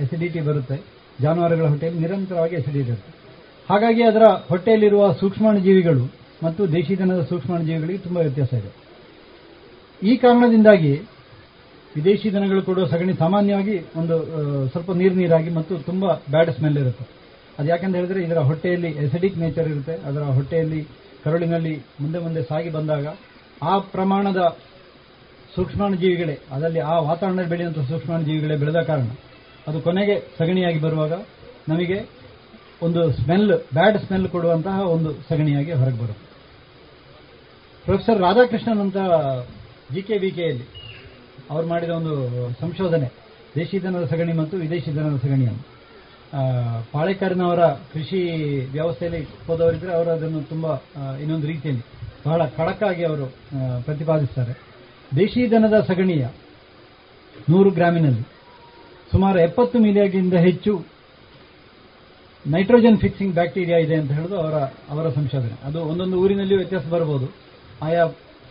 ಎಸಿಡಿಟಿ 0.00 0.40
ಬರುತ್ತೆ. 0.40 0.76
ಜಾನುವಾರುಗಳ 1.20 1.68
ಹೊಟ್ಟೆಯಲ್ಲಿ 1.68 2.00
ನಿರಂತರವಾಗಿ 2.00 2.54
ಎಸಿಡಿಟಿ 2.54 2.88
ಇರುತ್ತೆ. 2.88 3.12
ಹಾಗಾಗಿ 3.70 4.02
ಅದರ 4.02 4.24
ಹೊಟ್ಟೆಯಲ್ಲಿರುವ 4.48 5.12
ಸೂಕ್ಷ್ಮಾಣುಜೀವಿಗಳು 5.12 6.04
ಮತ್ತು 6.42 6.72
ದೇಶಿ 6.72 6.98
ದನದ 6.98 7.22
ಸೂಕ್ಷ್ಮಾಣುಜೀವಿಗಳಿಗೆ 7.22 7.98
ತುಂಬಾ 7.98 8.20
ವ್ಯತ್ಯಾಸ 8.20 8.52
ಇದೆ. 8.52 8.70
ಈ 10.02 10.16
ಕಾರಣದಿಂದಾಗಿ 10.16 11.02
ವಿದೇಶಿ 11.96 12.32
ದನಗಳು 12.32 12.62
ಕೊಡುವ 12.62 12.86
ಸಗಣಿ 12.86 13.12
ಸಾಮಾನ್ಯವಾಗಿ 13.12 13.76
ಒಂದು 13.96 14.16
ಸ್ವಲ್ಪ 14.68 14.90
ನೀರು 14.90 15.14
ನೀರಾಗಿ 15.14 15.50
ಮತ್ತು 15.50 15.78
ತುಂಬಾ 15.78 16.08
ಬ್ಯಾಡ್ 16.30 16.50
ಸ್ಮೆಲ್ 16.50 16.78
ಇರುತ್ತೆ. 16.78 17.04
ಅದು 17.58 17.68
ಯಾಕಂತ 17.68 17.94
ಹೇಳಿದ್ರೆ 17.94 18.20
ಇದರ 18.26 18.38
ಹೊಟ್ಟೆಯಲ್ಲಿ 18.38 18.90
ಎಸಿಡಿಕ್ 19.04 19.36
ನೇಚರ್ 19.38 19.68
ಇರುತ್ತೆ. 19.72 19.94
ಅದರ 20.08 20.22
ಹೊಟ್ಟೆಯಲ್ಲಿ 20.38 20.80
ಕರುಳಿನಲ್ಲಿ 21.24 21.74
ಮುಂದೆ 22.00 22.18
ಮುಂದೆ 22.18 22.42
ಸಾಗಿ 22.42 22.70
ಬಂದಾಗ 22.70 23.06
ಆ 23.62 23.78
ಪ್ರಮಾಣದ 23.78 24.40
ಸೂಕ್ಷ್ಮಾಣುಜೀವಿಗಳೇ, 25.54 26.38
ಅದರಲ್ಲಿ 26.52 26.80
ಆ 26.92 26.94
ವಾತಾವರಣದಲ್ಲಿ 26.98 27.50
ಬೆಳೆಯುವಂತಹ 27.50 27.84
ಸೂಕ್ಷ್ಮಾಣುಜೀವಿಗಳೇ 27.88 28.56
ಬೆಳೆದ 28.56 28.80
ಕಾರಣ 28.80 29.08
ಅದು 29.68 29.78
ಕೊನೆಗೆ 29.80 30.16
ಸಗಣಿಯಾಗಿ 30.38 30.80
ಬರುವಾಗ 30.80 31.12
ನಮಗೆ 31.68 31.98
ಒಂದು 32.82 33.00
ಸ್ಮೆಲ್ 33.12 33.52
ಬ್ಯಾಡ್ 33.74 33.98
ಸ್ಮೆಲ್ 34.06 34.28
ಕೊಡುವಂತಹ 34.28 34.80
ಒಂದು 34.94 35.12
ಸಗಣಿಯಾಗಿ 35.28 35.72
ಹೊರಗೆ 35.72 35.98
ಬರುತ್ತೆ. 36.02 36.24
ಪ್ರೊಫೆಸರ್ 37.84 38.18
ರಾಧಾಕೃಷ್ಣನ್ 38.18 38.80
ಅಂತ 38.80 38.96
ಜಿ 39.94 40.02
ಕೆ 40.02 40.16
ವಿ 40.18 40.30
ಕೆಯಲ್ಲಿ 40.30 40.66
ಅವರು 41.50 41.66
ಮಾಡಿದ 41.66 41.90
ಒಂದು 41.90 42.14
ಸಂಶೋಧನೆ, 42.60 43.08
ದೇಶಿ 43.54 43.82
ದನದ 43.82 44.04
ಸಗಣಿ 44.04 44.32
ಮತ್ತು 44.32 44.56
ವಿದೇಶಿ 44.56 44.90
ದನದ 44.96 45.16
ಸಗಣಿಯನ್ನು. 45.16 45.75
ಆ, 46.32 46.40
ಪಾಳೇಕರ್ನವರ 46.92 47.64
ಕೃಷಿ 47.66 48.20
ವ್ಯವಸ್ಥೆಯಲ್ಲಿ 48.72 49.20
ಹೋದವರಿದ್ರೆ 49.46 49.92
ಅವರು 49.92 50.10
ಅದನ್ನು 50.10 50.42
ತುಂಬಾ 50.42 50.72
ಇನ್ನೊಂದು 51.20 51.46
ರೀತಿಯಲ್ಲಿ 51.46 51.84
ಬಹಳ 52.26 52.46
ಖಡಕ್ಕಾಗಿ 52.46 53.04
ಅವರು 53.04 53.26
ಪ್ರತಿಪಾದಿಸ್ತಾರೆ. 53.84 54.52
ದೇಶಿ 55.16 55.50
ದನದ 55.50 55.80
ಸಗಣಿಯ 55.80 56.26
ನೂರು 57.50 57.70
ಗ್ರಾಮಿನಲ್ಲಿ 57.70 58.22
ಸುಮಾರು 59.10 59.38
ಎಪ್ಪತ್ತು 59.38 59.78
ಮಿಲಿಯನ್ಗಿಂತ 59.78 60.34
ಹೆಚ್ಚು 60.34 60.84
ನೈಟ್ರೋಜನ್ 62.46 62.98
ಫಿಕ್ಸಿಂಗ್ 62.98 63.34
ಬ್ಯಾಕ್ಟೀರಿಯಾ 63.34 63.78
ಇದೆ 63.78 63.94
ಅಂತ 63.94 64.12
ಹೇಳೋದು 64.12 64.36
ಅವರ 64.38 64.54
ಅವರ 64.90 65.10
ಸಂಶೋಧನೆ. 65.10 65.56
ಅದು 65.64 65.82
ಒಂದೊಂದು 65.82 66.20
ಊರಿನಲ್ಲಿಯೂ 66.20 66.58
ವ್ಯತ್ಯಾಸ 66.58 66.86
ಬರಬಹುದು 66.86 67.26
ಆಯಾ 67.82 68.06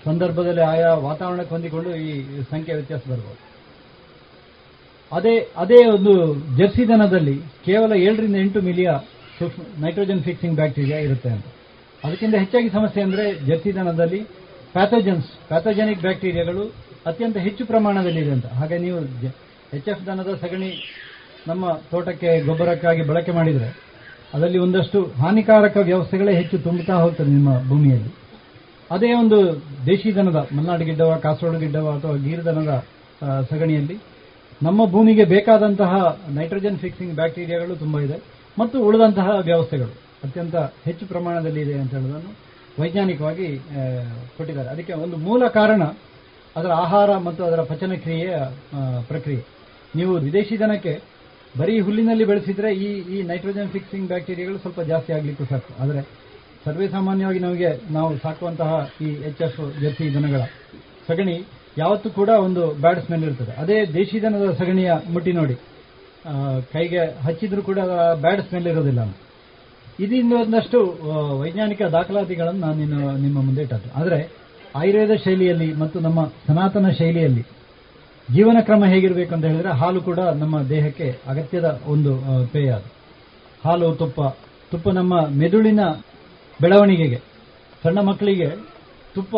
ಸಂದರ್ಭದಲ್ಲಿ 0.06 0.62
ಆಯಾ 0.62 0.94
ವಾತಾವರಣಕ್ಕೆ 0.94 1.50
ಹೊಂದಿಕೊಂಡು 1.50 1.96
ಈ 1.96 2.22
ಸಂಖ್ಯೆ 2.50 2.76
ವ್ಯತ್ಯಾಸ 2.76 3.02
ಬರಬಹುದು 3.08 3.55
ಅದೇ 5.12 5.34
ಅದೇ 5.64 5.80
ಒಂದು 5.96 6.14
ಜರ್ಸಿ 6.58 6.84
ದನದಲ್ಲಿ 6.92 7.36
ಕೇವಲ 7.66 7.92
ಏಳರಿಂದ 8.06 8.38
ಎಂಟು 8.46 8.60
ಮಿಲಿಯ 8.68 8.92
ನೈಟ್ರೋಜನ್ 9.84 10.22
ಫಿಕ್ಸಿಂಗ್ 10.28 10.56
ಬ್ಯಾಕ್ಟೀರಿಯಾ 10.60 11.00
ಇರುತ್ತೆ 11.06 11.30
ಅಂತ. 11.36 11.46
ಅದಕ್ಕಿಂತ 12.04 12.36
ಹೆಚ್ಚಾಗಿ 12.44 12.70
ಸಮಸ್ಯೆ 12.78 13.02
ಅಂದರೆ 13.08 13.26
ಜರ್ಸಿ 13.48 13.72
ದನದಲ್ಲಿ 13.78 14.20
ಪ್ಯಾಥೋಜನ್ಸ್, 14.76 15.30
ಪ್ಯಾಥೋಜೆನಿಕ್ 15.50 16.02
ಬ್ಯಾಕ್ಟೀರಿಯಾಗಳು 16.06 16.64
ಅತ್ಯಂತ 17.10 17.38
ಹೆಚ್ಚು 17.46 17.64
ಪ್ರಮಾಣದಲ್ಲಿದೆ 17.72 18.32
ಅಂತ. 18.36 18.48
ಹಾಗೆ 18.60 18.78
ನೀವು 18.86 18.98
ಎಚ್ 19.78 19.90
ಎಫ್ 19.94 20.04
ದನದ 20.08 20.32
ಸಗಣಿ 20.44 20.72
ನಮ್ಮ 21.50 21.66
ತೋಟಕ್ಕೆ 21.92 22.30
ಗೊಬ್ಬರಕ್ಕಾಗಿ 22.48 23.04
ಬಳಕೆ 23.10 23.34
ಮಾಡಿದರೆ 23.38 23.70
ಅದರಲ್ಲಿ 24.34 24.60
ಒಂದಷ್ಟು 24.66 25.00
ಹಾನಿಕಾರಕ 25.22 25.78
ವ್ಯವಸ್ಥೆಗಳೇ 25.90 26.32
ಹೆಚ್ಚು 26.40 26.58
ತುಂಬುತ್ತಾ 26.68 26.96
ಹೋಗ್ತದೆ 27.04 27.30
ನಿಮ್ಮ 27.38 27.52
ಭೂಮಿಯಲ್ಲಿ. 27.70 28.12
ಅದೇ 28.92 29.10
ಒಂದು 29.20 29.38
ದೇಶಿ 29.90 30.10
ದನದ, 30.16 30.40
ಮಲ್ನಾಡು 30.56 30.86
ಗಿಡ್ಡವ, 30.90 31.12
ಕಾಸರಗೋಡು 31.26 31.60
ಗಿಡ್ಡವ 31.64 31.94
ಅಥವಾ 31.98 32.16
ಗೀರ್ 32.26 32.44
ದನದ 32.48 32.72
ಸಗಣಿಯಲ್ಲಿ 33.52 33.96
ನಮ್ಮ 34.62 34.86
ಭೂಮಿಗೆ 34.86 35.24
ಬೇಕಾದಂತಹ 35.24 35.94
ನೈಟ್ರೋಜನ್ 36.30 36.78
ಫಿಕ್ಸಿಂಗ್ 36.78 37.14
ಬ್ಯಾಕ್ಟೀರಿಯಾಗಳು 37.14 37.76
ತುಂಬಾ 37.76 38.00
ಇದೆ 38.02 38.18
ಮತ್ತು 38.60 38.78
ಉಳಿದಂತಹ 38.88 39.30
ವ್ಯವಸ್ಥೆಗಳು 39.44 39.94
ಅತ್ಯಂತ 40.24 40.56
ಹೆಚ್ಚು 40.56 41.06
ಪ್ರಮಾಣದಲ್ಲಿ 41.06 41.62
ಇದೆ 41.62 41.74
ಅಂತ 41.80 41.94
ಹೇಳೋದನ್ನು 41.94 42.32
ವೈಜ್ಞಾನಿಕವಾಗಿ 42.82 43.48
ಕೊಟ್ಟಿದ್ದಾರೆ. 44.38 44.70
ಅದಕ್ಕೆ 44.70 44.94
ಒಂದು 44.94 45.18
ಮೂಲ 45.18 45.48
ಕಾರಣ 45.48 45.84
ಅದರ 46.56 46.72
ಆಹಾರ 46.72 47.18
ಮತ್ತು 47.18 47.42
ಅದರ 47.46 47.62
ಪಚನ 47.62 47.94
ಕ್ರಿಯೆಯ 47.94 48.36
ಪ್ರಕ್ರಿಯೆ. 49.08 49.42
ನೀವು 49.96 50.14
ವಿದೇಶಿ 50.18 50.58
ಜನಕ್ಕೆ 50.58 51.02
ಬರೀ 51.60 51.80
ಹುಲ್ಲಿನಲ್ಲಿ 51.80 52.26
ಬೆಳೆಸಿದ್ರೆ 52.26 52.76
ಈ 52.76 52.90
ಈ 53.16 53.22
ನೈಟ್ರೋಜನ್ 53.22 53.70
ಫಿಕ್ಸಿಂಗ್ 53.70 54.08
ಬ್ಯಾಕ್ಟೀರಿಯಾಗಳು 54.08 54.58
ಸ್ವಲ್ಪ 54.58 54.82
ಜಾಸ್ತಿ 54.82 55.14
ಆಗ್ಲಿಕ್ಕೂ 55.14 55.46
ಸಾಕು. 55.46 55.74
ಆದರೆ 55.84 56.02
ಸರ್ವೇ 56.66 56.88
ಸಾಮಾನ್ಯವಾಗಿ 56.88 57.40
ನಮಗೆ 57.40 57.70
ನಾವು 57.92 58.18
ಸಾಕುವಂತಹ 58.18 58.72
ಈ 59.02 59.10
ಎಚ್ 59.30 59.42
ಎಫ್ 59.42 59.82
ಜರ್ಸಿ 59.82 60.14
ದನಗಳ 60.14 60.42
ಸಗಣಿ 61.08 61.38
ಯಾವತ್ತೂ 61.78 62.10
ಕೂಡ 62.10 62.30
ಒಂದು 62.30 62.72
ಬ್ಯಾಡ್ 62.82 63.00
ಸ್ಮೆಲ್ 63.00 63.24
ಇರ್ತದೆ. 63.24 63.52
ಅದೇ 63.52 63.86
ದೇಶಿ 63.86 64.22
ದನದ 64.22 64.54
ಸಗಣಿಯ 64.54 64.92
ಮುಟ್ಟಿ 65.12 65.32
ನೋಡಿ. 65.32 65.56
ಕೈಗೆ 66.74 67.00
ಹಚ್ಚಿದ್ರೂ 67.00 67.62
ಕೂಡ 67.62 67.80
ಬ್ಯಾಡ್ 68.16 68.42
ಸ್ಮೆಲ್ 68.42 68.68
ಇರೋದಿಲ್ಲ 68.68 69.00
ಇದರಿಂದ 70.00 70.34
ಒಂದಷ್ಟು 70.34 70.98
ವೈಜ್ಞಾನಿಕ 71.40 71.82
ದಾಖಲಾತಿಗಳನ್ನು 71.82 72.60
ನಾನು 72.60 73.18
ನಿಮ್ಮ 73.18 73.42
ಮುಂದೆ 73.42 73.62
ಇಟ್ಟದ್ದು. 73.62 74.00
ಆದರೆ, 74.00 74.32
ಆಯುರ್ವೇದ 74.76 75.10
ಶೈಲಿಯಲ್ಲಿ 75.24 75.74
ಮತ್ತು 75.74 76.00
ನಮ್ಮ 76.00 76.26
ಸನಾತನ 76.48 76.90
ಶೈಲಿಯಲ್ಲಿ 76.90 77.46
ಜೀವನ 78.34 78.58
ಕ್ರಮ 78.62 78.86
ಹೇಗಿರಬೇಕು 78.86 79.36
ಅಂತ 79.36 79.46
ಹೇಳಿದ್ರೆ 79.46 79.70
ಹಾಲು 79.70 80.02
ಕೂಡ 80.02 80.20
ನಮ್ಮ 80.20 80.62
ದೇಹಕ್ಕೆ 80.62 81.18
ಅಗತ್ಯದ 81.28 81.82
ಒಂದು 81.88 82.18
ಪೇಯ 82.48 82.72
ಅದು. 82.72 82.92
ಹಾಲು, 83.66 83.96
ತುಪ್ಪ. 83.96 84.22
ತುಪ್ಪ 84.72 84.90
ನಮ್ಮ 84.90 85.26
ಮೆದುಳಿನ 85.28 85.80
ಬೆಳವಣಿಗೆಗೆ, 86.62 87.22
ಸಣ್ಣ 87.84 88.00
ಮಕ್ಕಳಿಗೆ 88.00 88.50
ತುಪ್ಪ, 89.16 89.36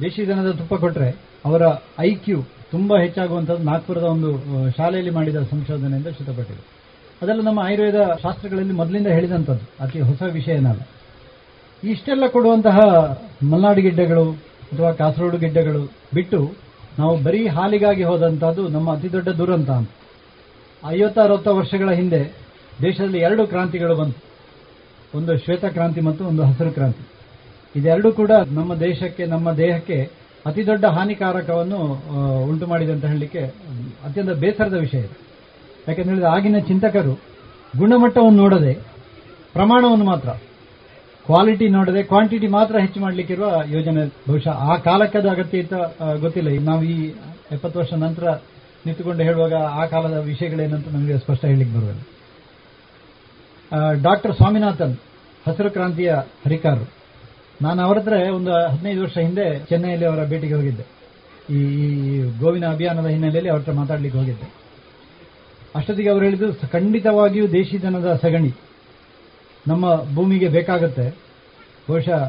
ದೇಶಿ 0.00 0.26
ದನದ 0.26 0.50
ತುಪ್ಪ 0.50 0.74
ಕೊಟ್ಟರೆ 0.74 1.33
ಅವರ 1.44 1.62
ಐ 2.00 2.14
ಕ್ಯೂ 2.14 2.42
ತುಂಬಾ 2.70 3.00
ಹೆಚ್ಚಾಗುವಂಥದ್ದು 3.00 3.64
ನಾಗ್ಪುರದ 3.64 4.02
ಒಂದು 4.02 4.30
ಶಾಲೆಯಲ್ಲಿ 4.76 5.10
ಮಾಡಿದ 5.10 5.36
ಸಂಶೋಧನೆಯಿಂದ 5.36 6.06
ಶ್ರುತಪಟ್ಟಿದೆ 6.06 6.62
ಅದೆಲ್ಲ 7.22 7.42
ನಮ್ಮ 7.42 7.60
ಆಯುರ್ವೇದ 7.60 8.00
ಶಾಸ್ತ್ರಗಳಲ್ಲಿ 8.22 8.72
ಮೊದಲಿಂದ 8.72 9.06
ಹೇಳಿದಂಥದ್ದು. 9.06 9.84
ಅತಿ 9.84 10.00
ಹೊಸ 10.00 10.22
ವಿಷಯ 10.22 10.52
ಏನಲ್ಲ. 10.52 10.80
ಇಷ್ಟೆಲ್ಲ 11.88 12.26
ಕೊಡುವಂತಹ 12.26 12.78
ಮಲ್ನಾಡು 13.50 13.80
ಗಿಡ್ಡೆಗಳು 13.80 14.32
ಅಥವಾ 14.72 14.92
ಕಾಸರೋಡು 14.92 15.38
ಗಿಡ್ಡೆಗಳು 15.38 15.92
ಬಿಟ್ಟು 16.14 16.52
ನಾವು 16.98 17.16
ಬರೀ 17.16 17.48
ಹಾಲಿಗಾಗಿ 17.48 18.02
ಹೋದಂತಹದ್ದು 18.02 18.68
ನಮ್ಮ 18.68 18.96
ಅತಿ 18.96 19.12
ದೊಡ್ಡ 19.12 19.28
ದುರಂತ 19.28 19.70
ಅಂತ. 19.70 19.90
ಐವತ್ತ 20.86 21.18
ಅರವತ್ತು 21.18 21.56
ವರ್ಷಗಳ 21.56 21.90
ಹಿಂದೆ 21.90 22.32
ದೇಶದಲ್ಲಿ 22.82 23.18
ಎರಡು 23.18 23.46
ಕ್ರಾಂತಿಗಳು 23.46 23.94
ಬಂತು. 23.94 24.20
ಒಂದು 25.18 25.36
ಶ್ವೇತ 25.36 25.64
ಕ್ರಾಂತಿ 25.64 26.00
ಮತ್ತು 26.00 26.24
ಒಂದು 26.24 26.42
ಹಸಿರು 26.44 26.70
ಕ್ರಾಂತಿ. 26.70 27.04
ಇದೆರಡೂ 27.80 28.12
ಕೂಡ 28.12 28.30
ನಮ್ಮ 28.30 28.74
ದೇಶಕ್ಕೆ, 28.74 29.24
ನಮ್ಮ 29.26 29.52
ದೇಹಕ್ಕೆ 29.52 30.23
ಅತಿ 30.48 30.62
ದೊಡ್ಡ 30.70 30.84
ಹಾನಿಕಾರಕವನ್ನು 30.96 31.80
ಉಂಟು 32.50 32.66
ಮಾಡಿದೆ 32.72 32.92
ಅಂತ 32.94 33.04
ಹೇಳಲಿಕ್ಕೆ 33.12 33.42
ಅತ್ಯಂತ 34.06 34.32
ಬೇಸರದ 34.42 34.76
ವಿಷಯ 34.86 35.00
ಇದು. 35.06 35.16
ಯಾಕೆಂತ 35.86 36.08
ಹೇಳಿದ್ರೆ 36.10 36.30
ಆಗಿನ 36.36 36.58
ಚಿಂತಕರು 36.70 37.14
ಗುಣಮಟ್ಟವನ್ನು 37.80 38.38
ನೋಡದೆ, 38.42 38.72
ಪ್ರಮಾಣವನ್ನು 39.54 40.06
ಮಾತ್ರ 40.12 40.30
ಕ್ವಾಲಿಟಿ 41.26 41.66
ನೋಡದೆ 41.76 42.00
ಕ್ವಾಂಟಿಟಿ 42.10 42.48
ಮಾತ್ರ 42.56 42.74
ಹೆಚ್ಚು 42.84 42.98
ಮಾಡಲಿಕ್ಕಿರುವ 43.04 43.48
ಯೋಜನೆ 43.74 44.02
ಬಹುಶಃ 44.26 44.56
ಆ 44.70 44.74
ಕಾಲಕ್ಕೆ 44.86 45.18
ಅದು 45.20 45.28
ಅಗತ್ಯ 45.34 45.62
ಇತ್ತ 45.64 45.74
ಗೊತ್ತಿಲ್ಲ. 46.24 46.48
ನಾವು 46.70 46.82
ಈ 46.94 46.96
ಎಪ್ಪತ್ತು 47.56 47.76
ವರ್ಷ 47.80 47.92
ನಂತರ 48.06 48.26
ನಿಂತುಕೊಂಡು 48.86 49.22
ಹೇಳುವಾಗ 49.28 49.54
ಆ 49.80 49.84
ಕಾಲದ 49.92 50.16
ವಿಷಯಗಳೇನಂತ 50.30 50.86
ನಮಗೆ 50.96 51.16
ಸ್ಪಷ್ಟ 51.24 51.42
ಹೇಳಲಿಕ್ಕೆ 51.50 51.74
ಬರುವುದಿಲ್ಲ. 51.76 52.02
ಡಾಕ್ಟರ್ 54.06 54.34
ಸ್ವಾಮಿನಾಥನ್, 54.40 54.94
ಹಸಿರು 55.46 55.70
ಕ್ರಾಂತಿಯ 55.76 56.10
ಹರಿಕಾರರು. 56.44 56.86
ನಾನು 57.62 57.82
ಅವರ 57.82 57.98
ಹತ್ರ 57.98 58.12
ಒಂದು 58.34 58.52
ಹದಿನೈದು 58.72 59.02
ವರ್ಷ 59.02 59.18
ಹಿಂದೆ 59.18 59.58
ಚೆನ್ನೈಯಲ್ಲಿ 59.58 60.06
ಅವರ 60.06 60.24
ಭೇಟಿಗೆ 60.24 60.54
ಹೋಗಿದ್ದೆ. 60.54 60.84
ಈ 61.50 61.60
ಗೋವಿನ 62.40 62.66
ಅಭಿಯಾನದ 62.66 63.06
ಹಿನ್ನೆಲೆಯಲ್ಲಿ 63.06 63.50
ಅವರ 63.50 63.60
ಹತ್ರ 63.60 63.72
ಮಾತಾಡ್ಲಿಕ್ಕೆ 63.72 64.18
ಹೋಗಿದ್ದೆ. 64.18 64.54
ಅಷ್ಟೊತ್ತಿಗೆ 65.74 66.08
ಅವರು 66.08 66.24
ಹೇಳಿದ್ದು 66.24 66.68
ಖಂಡಿತವಾಗಿಯೂ 66.72 67.46
ದೇಶಿ 67.52 67.82
ದನದ 67.82 68.18
ಸಗಣಿ. 68.22 68.52
ನಮ್ಮ 69.66 70.14
ಭೂಮಿಗೆ 70.14 70.48
ಬೇಕಾಗುತ್ತೆ. 70.48 71.06
ಬಹುಶಃ 71.88 72.20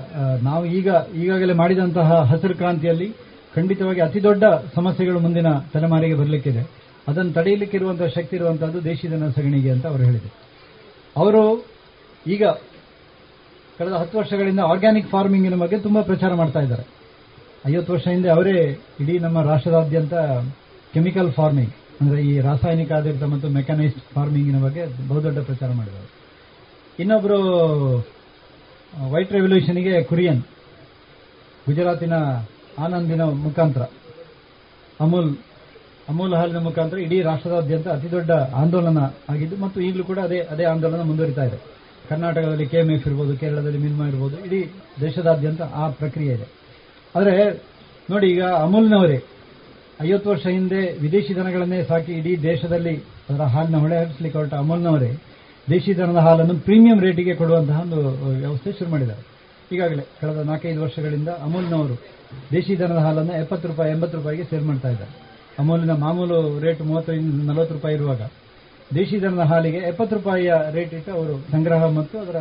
ನಾವು 0.43 0.65
ಈಗ, 0.65 0.87
ಈಗಾಗಲೇ 1.15 1.53
ಮಾಡಿದಂತಹ 1.53 2.13
ಹಸಿರು 2.21 2.55
ಕ್ರಾಂತಿಯಲ್ಲಿ 2.55 3.15
ಖಂಡಿತವಾಗಿ 3.55 4.01
ಅತಿ 4.01 4.23
ದೊಡ್ಡ 4.23 4.43
ಸಮಸ್ಯೆಗಳು 4.75 5.19
ಮುಂದಿನ 5.19 5.57
ತಲೆಮಾರಿಗೆ 5.73 6.15
ಬರಲಿಕ್ಕಿದೆ. 6.15 6.69
ಅದನ್ನು 7.07 7.33
ತಡೆಯಲಿಕ್ಕಿರುವಂತಹ 7.33 8.05
ಶಕ್ತಿ 8.05 8.35
ಇರುವಂತಹದ್ದು 8.35 8.83
ದೇಶಿ 8.83 9.07
ಸಗಣಿಗೆ 9.07 9.71
ಅಂತ 9.71 9.87
ಅವರು 9.87 10.03
ಹೇಳಿದರು. 10.03 10.31
ಅವರು 11.17 11.65
ಈಗ 12.27 12.43
ಕಳೆದ 13.77 13.95
ಹತ್ತು 14.01 14.15
ವರ್ಷಗಳಿಂದ 14.21 14.61
ಆರ್ಗ್ಯಾನಿಕ್ 14.71 15.07
ಫಾರ್ಮಿಂಗಿನ 15.13 15.55
ಬಗ್ಗೆ 15.63 15.77
ತುಂಬಾ 15.85 16.01
ಪ್ರಚಾರ 16.09 16.31
ಮಾಡ್ತಾ 16.41 16.59
ಇದ್ದಾರೆ. 16.65 16.85
ಐವತ್ತು 17.69 17.91
ವರ್ಷ 17.93 18.05
ಹಿಂದೆ 18.15 18.29
ಅವರೇ 18.35 18.53
ಇಡೀ 19.01 19.13
ನಮ್ಮ 19.25 19.37
ರಾಷ್ಟ್ರದಾದ್ಯಂತ 19.51 20.15
ಕೆಮಿಕಲ್ 20.93 21.31
ಫಾರ್ಮಿಂಗ್, 21.37 21.73
ಅಂದ್ರೆ 22.01 22.19
ಈ 22.29 22.33
ರಾಸಾಯನಿಕ 22.47 22.91
ಆಧಾರಿತ 22.99 23.25
ಮತ್ತು 23.33 23.47
ಮೆಕ್ಯಾನೈಸ್ಡ್ 23.57 24.01
ಫಾರ್ಮಿಂಗಿನ 24.15 24.59
ಬಗ್ಗೆ 24.65 24.83
ಬಹುದೊಡ್ಡ 25.09 25.39
ಪ್ರಚಾರ 25.49 25.69
ಮಾಡಿದ್ದಾರೆ. 25.79 26.09
ಇನ್ನೊಬ್ಬರು 27.03 27.39
ವೈಟ್ 29.13 29.33
ರೆವಲ್ಯೂಷನ್ಗೆ 29.37 29.95
ಕುರಿಯನ್, 30.11 30.41
ಗುಜರಾತಿನ 31.67 32.15
ಆನಂದಿನ 32.85 33.23
ಮುಖಾಂತರ, 33.45 33.83
ಅಮೂಲ್ 35.05 35.29
ಅಮೂಲ್ 36.11 36.33
ಹಾಲಿನ 36.39 36.59
ಮುಖಾಂತರ 36.67 36.97
ಇಡೀ 37.05 37.17
ರಾಷ್ಟ್ರದಾದ್ಯಂತ 37.29 37.87
ಅತಿ 37.97 38.09
ದೊಡ್ಡ 38.17 38.31
ಆಂದೋಲನ 38.61 38.99
ಆಗಿದ್ದು, 39.33 39.55
ಮತ್ತು 39.63 39.77
ಈಗಲೂ 39.87 40.03
ಕೂಡ 40.11 40.19
ಅದೇ 40.27 40.39
ಅದೇ 40.53 40.65
ಆಂದೋಲನ 40.73 41.03
ಮುಂದುವರಿತಾ 41.11 41.45
ಇದೆ. 41.49 41.59
ಕರ್ನಾಟಕದಲ್ಲಿ 42.09 42.65
ಕೆ 42.73 42.79
ಎಂ 42.83 42.89
ಎಫ್ 42.95 43.05
ಇರ್ಬೋದು, 43.09 43.33
ಕೇರಳದಲ್ಲಿ 43.41 43.79
ಮಿಲ್ಮಾ 43.85 44.05
ಇರ್ಬೋದು, 44.11 44.37
ಇಡೀ 44.47 44.59
ದೇಶದಾದ್ಯಂತ 45.05 45.61
ಆ 45.81 45.85
ಪ್ರಕ್ರಿಯೆ 45.99 46.33
ಇದೆ. 46.37 46.47
ಆದರೆ 47.15 47.35
ನೋಡಿ 48.11 48.27
ಈಗ 48.33 48.43
ಅಮೂಲ್ನವರೇ, 48.65 49.17
ಐವತ್ತು 50.07 50.27
ವರ್ಷ 50.31 50.45
ಹಿಂದೆ 50.55 50.81
ವಿದೇಶಿ 51.03 51.33
ದನಗಳನ್ನೇ 51.37 51.79
ಸಾಕಿ 51.89 52.13
ಇಡೀ 52.21 52.31
ದೇಶದಲ್ಲಿ 52.49 52.95
ಅದರ 53.29 53.43
ಹಾಲಿನ 53.53 53.77
ಹೊಳೆ 53.83 53.97
ಹರಿಸಲಿಕ್ಕೆ 54.01 54.37
ಹೊರಟ 54.39 54.55
ಅಮೂಲ್ನವರೇ 54.63 55.11
ದೇಶಿ 55.67 55.91
ದನದ 55.99 56.19
ಹಾಲನ್ನು 56.27 56.55
ಪ್ರೀಮಿಯಂ 56.65 56.99
ರೇಟಿಗೆ 57.05 57.33
ಕೊಡುವಂತಹ 57.41 57.77
ಒಂದು 57.85 57.99
ವ್ಯವಸ್ಥೆ 58.41 58.71
ಶುರು 58.79 58.89
ಮಾಡಿದ್ದಾರೆ. 58.93 59.23
ಈಗಾಗಲೇ 59.73 60.03
ಕಳೆದ 60.19 60.41
ನಾಲ್ಕೈದು 60.49 60.81
ವರ್ಷಗಳಿಂದ 60.85 61.29
ಅಮೂಲ್ನವರು 61.45 61.95
ದೇಶಿ 62.51 62.73
ದನದ 62.81 62.99
ಹಾಲನ್ನು 63.05 63.33
ಎಪ್ಪತ್ತು 63.43 63.65
ರೂಪಾಯಿ, 63.71 63.89
ಎಂಬತ್ತು 63.95 64.17
ರೂಪಾಯಿಗೆ 64.19 64.45
ಸೇಲ್ 64.51 64.65
ಮಾಡ್ತಾ 64.69 64.89
ಇದ್ದಾರೆ. 64.95 65.13
ಅಮೂಲಿನ 65.61 65.93
ಮಾಮೂಲು 66.05 66.37
ರೇಟ್ 66.65 66.81
ಮೂವತ್ತೈದು, 66.89 67.31
ನಲವತ್ತು 67.49 67.75
ರೂಪಾಯಿ 67.77 67.95
ಇರುವಾಗ 67.99 68.21
ದೇಶಿ 68.93 69.21
ದನದ 69.21 69.43
ಹಾಲಿಗೆ 69.51 69.77
ಎಪ್ಪತ್ತು 69.77 70.15
ರೂಪಾಯಿಯ 70.15 70.53
ರೇಟ್ 70.71 70.93
ಇಟ್ಟು 70.93 71.11
ಅವರು 71.11 71.33
ಸಂಗ್ರಹ 71.51 71.85
ಮತ್ತು 71.97 72.15
ಅದರ 72.19 72.37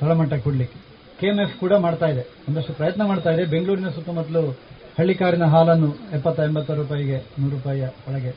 ತಳಮಟ್ಟ 0.00 0.34
ಕೊಡಲಿಕ್ಕೆ. 0.44 0.78
ಕೆಎಂಎಫ್ 1.20 1.54
ಕೂಡ 1.60 1.72
ಮಾಡ್ತಾ 1.84 2.06
ಇದೆ. 2.06 2.22
ಒಂದಷ್ಟು 2.48 2.72
ಪ್ರಯತ್ನ 2.72 3.02
ಮಾಡ್ತಾ 3.06 3.30
ಇದೆ. 3.30 3.44
ಬೆಂಗಳೂರಿನ 3.44 3.88
ಸುತ್ತಮುತ್ತಲು 3.88 4.42
ಹಳ್ಳಿಕಾರಿನ 4.98 5.44
ಹಾಲನ್ನು 5.44 5.90
ಎಪ್ಪತ್ತ 6.16 6.40
ಎಂಬತ್ತು 6.40 6.74
ರೂಪಾಯಿಗೆ 6.74 7.18
ನೂರು 7.38 7.54
ರೂಪಾಯಿಯ 7.56 7.86
ಒಳಗೆ 8.08 8.32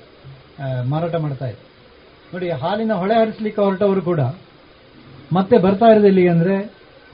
ಮಾರಾಟ 0.90 1.16
ಮಾಡ್ತಾ 1.16 1.46
ಇದೆ. 1.46 1.60
ನೋಡಿ, 2.34 2.50
ಹಾಲಿನ 2.50 2.94
ಹೊಳೆ 2.94 3.16
ಹರಿಸಲಿಕ್ಕೆ 3.20 3.62
ಹೊರಟವರು 3.62 4.02
ಕೂಡ 4.02 4.22
ಮತ್ತೆ 5.34 5.58
ಬರ್ತಾ 5.58 5.86
ಇರೋದು 5.86 6.08
ಇಲ್ಲಿಗೆ 6.08 6.30
ಅಂದ್ರೆ 6.30 6.56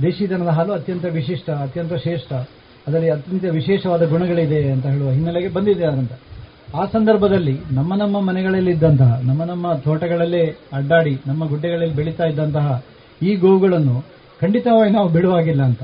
ದೇಶಿ 0.01 0.29
ದನದ 0.29 0.47
ಹಾಲು 0.47 0.73
ಅತ್ಯಂತ 0.73 1.05
ವಿಶಿಷ್ಟ, 1.05 1.49
ಅತ್ಯಂತ 1.49 1.93
ಶ್ರೇಷ್ಠ, 1.93 2.33
ಅದರಲ್ಲಿ 2.87 3.09
ಅತ್ಯಂತ 3.09 3.45
ವಿಶೇಷವಾದ 3.51 4.03
ಗುಣಗಳಿದೆ 4.09 4.71
ಅಂತ 4.71 4.85
ಹೇಳುವ 4.85 5.11
ಹಿನ್ನೆಲೆಗೆ 5.11 5.47
ಬಂದಿದೆ 5.47 5.85
ಅಂತ 5.85 6.13
ಆ 6.75 6.85
ಸಂದರ್ಭದಲ್ಲಿ 6.85 7.59
ನಮ್ಮ 7.71 7.95
ನಮ್ಮ 7.95 8.19
ಮನೆಗಳಲ್ಲಿ 8.19 8.71
ಇದ್ದಂತಹ 8.71 9.19
ನಮ್ಮ 9.23 9.43
ನಮ್ಮ 9.43 9.73
ತೋಟಗಳಲ್ಲೇ 9.73 10.43
ಅಡ್ಡಾಡಿ, 10.73 11.13
ನಮ್ಮ 11.27 11.47
ಗುಡ್ಡೆಗಳಲ್ಲಿ 11.47 11.95
ಬೆಳೀತಾ 11.95 12.25
ಇದ್ದಂತಹ 12.25 12.83
ಈ 13.21 13.35
ಗೋವುಗಳನ್ನು 13.35 14.05
ಖಂಡಿತವಾಗಿ 14.41 14.91
ನಾವು 14.91 15.09
ಬಿಡುವಾಗಿಲ್ಲ 15.09 15.63
ಅಂತ. 15.63 15.83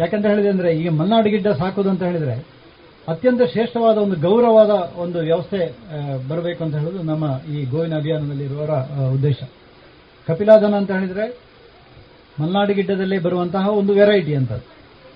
ಯಾಕಂತ 0.00 0.26
ಹೇಳಿದೆ 0.26 0.48
ಅಂದ್ರೆ, 0.48 0.70
ಈಗ 0.72 0.90
ಮಲ್ನಾಡು 0.90 1.28
ಗಿಡ್ಡ 1.28 1.48
ಸಾಕೋದು 1.48 1.90
ಅಂತ 1.90 2.02
ಹೇಳಿದ್ರೆ, 2.02 2.46
ಅತ್ಯಂತ 3.08 3.42
ಶ್ರೇಷ್ಠವಾದ 3.52 3.96
ಒಂದು 3.96 4.16
ಗೌರವವಾದ 4.20 4.92
ಒಂದು 4.96 5.18
ವ್ಯವಸ್ಥೆ 5.18 5.60
ಬರಬೇಕು 6.28 6.64
ಅಂತ 6.64 6.74
ಹೇಳೋದು 6.76 7.02
ನಮ್ಮ 7.02 7.40
ಈ 7.52 7.64
ಗೋವಿನ 7.64 7.96
ಅಭಿಯಾನದಲ್ಲಿರುವವರ 7.96 8.70
ಉದ್ದೇಶ. 9.14 9.38
ಕಪಿಲಾದನ 10.26 10.74
ಅಂತ 10.74 10.90
ಹೇಳಿದ್ರೆ, 10.90 11.38
ಮಲ್ನಾಡು 12.40 12.74
ಗಿಡ್ಡದಲ್ಲೇ 12.74 13.18
ಬರುವಂತಹ 13.18 13.68
ಒಂದು 13.68 13.92
ವೆರೈಟಿ 13.94 14.34
ಅಂತ 14.34 14.52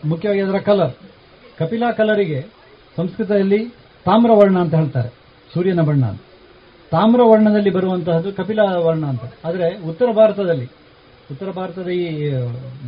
ಮುಖ್ಯವಾಗಿ 0.05 0.41
ಅದರ 0.41 0.59
ಕಲರ್ 0.59 0.95
ಕಪಿಲಾ 1.59 1.93
ಕಲರಿಗೆ 1.93 2.47
ಸಂಸ್ಕೃತದಲ್ಲಿ 2.97 3.82
ತಾಮ್ರವರ್ಣ 4.07 4.57
ಅಂತ 4.59 4.75
ಹೇಳ್ತಾರೆ, 4.75 5.11
ಸೂರ್ಯನ 5.55 5.81
ಬಣ್ಣ 5.81 6.05
ಅಂತ. 6.05 6.23
ತಾಮ್ರವರ್ಣದಲ್ಲಿ 6.93 7.71
ಬರುವಂತಹದ್ದು 7.71 8.31
ಕಪಿಲ 8.33 8.61
ವರ್ಣ 8.87 9.05
ಅಂತ. 9.07 9.25
ಆದರೆ 9.45 9.67
ಉತ್ತರ 9.91 10.09
ಭಾರತದಲ್ಲಿ, 10.17 10.67
ಉತ್ತರ 11.31 11.51
ಭಾರತದ 11.51 11.89
ಈ 11.89 12.31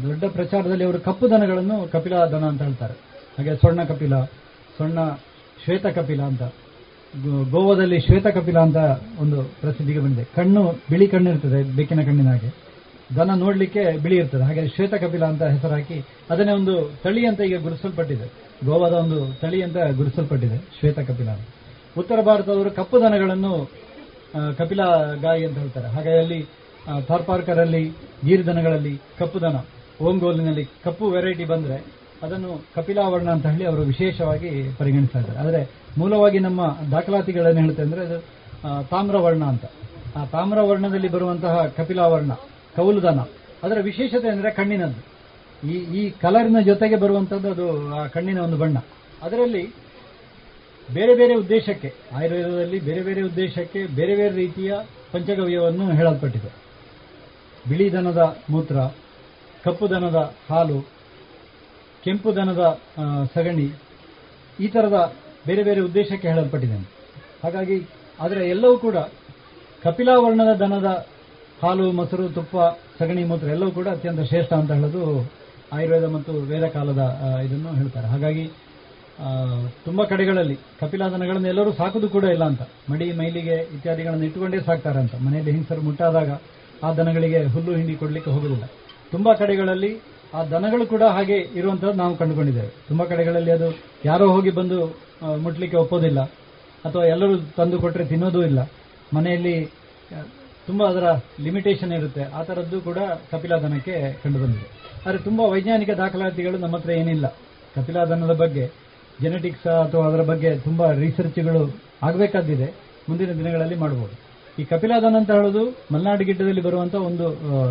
ದೊಡ್ಡ 0.02 0.24
ಪ್ರಚಾರದಲ್ಲಿ 0.24 0.84
ಅವರು 0.84 0.98
ಕಪ್ಪು 1.00 1.26
ದನಗಳನ್ನು 1.30 1.76
ಕಪಿಲ 1.92 2.24
ದನ 2.32 2.44
ಅಂತ 2.44 2.62
ಹೇಳ್ತಾರೆ. 2.62 2.96
ಹಾಗೆ 3.38 3.54
ಸ್ವರ್ಣ 3.56 3.82
ಕಪಿಲ, 3.84 4.14
ಸ್ವರ್ಣ 4.76 4.98
ಶ್ವೇತ 5.64 5.86
ಕಪಿಲ 5.98 6.22
ಅಂತ. 6.22 6.42
ಗೋವಾದಲ್ಲಿ 7.50 7.98
ಶ್ವೇತ 8.00 8.26
ಕಪಿಲ 8.36 8.58
ಅಂತ 8.58 8.78
ಒಂದು 9.20 9.38
ಪ್ರಸಿದ್ಧಿಗೆ 9.60 10.00
ಬಂದಿದೆ. 10.00 10.24
ಕಣ್ಣು, 10.36 10.62
ಬಿಳಿ 10.90 11.06
ಕಣ್ಣಿರ್ತದೆ 11.06 11.60
ಬೆಕ್ಕಿನ 11.76 12.02
ಕಣ್ಣಿನ 12.02 12.28
ಹಾಗೆ. 12.28 12.50
ದನ 13.16 13.30
ನೋಡಲಿಕ್ಕೆ 13.34 13.82
ಬಿಳಿ 14.02 14.16
ಇರ್ತದೆ. 14.16 14.42
ಹಾಗೆ 14.42 14.62
ಶ್ವೇತ 14.68 14.94
ಕಪಿಲ 14.94 15.24
ಅಂತ 15.24 15.42
ಹೆಸರಾಕಿ 15.54 15.98
ಅದನ್ನೇ 16.30 16.52
ಒಂದು 16.52 16.74
ತಳಿ 17.02 17.22
ಅಂತ 17.26 17.40
ಈಗ 17.40 17.58
ಗುರುತಿಸಲ್ಪಟ್ಟಿದೆ. 17.62 18.26
ಗೋವಾದ 18.68 18.94
ಒಂದು 19.04 19.18
ತಳಿ 19.40 19.58
ಅಂತ 19.66 19.76
ಗುರುತಿಸಲ್ಪಟ್ಟಿದೆ, 19.98 20.58
ಶ್ವೇತ 20.76 20.98
ಕಪಿಲ 21.08 21.30
ಉತ್ತರ 22.00 22.18
ಭಾರತದವರು 22.28 22.70
ಕಪ್ಪು 22.78 22.96
ದನಗಳನ್ನು 23.02 23.52
ಕಪಿಲ 24.58 24.82
ಗಾಯಿ 25.24 25.42
ಅಂತ 25.48 25.56
ಹೇಳ್ತಾರೆ. 25.62 25.88
ಹಾಗೆ 25.94 26.12
ಅಲ್ಲಿ 26.22 26.40
ಥಾರ್ಪಾರ್ಕರ್ 27.08 27.60
ಅಲ್ಲಿ 27.64 27.82
ಗೀರ್ 28.26 28.44
ದನಗಳಲ್ಲಿ 28.46 28.94
ಕಪ್ಪು 29.18 29.38
ದನ, 29.44 29.56
ಓಂಗೋಲಿನಲ್ಲಿ 30.06 30.64
ಕಪ್ಪು 30.84 31.04
ವೆರೈಟಿ 31.16 31.44
ಬಂದ್ರೆ 31.52 31.76
ಅದನ್ನು 32.22 32.50
ಕಪಿಲಾವರ್ಣ 32.74 33.28
ಅಂತ 33.36 33.46
ಹೇಳಿ 33.46 33.64
ಅವರು 33.70 33.82
ವಿಶೇಷವಾಗಿ 33.92 34.50
ಪರಿಗಣಿಸ್ತಾ 34.78 35.18
ಇದ್ದಾರೆ. 35.18 35.38
ಆದರೆ 35.42 35.60
ಮೂಲವಾಗಿ 35.98 36.38
ನಮ್ಮ 36.38 36.60
ದಾಖಲಾತಿಗಳನ್ನು 36.92 37.60
ಹೇಳುತ್ತೆ 37.60 37.82
ಅಂದ್ರೆ 37.82 38.02
ಅದು 38.06 38.18
ತಾಮ್ರವರ್ಣ 38.90 39.44
ಅಂತ. 39.52 39.64
ಆ 40.16 40.24
ತಾಮ್ರವರ್ಣದಲ್ಲಿ 40.34 41.08
ಬರುವಂತಹ 41.08 41.54
ಕಪಿಲಾವರ್ಣ 41.76 42.32
ಕೌಲುದನ 42.76 43.20
ಅದರ 43.64 43.78
ವಿಶೇಷತೆ 43.90 44.28
ಅಂದ್ರೆ 44.28 44.50
ಕಣ್ಣಿನದ್ದು. 44.50 45.00
ಈ 45.70 45.76
ಈ 45.98 46.02
ಕಲರ್ನ 46.22 46.60
ಜೊತೆಗೆ 46.70 46.96
ಬರುವಂಥದ್ದು 47.04 47.48
ಅದು 47.54 47.66
ಆ 47.98 48.00
ಕಣ್ಣಿನ 48.14 48.38
ಒಂದು 48.46 48.56
ಬಣ್ಣ. 48.62 48.78
ಅದರಲ್ಲಿ 49.22 49.64
ಬೇರೆ 50.88 51.14
ಬೇರೆ 51.14 51.34
ಉದ್ದೇಶಕ್ಕೆ, 51.42 51.90
ಆಯುರ್ವೇದದಲ್ಲಿ 52.16 52.78
ಬೇರೆ 52.88 53.02
ಬೇರೆ 53.02 53.22
ಉದ್ದೇಶಕ್ಕೆ 53.28 53.80
ಬೇರೆ 53.98 54.14
ಬೇರೆ 54.16 54.34
ರೀತಿಯ 54.34 54.72
ಪಂಚಗವ್ಯವನ್ನು 55.12 55.84
ಹೇಳಲ್ಪಟ್ಟಿದೆ. 55.98 56.50
ಬಿಳಿ 57.68 57.86
ದನದ 57.92 58.22
ಮೂತ್ರ, 58.50 58.76
ಕಪ್ಪು 59.64 59.86
ದನದ 59.90 60.18
ಹಾಲು, 60.50 60.78
ಕೆಂಪು 62.04 62.30
ದನದ 62.36 62.62
ಸಗಣಿ, 63.34 63.68
ಈ 64.60 64.68
ತರದ 64.68 64.98
ಬೇರೆ 65.46 65.62
ಬೇರೆ 65.62 65.80
ಉದ್ದೇಶಕ್ಕೆ 65.80 66.28
ಹೇಳಲ್ಪಟ್ಟಿದೆ 66.32 66.78
ಹಾಗಾಗಿ 67.44 67.78
ಆದರೆ 68.20 68.42
ಎಲ್ಲವೂ 68.48 68.76
ಕೂಡ 68.78 68.96
ಕಪಿಲಾವರ್ಣದ 69.82 70.52
ದನದ 70.62 70.90
ಹಾಲು, 71.62 71.86
ಮೊಸರು, 71.92 72.26
ತುಪ್ಪ, 72.28 72.56
ಸಗಣಿ, 72.98 73.24
ಮೂತ್ರ 73.24 73.48
ಎಲ್ಲವೂ 73.56 73.70
ಕೂಡ 73.70 73.88
ಅತ್ಯಂತ 73.88 74.22
ಶ್ರೇಷ್ಠ 74.30 74.52
ಅಂತ 74.52 74.72
ಹೇಳೋದು 74.72 75.04
ಆಯುರ್ವೇದ 75.74 76.06
ಮತ್ತು 76.16 76.32
ವೇದ 76.50 76.66
ಕಾಲದ 76.76 77.02
ಇದನ್ನು 77.46 77.70
ಹೇಳ್ತಾರೆ. 77.80 78.06
ಹಾಗಾಗಿ 78.12 78.44
ತುಂಬ 79.84 80.00
ಕಡೆಗಳಲ್ಲಿ 80.12 80.56
ಕಪಿಲಾಸನಗಳನ್ನು 80.80 81.48
ಎಲ್ಲರೂ 81.48 81.70
ಸಾಕುದು 81.80 82.08
ಕೂಡ 82.14 82.24
ಇಲ್ಲ 82.34 82.44
ಅಂತ. 82.50 82.62
ಮಡಿ, 82.92 83.06
ಮೈಲಿಗೆ 83.20 83.56
ಇತ್ಯಾದಿಗಳನ್ನು 83.76 84.24
ಇಟ್ಟುಕೊಂಡೇ 84.24 84.60
ಸಾಕ್ತಾರೆ 84.68 84.98
ಅಂತ. 85.04 85.14
ಮನೆಯಲ್ಲಿ 85.26 85.52
ಹಿಂಸರು 85.56 85.82
ಮುಟ್ಟಾದಾಗ 85.88 86.30
ಆ 86.84 86.88
ದನಗಳಿಗೆ 86.98 87.40
ಹುಲ್ಲು 87.54 87.72
ಹಿಂಡಿ 87.76 87.94
ಕೊಡಲಿಕ್ಕೆ 87.96 88.30
ಹೋಗುದಿಲ್ಲ. 88.30 88.66
ತುಂಬಾ 89.10 89.32
ಕಡೆಗಳಲ್ಲಿ 89.42 89.92
ಆ 90.34 90.40
ದನಗಳು 90.52 90.84
ಕೂಡ 90.92 91.02
ಹಾಗೆ 91.16 91.36
ಇರುವಂತದ್ದು 91.58 91.98
ನಾವು 92.02 92.14
ಕಂಡುಕೊಂಡಿದ್ದೇವೆ. 92.20 92.70
ತುಂಬಾ 92.88 93.04
ಕಡೆಗಳಲ್ಲಿ 93.12 93.50
ಅದು 93.50 93.68
ಯಾರೋ 94.04 94.26
ಹೋಗಿ 94.34 94.50
ಬಂದು 94.58 94.78
ಮುಟ್ಲಿಕ್ಕೆ 95.42 95.76
ಒಪ್ಪೋದಿಲ್ಲ. 95.84 96.20
ಅಥವಾ 96.86 97.04
ಎಲ್ಲರೂ 97.14 97.34
ತಂದು 97.58 97.76
ಕೊಟ್ಟರೆ 97.82 98.04
ತಿನ್ನೋದೂ 98.12 98.40
ಇಲ್ಲ. 98.48 98.60
ಮನೆಯಲ್ಲಿ 99.16 99.54
ತುಂಬಾ 100.66 100.84
ಅದರ 100.92 101.06
ಲಿಮಿಟೇಷನ್ 101.46 101.92
ಇರುತ್ತೆ. 101.98 102.22
ಆ 102.38 102.42
ಥರದ್ದು 102.48 102.76
ಕೂಡ 102.88 102.98
ಕಪಿಲಾದನಕ್ಕೆ 103.32 103.94
ಕಂಡುಬಂದಿದೆ. 103.94 104.22
ಕಂಡು 104.22 104.38
ಬಂದಿದೆ 104.42 104.68
ಆದರೆ 105.06 105.18
ತುಂಬಾ 105.26 105.44
ವೈಜ್ಞಾನಿಕ 105.52 105.90
ದಾಖಲಾತಿಗಳು 106.02 106.58
ನಮ್ಮ 106.64 106.76
ಹತ್ರ 106.78 106.90
ಏನಿಲ್ಲ. 107.00 107.26
ಕಪಿಲಾದನದ 107.76 108.34
ಬಗ್ಗೆ 108.42 108.64
ಜೆನೆಟಿಕ್ಸ್ 109.22 109.66
ಅಥವಾ 109.86 110.04
ಅದರ 110.10 110.22
ಬಗ್ಗೆ 110.30 110.50
ತುಂಬಾ 110.58 110.86
ರಿಸರ್ಚ್ಗಳು 111.02 111.62
ಆಗಬೇಕಾದಿದೆ 112.02 112.68
ಮುಂದಿನ 113.08 113.30
ದಿನಗಳಲ್ಲಿ 113.40 113.76
ಮಾಡಬಹುದು 113.82 114.14
ಈ 114.60 114.64
ಕಪಿಲಾದನ 114.64 115.16
ಅಂತ 115.20 115.30
ಹೇಳೋದು 115.30 115.62
ಮಲೆನಾಡು 115.92 116.24
ಗಿಡ್ಡದಲ್ಲಿ 116.24 116.62
ಬರುವಂತಹ 116.66 117.00
ಒಂದು 117.10 117.26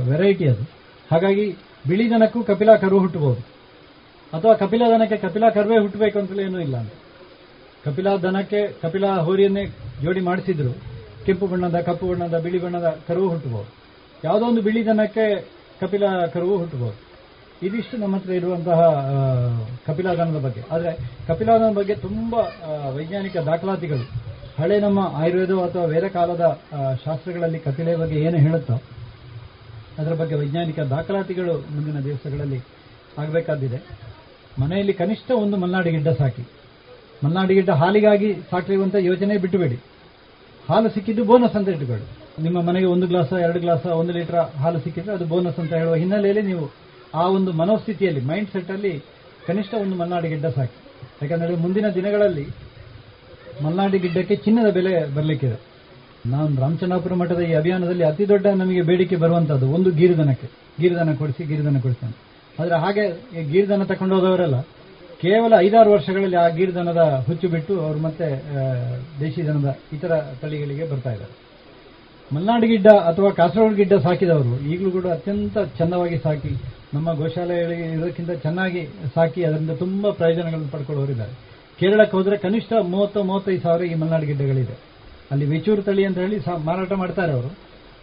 ವೆರೈಟಿ 0.10 0.46
ಅದು. 0.54 0.64
ಹಾಗಾಗಿ 1.12 1.46
ಬಿಳಿ 1.88 2.06
ದನಕ್ಕೂ 2.10 2.40
ಕಪಿಲಾ 2.44 2.74
ಕರು 2.84 2.98
ಹುಟ್ಟಬಹುದು 3.00 3.42
ಅಥವಾ 4.34 4.54
ಕಪಿಲಾ 4.54 4.86
ದನಕ್ಕೆ 4.94 5.18
ಕಪಿಲಾ 5.18 5.50
ಕರುವೇ 5.50 5.78
ಹುಟ್ಟಬೇಕು 5.78 6.18
ಅಂತಲೇ 6.20 6.44
ಏನೂ 6.44 6.60
ಇಲ್ಲ 6.60 6.78
ಕಪಿಲಾ 7.86 8.12
ದನಕ್ಕೆ 8.26 8.62
ಕಪಿಲಾ 8.82 9.12
ಹೋರಿಯನ್ನೇ 9.28 9.64
ಜೋಡಿ 10.04 10.22
ಮಾಡಿಸಿದ್ರು. 10.30 10.74
ಕೆಂಪು 11.26 11.46
ಬಣ್ಣದ, 11.52 11.78
ಕಪ್ಪು 11.88 12.06
ಬಣ್ಣದ, 12.12 12.36
ಬಿಳಿ 12.46 12.60
ಬಣ್ಣದ 12.64 12.90
ಕರುವು 13.08 13.30
ಹುಟ್ಟಬಹುದು 13.34 13.72
ಯಾವುದೋ 14.26 14.46
ಒಂದು 14.52 14.62
ಬಿಳಿ 14.68 14.82
ದನಕ್ಕೆ 14.88 15.26
ಕಪಿಲ 15.82 16.04
ಕರುವು 16.34 16.56
ಹುಟ್ಟಬಹುದು 16.62 17.00
ಇದಿಷ್ಟು 17.68 17.96
ನಮ್ಮ 17.98 18.16
ಹತ್ರ 18.18 18.32
ಇರುವಂತಹ 18.40 18.80
ಕಪಿಲಾದನದ 19.88 20.40
ಬಗ್ಗೆ. 20.46 20.62
ಆದರೆ 20.74 20.92
ಕಪಿಲಾದಾನದ 21.28 21.76
ಬಗ್ಗೆ 21.80 21.96
ತುಂಬಾ 22.06 22.42
ವೈಜ್ಞಾನಿಕ 22.96 23.36
ದಾಖಲಾತಿಗಳು. 23.50 24.06
ಹಳೆ 24.58 24.78
ನಮ್ಮ 24.86 25.00
ಆಯುರ್ವೇದ 25.20 25.54
ಅಥವಾ 25.68 25.86
ವೇದ 25.94 26.08
ಕಾಲದ 26.16 26.44
ಶಾಸ್ತ್ರಗಳಲ್ಲಿ 27.06 27.60
ಕಪಿಲೆ 27.68 27.94
ಬಗ್ಗೆ 28.02 28.18
ಏನು 28.26 28.38
ಹೇಳುತ್ತೋ, 28.46 28.76
ಅದರ 30.00 30.14
ಬಗ್ಗೆ 30.22 30.36
ವೈಜ್ಞಾನಿಕ 30.42 30.80
ದಾಖಲಾತಿಗಳು 30.96 31.54
ಮುಂದಿನ 31.76 31.98
ದಿವಸಗಳಲ್ಲಿ 32.10 32.60
ಆಗಬೇಕಾದಿದೆ 33.22 33.80
ಮನೆಯಲ್ಲಿ 34.62 34.94
ಕನಿಷ್ಠ 35.02 35.30
ಒಂದು 35.44 35.56
ಮಲ್ನಾಡಿ 35.62 35.92
ಗಿಡ್ಡ 35.96 36.10
ಸಾಕಿ. 36.22 36.44
ಮಲ್ನಾಡಿ 37.24 37.54
ಗಿಡ್ಡ 37.58 37.72
ಹಾಲಿಗಾಗಿ 37.82 38.30
ಸಾಕಿರುವಂತ 38.52 38.96
ಯೋಜನೆ 39.10 39.36
ಬಿಟ್ಟುಬೇಡಿ. 39.44 39.78
ಹಾಲು 40.70 40.90
ಸಿಕ್ಕಿದ್ದು 40.90 41.24
ಬೋನಸ್ 41.32 41.56
ಅಂತ 41.60 41.70
ಇಟ್ಟುಕೊಳ್ಳಿ. 41.70 42.06
ನಿಮ್ಮ 42.44 42.58
ಮನೆಗೆ 42.68 42.88
ಒಂದು 42.94 43.06
ಗ್ಲಾಸ್, 43.08 43.34
ಎರಡು 43.48 43.60
ಗ್ಲಾಸ್, 43.60 43.86
ಒಂದು 44.02 44.14
ಲೀಟರ್ 44.18 44.40
ಹಾಲು 44.64 44.80
ಸಿಕ್ಕಿದ್ರೆ 44.80 45.14
ಅದು 45.18 45.26
ಬೋನಸ್ 45.34 45.60
ಅಂತ 45.64 45.74
ಹೇಳುವ 45.80 45.96
ಹಿನ್ನೆಲೆಯಲ್ಲಿ 45.96 46.44
ನೀವು 46.52 46.66
ಆ 47.22 47.24
ಒಂದು 47.38 47.52
ಮನೋಸ್ಥಿತಿಯಲ್ಲಿ 47.62 48.22
ಮೈಂಡ್ 48.30 48.50
ಸೆಟ್ 48.54 48.72
ಅಲ್ಲಿ 48.76 48.94
ಕನಿಷ್ಠ 49.48 49.74
ಒಂದು 49.82 49.96
ಮಲ್ನಾಡಿ 49.96 50.28
ಗಿಡ್ಡ 50.34 50.48
ಸಾಕಿ. 50.58 50.78
ಯಾಕಂದ್ರೆ 51.22 51.56
ಮುಂದಿನ 51.64 51.88
ದಿನಗಳಲ್ಲಿ 51.96 52.46
ಮಲ್ನಾಡಿ 53.64 53.98
ಗಿಡ್ಡಕ್ಕೆ 54.04 54.36
ಚಿನ್ನದ 54.46 54.70
ಬೆಲೆ 54.74 54.94
ಬರಲಿಕ್ಕಿದೆ. 55.16 55.58
ನಾನು 56.34 56.62
ರಾಮಚಂದ್ರಾಪುರ 56.62 57.14
ಮಠದ 57.22 57.42
ಈ 57.50 57.54
ಅಭಿಯಾನದಲ್ಲಿ 57.54 58.04
ಅತಿ 58.04 58.26
ದೊಡ್ಡ 58.30 58.46
ನಮಗೆ 58.62 58.82
ಬೇಡಿಕೆ 58.90 59.16
ಬರುವಂತದ್ದು 59.24 59.68
ಒಂದು 59.78 59.90
ಗೀರ್ದನಕ್ಕೆ. 60.00 60.48
ಗೀರ್ದನ 60.82 61.14
ಕೊಡಿಸಿ 61.22 61.44
ಗೀರ್ದನ 61.52 61.80
ಕೊಡಿಸಿ 61.86 62.06
ಆದರೆ 62.60 62.76
ಹಾಗೆ 62.84 63.04
ಗೀರುದನ 63.52 63.84
ತಕೊಂಡು 63.84 64.14
ಹೋದವರೆಲ್ಲ 64.16 64.58
ಕೇವಲ 65.24 65.54
ಐದಾರು 65.66 65.90
ವರ್ಷಗಳಲ್ಲಿ 65.92 66.38
ಆ 66.44 66.48
ಗೀರುದನದ 66.56 67.02
ಹುಚ್ಚು 67.28 67.48
ಬಿಟ್ಟು 67.54 67.74
ಅವರು 67.84 68.00
ಮತ್ತೆ 68.06 68.28
ದೇಶಿ 69.20 69.42
ದನದ 69.48 69.70
ಇತರ 69.96 70.14
ತಳಿಗಳಿಗೆ 70.42 70.86
ಬರ್ತಾ 70.92 71.12
ಇದ್ದಾರೆ. 71.16 71.34
ಮಲ್ನಾಡು 72.34 72.68
ಗಿಡ್ಡ 72.72 72.90
ಅಥವಾ 73.10 73.30
ಕಾಸರಗೋಡು 73.40 73.76
ಗಿಡ್ಡ 73.80 73.94
ಸಾಕಿದವರು, 74.06 74.54
ಈಗಲೂ 74.72 74.90
ಕೂಡ 74.96 75.08
ಅತ್ಯಂತ 75.18 75.58
ಚಂದವಾಗಿ 75.80 76.18
ಸಾಕಿ, 76.26 76.52
ನಮ್ಮ 76.96 77.14
ಗೋಶಾಲೆಗಳಿಗೆ 77.20 77.86
ಇದಕ್ಕಿಂತ 77.98 78.32
ಚೆನ್ನಾಗಿ 78.46 78.82
ಸಾಕಿ, 79.16 79.42
ಅದರಿಂದ 79.50 79.74
ತುಂಬಾ 79.84 80.12
ಪ್ರಯೋಜನಗಳನ್ನು 80.20 80.70
ಪಡ್ಕೊಳ್ಳೋರಿದ್ದಾರೆ. 80.74 81.34
ಕೇರಳಕ್ಕೆ 81.80 82.18
ಹೋದರೆ 82.18 82.38
ಕನಿಷ್ಠ 82.46 82.74
ಮೂವತ್ತು, 82.94 83.24
ಮೂವತ್ತೈದು 83.30 83.64
ಸಾವಿರ 83.68 83.88
ಈ 83.92 83.96
ಮಲ್ನಾಡು 84.02 84.28
ಗಿಡ್ಡಗಳಿದೆ. 84.32 84.76
ಅಲ್ಲಿ 85.32 85.46
ವೆಚೂರು 85.54 85.82
ತಳಿ 85.82 86.06
ಅಂತ 86.10 86.18
ಹೇಳಿ 86.26 86.40
ಮಾರಾಟ 86.70 86.92
ಮಾಡ್ತಾರೆ 87.04 87.34
ಅವರು. 87.38 87.52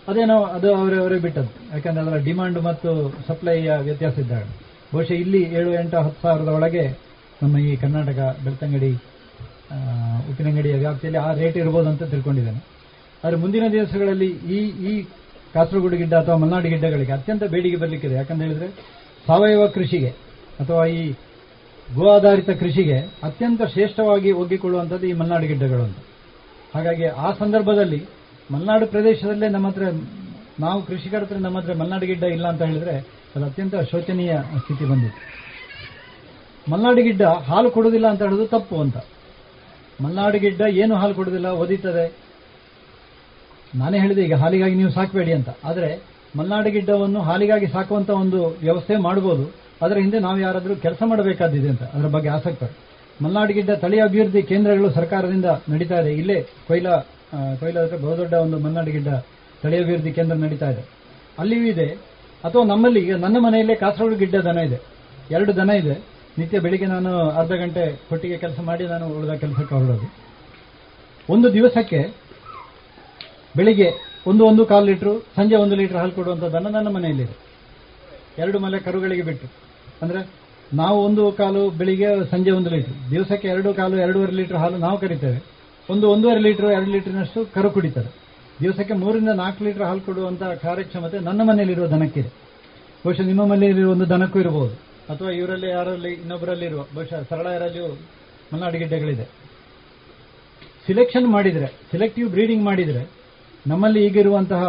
ಅದೇನೋ, 0.08 0.38
ಅದು 0.56 0.68
ಅವರೇ 0.80 0.98
ಅವರೇ 1.02 1.20
ಬಿಟ್ಟದ್ದು. 1.26 1.52
ಯಾಕಂದ್ರೆ 1.74 2.02
ಅದರ 2.04 2.18
ಡಿಮಾಂಡ್ 2.30 2.58
ಮತ್ತು 2.70 2.90
ಸಪ್ಲೈಯ 3.28 3.70
ವ್ಯತ್ಯಾಸ 3.88 4.18
ಇದ್ದಾಗ. 4.24 4.46
ಬಹುಶಃ 4.94 5.16
ಇಲ್ಲಿ 5.24 5.42
ಏಳು, 5.58 5.70
ಎಂಟು, 5.80 5.96
ಹತ್ತು 6.06 6.22
ಸಾವಿರದ 6.22 6.50
ಒಳಗೆ 6.58 6.84
ನಮ್ಮ 7.42 7.58
ಈ 7.68 7.72
ಕರ್ನಾಟಕ 7.82 8.18
ಬೆಳ್ತಂಗಡಿ 8.44 8.90
ಉಪ್ಪಿನಂಗಡಿಯ 10.30 10.74
ವ್ಯಾಪ್ತಿಯಲ್ಲಿ 10.84 11.20
ಆ 11.26 11.28
ರೇಟ್ 11.40 11.56
ಇರ್ಬೋದು 11.62 11.88
ಅಂತ 11.92 12.02
ತಿಳ್ಕೊಂಡಿದ್ದೇನೆ. 12.12 12.60
ಆದರೆ 13.22 13.36
ಮುಂದಿನ 13.42 13.64
ದಿವಸಗಳಲ್ಲಿ 13.76 14.28
ಈ 14.56 14.60
ಈ 14.90 14.92
ಕಾಸರಗೋಡು 15.54 15.96
ಗಿಡ್ಡ 16.00 16.14
ಅಥವಾ 16.22 16.36
ಮಲ್ನಾಡು 16.42 16.68
ಗಿಡ್ಡಗಳಿಗೆ 16.72 17.12
ಅತ್ಯಂತ 17.18 17.44
ಬೇಡಿಕೆ 17.54 17.78
ಬರಲಿಕ್ಕಿದೆ. 17.82 18.14
ಯಾಕಂತ 18.20 18.40
ಹೇಳಿದ್ರೆ 18.46 18.68
ಸಾವಯವ 19.26 19.64
ಕೃಷಿಗೆ 19.76 20.10
ಅಥವಾ 20.62 20.84
ಈ 20.98 21.02
ಗೋ 21.88 22.04
ಆಧಾರಿತ 22.16 22.50
ಕೃಷಿಗೆ 22.62 22.98
ಅತ್ಯಂತ 23.28 23.62
ಶ್ರೇಷ್ಠವಾಗಿ 23.72 24.30
ಒಗ್ಗಿಕೊಳ್ಳುವಂಥದ್ದು 24.40 25.06
ಈ 25.10 25.14
ಮಲ್ನಾಡು 25.20 25.46
ಗಿಡ್ಡಗಳು 25.52 25.82
ಅಂತ. 25.88 25.98
ಹಾಗಾಗಿ 26.74 27.06
ಆ 27.26 27.30
ಸಂದರ್ಭದಲ್ಲಿ 27.42 28.00
ಮಲೆನಾಡು 28.52 28.86
ಪ್ರದೇಶದಲ್ಲೇ 28.86 29.48
ನಮ್ಮ 29.48 29.66
ಹತ್ರ, 29.70 29.84
ನಾವು 30.64 30.78
ಕೃಷಿಕರ 30.88 31.20
ಹತ್ರ 31.24 31.38
ನಮ್ಮ 31.46 31.58
ಹತ್ರ 31.60 31.74
ಮಲೆನಾಡು 31.80 32.06
ಗಿಡ್ಡ 32.10 32.24
ಇಲ್ಲ 32.36 32.46
ಅಂತ 32.52 32.62
ಹೇಳಿದ್ರೆ 32.70 32.94
ಅದು 33.34 33.44
ಅತ್ಯಂತ 33.50 33.74
ಶೋಚನೀಯ 33.90 34.32
ಸ್ಥಿತಿ 34.62 34.84
ಬಂದಿತ್ತು. 34.92 35.20
ಮಲೆನಾಡು 36.68 37.02
ಗಿಡ್ಡ 37.06 37.22
ಹಾಲು 37.48 37.70
ಕೊಡುವುದಿಲ್ಲ 37.70 38.06
ಅಂತ 38.12 38.20
ಹೇಳೋದು 38.26 38.46
ತಪ್ಪು 38.46 38.76
ಅಂತ. 38.80 38.96
ಮಲ್ನಾಡು 40.02 40.38
ಗಿಡ್ಡ 40.38 40.60
ಏನು 40.82 40.94
ಹಾಲು 41.00 41.14
ಕೊಡುವುದಿಲ್ಲ, 41.14 41.48
ಒದಿತದೆ. 41.62 42.04
ನಾನೇ 43.80 43.98
ಹೇಳಿದೆ, 43.98 44.22
ಈಗ 44.26 44.36
ಹಾಲಿಗಾಗಿ 44.42 44.74
ನೀವು 44.74 44.90
ಸಾಕಬೇಡಿ 44.90 45.32
ಅಂತ. 45.32 45.50
ಆದರೆ 45.64 45.90
ಮಲ್ನಾಡು 46.38 46.70
ಗಿಡ್ಡವನ್ನು 46.70 47.20
ಹಾಲಿಗಾಗಿ 47.28 47.66
ಸಾಕುವಂತ 47.66 48.10
ಒಂದು 48.10 48.40
ವ್ಯವಸ್ಥೆ 48.64 48.96
ಮಾಡಬಹುದು 48.96 49.44
ಅದರ 49.84 49.96
ಹಿಂದೆ 50.04 50.18
ನಾವು 50.18 50.38
ಯಾರಾದರೂ 50.38 50.74
ಕೆಲಸ 50.84 51.02
ಮಾಡಬೇಕಾದಿದೆ 51.10 51.68
ಅಂತ. 51.68 51.82
ಅದರ 51.94 52.08
ಬಗ್ಗೆ 52.16 52.28
ಆಸಕ್ತರು 52.28 52.74
ಮಲ್ನಾಡು 53.24 53.52
ಗಿಡ್ಡ 53.52 53.70
ತಳಿ 53.70 53.98
ಅಭಿವೃದ್ಧಿ 54.00 54.42
ಕೇಂದ್ರಗಳು 54.50 54.90
ಸರ್ಕಾರದಿಂದ 54.90 55.48
ನಡೀತಾ 55.68 55.96
ಇದೆ. 56.00 56.12
ಇಲ್ಲೇ 56.20 56.38
ಕೊಯ್ಲಾ 56.68 56.94
ಕೊಯ್ಲಾ 57.60 57.82
ಬಹುದೊಡ್ಡ 58.04 58.34
ಒಂದು 58.44 58.58
ಮಲ್ನಾಡು 58.58 58.90
ಗಿಡ್ಡ 58.90 59.08
ತಳಿ 59.62 59.76
ಅಭಿವೃದ್ಧಿ 59.82 60.12
ಕೇಂದ್ರ 60.12 60.36
ನಡೀತಾ 60.44 60.68
ಇದೆ. 60.70 60.82
ಅಲ್ಲಿಯೂ 61.38 61.66
ಇದೆ. 61.66 61.88
ಅಥವಾ 62.44 62.64
ನಮ್ಮಲ್ಲಿ, 62.64 63.00
ಈಗ 63.06 63.16
ನನ್ನ 63.24 63.36
ಮನೆಯಲ್ಲೇ 63.46 63.74
ಕಾಸರಗೋಡು 63.74 64.16
ಗಿಡ್ಡ 64.16 64.36
ದನ 64.48 64.58
ಇದೆ. 64.68 64.78
ಎರಡು 65.30 65.56
ದನ 65.56 65.70
ಇದೆ. 65.82 65.96
ನಿತ್ಯ 66.38 66.58
ಬೆಳಿಗ್ಗೆ 66.58 66.86
ನಾನು 66.86 67.28
ಅರ್ಧ 67.28 67.52
ಗಂಟೆ 67.52 67.96
ಕೊಟ್ಟಿಗೆ 68.08 68.36
ಕೆಲಸ 68.38 68.60
ಮಾಡಿ 68.60 68.84
ನಾನು 68.84 69.06
ಉಳಿದ 69.06 69.32
ಕೆಲಸಕ್ಕೆ 69.32 69.74
ಹೊರಡೋದು. 69.74 70.12
ಒಂದು 71.28 71.52
ದಿವಸಕ್ಕೆ 71.52 72.14
ಬೆಳಿಗ್ಗೆ 73.56 73.88
ಒಂದು 74.26 74.44
ಒಂದು 74.44 74.66
ಕಾಲು 74.66 74.86
ಲೀಟ್ರು, 74.86 75.20
ಸಂಜೆ 75.36 75.56
ಒಂದು 75.56 75.76
ಲೀಟರ್ 75.76 75.96
ಹಾಲು 75.96 76.10
ಕೊಡುವಂಥದ್ದನ್ನು 76.10 76.68
ದನ 76.68 76.74
ನನ್ನ 76.74 76.88
ಮನೆಯಲ್ಲಿದೆ 76.88 77.36
ಎರಡು 78.38 78.58
ಮಲೆ 78.58 78.78
ಕರುಗಳಿಗೆ 78.78 79.22
ಬಿಟ್ಟು. 79.22 79.46
ಅಂದರೆ 80.02 80.28
ನಾವು 80.74 81.04
ಒಂದು 81.04 81.32
ಕಾಲು 81.32 81.70
ಬೆಳಿಗ್ಗೆ, 81.70 82.30
ಸಂಜೆ 82.30 82.50
ಒಂದು 82.50 82.70
ಲೀಟರ್. 82.70 83.10
ದಿವಸಕ್ಕೆ 83.10 83.48
ಎರಡು 83.48 83.74
ಕಾಲು, 83.74 83.96
ಎರಡೂವರೆ 83.96 84.32
ಲೀಟರ್ 84.32 84.56
ಹಾಲು 84.56 84.76
ನಾವು 84.76 84.98
ಕರಿತೇವೆ. 84.98 85.42
ಒಂದು, 85.90 86.10
ಒಂದೂವರೆ 86.10 86.40
ಲೀಟರ್, 86.40 86.66
ಎರಡು 86.66 86.90
ಲೀಟರ್ನಷ್ಟು 86.90 87.54
ಕರು 87.54 87.70
ಕುಡಿತಾರೆ. 87.70 88.10
ದಿವಸಕ್ಕೆ 88.60 88.94
ಮೂರಿಂದ 88.94 89.28
ನಾಲ್ಕು 89.28 89.64
ಲೀಟರ್ 89.64 89.82
ಹಾಲು 89.82 90.00
ಕೊಡುವಂಥ 90.00 90.42
ಕಾರ್ಯಕ್ಷಮತೆ 90.42 91.18
ನನ್ನ 91.18 91.40
ಮನೆಯಲ್ಲಿರುವ 91.42 91.86
ದನಕ್ಕಿದೆ. 91.86 92.28
ಬಹುಶಃ 93.04 93.22
ನಿಮ್ಮ 93.22 93.44
ಮನೆಯಲ್ಲಿರುವ 93.44 93.92
ಒಂದು 93.92 94.08
ದನಕ್ಕೂ 94.08 94.40
ಇರಬಹುದು 94.40 94.89
ಅಥವಾ 95.08 95.30
ಇವರಲ್ಲಿ 95.40 95.68
ಯಾರಲ್ಲಿ 95.76 96.10
ಇನ್ನೊಬ್ಬರಲ್ಲಿ 96.20 96.66
ಇರುವ, 96.70 96.82
ಬಹುಶಃ 96.96 97.22
ಸರಳ 97.30 97.46
ಯಾರಲ್ಲಿಯೂ 97.54 97.88
ಮಲ್ನಾಡು 98.52 98.78
ಗಿಡ್ಡೆಗಳಿದೆ 98.82 99.26
ಸಿಲೆಕ್ಷನ್ 100.86 101.26
ಮಾಡಿದ್ರೆ 101.34 101.68
ಸಿಲೆಕ್ಟಿವ್ 101.90 102.28
ಬ್ರೀಡಿಂಗ್ 102.34 102.64
ಮಾಡಿದ್ರೆ, 102.68 103.02
ನಮ್ಮಲ್ಲಿ 103.64 104.00
ಈಗಿರುವಂತಹ 104.06 104.62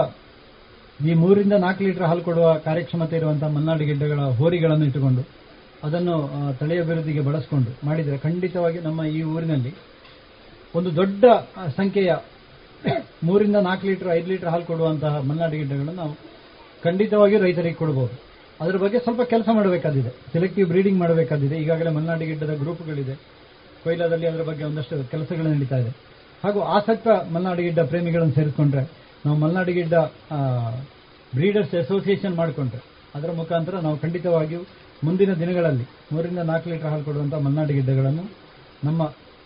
ಈ 0.99 1.13
ಮೂರಿಂದ 1.21 1.55
ನಾಲ್ಕು 1.65 1.81
ಲೀಟರ್ 1.85 2.07
ಹಾಲು 2.09 2.23
ಕೊಡುವ 2.27 2.47
ಕಾರ್ಯಕ್ಷಮತೆ 2.65 3.15
ಇರುವಂತಹ 3.19 3.49
ಮಲ್ನಾಡು 3.57 3.85
ಗಿಡ್ಡಗಳ 3.89 4.23
ಹೋರಿಗಳನ್ನು 4.39 4.85
ಇಟ್ಟುಕೊಂಡು, 4.89 5.23
ಅದನ್ನು 5.87 6.15
ತಳಿ 6.59 6.75
ಅಭಿವೃದ್ಧಿಗೆ 6.83 7.21
ಬಳಸಿಕೊಂಡು 7.27 7.71
ಮಾಡಿದರೆ 7.87 8.17
ಖಂಡಿತವಾಗಿ 8.25 8.79
ನಮ್ಮ 8.87 9.03
ಈ 9.17 9.21
ಊರಿನಲ್ಲಿ 9.35 9.71
ಒಂದು 10.75 10.89
ದೊಡ್ಡ 10.99 11.25
ಸಂಖ್ಯೆಯ 11.79 12.11
ಮೂರಿಂದ 13.27 13.57
ನಾಲ್ಕು 13.69 13.85
ಲೀಟರ್, 13.89 14.09
ಐದು 14.17 14.27
ಲೀಟರ್ 14.31 14.51
ಹಾಲು 14.53 14.65
ಕೊಡುವಂತಹ 14.69 15.15
ಮಲ್ನಾಡು 15.29 15.55
ಗಿಡ್ಡಗಳನ್ನು 15.61 15.95
ನಾವು 16.01 16.13
ಖಂಡಿತವಾಗಿ 16.83 17.37
ರೈತರಿಗೆ 17.45 17.79
ಕೊಡಬಹುದು 17.81 18.15
ಅದರ 18.61 18.77
ಬಗ್ಗೆ 18.83 18.97
ಸ್ವಲ್ಪ 19.05 19.21
ಕೆಲಸ 19.33 19.47
ಮಾಡಬೇಕಾದಿದೆ 19.57 20.11
ಸೆಲೆಕ್ಟಿವ್ 20.33 20.67
ಬ್ರೀಡಿಂಗ್ 20.71 20.99
ಮಾಡಬೇಕಾದಿದೆ 21.03 21.55
ಈಗಾಗಲೇ 21.63 21.91
ಮಲೆನಾಡಿ 21.95 22.25
ಗಿಡ್ಡದ 22.31 22.53
ಗ್ರೂಪ್ಗಳಿದೆ. 22.61 23.15
ಕೊಯ್ಲಾದಲ್ಲಿ 23.83 24.27
ಅದರ 24.31 24.43
ಬಗ್ಗೆ 24.49 24.63
ಒಂದಷ್ಟು 24.69 24.95
ಕೆಲಸಗಳು 25.11 25.47
ನಡೀತಾ 25.53 25.77
ಇದೆ. 25.83 25.91
ಹಾಗೂ 26.43 26.59
ಆಸಕ್ತ 26.75 27.07
ಮಲೆನಾಡಿ 27.33 27.63
ಗಿಡ್ಡ 27.67 27.79
ಪ್ರೇಮಿಗಳನ್ನು 27.91 28.33
ಸೇರಿಸ್ಕೊಂಡ್ರೆ, 28.37 28.83
ನಾವು 29.25 29.37
ಮಲ್ನಾಡಿ 29.43 29.73
ಗಿಡ್ಡ 29.79 29.95
ಬ್ರೀಡರ್ಸ್ 31.33 31.73
ಅಸೋಸಿಯೇಷನ್ 31.81 32.35
ಮಾಡಿಕೊಂಡ್ರೆ, 32.41 32.81
ಅದರ 33.15 33.29
ಮುಖಾಂತರ 33.39 33.75
ನಾವು 33.85 33.97
ಖಂಡಿತವಾಗಿಯೂ 33.97 34.61
ಮುಂದಿನ 35.03 35.31
ದಿನಗಳಲ್ಲಿ 35.41 35.85
ಮೂರಿಂದ 36.13 36.41
ನಾಲ್ಕು 36.51 36.69
ಲೀಟರ್ 36.71 36.89
ಹಾಲು 36.91 37.03
ಕೊಡುವಂತಹ 37.09 37.39
ಮಲೆನಾಡಿ 37.45 37.73
ಗಿಡ್ಡಗಳನ್ನು 37.79 38.23
ನಮ್ಮ 38.83 39.01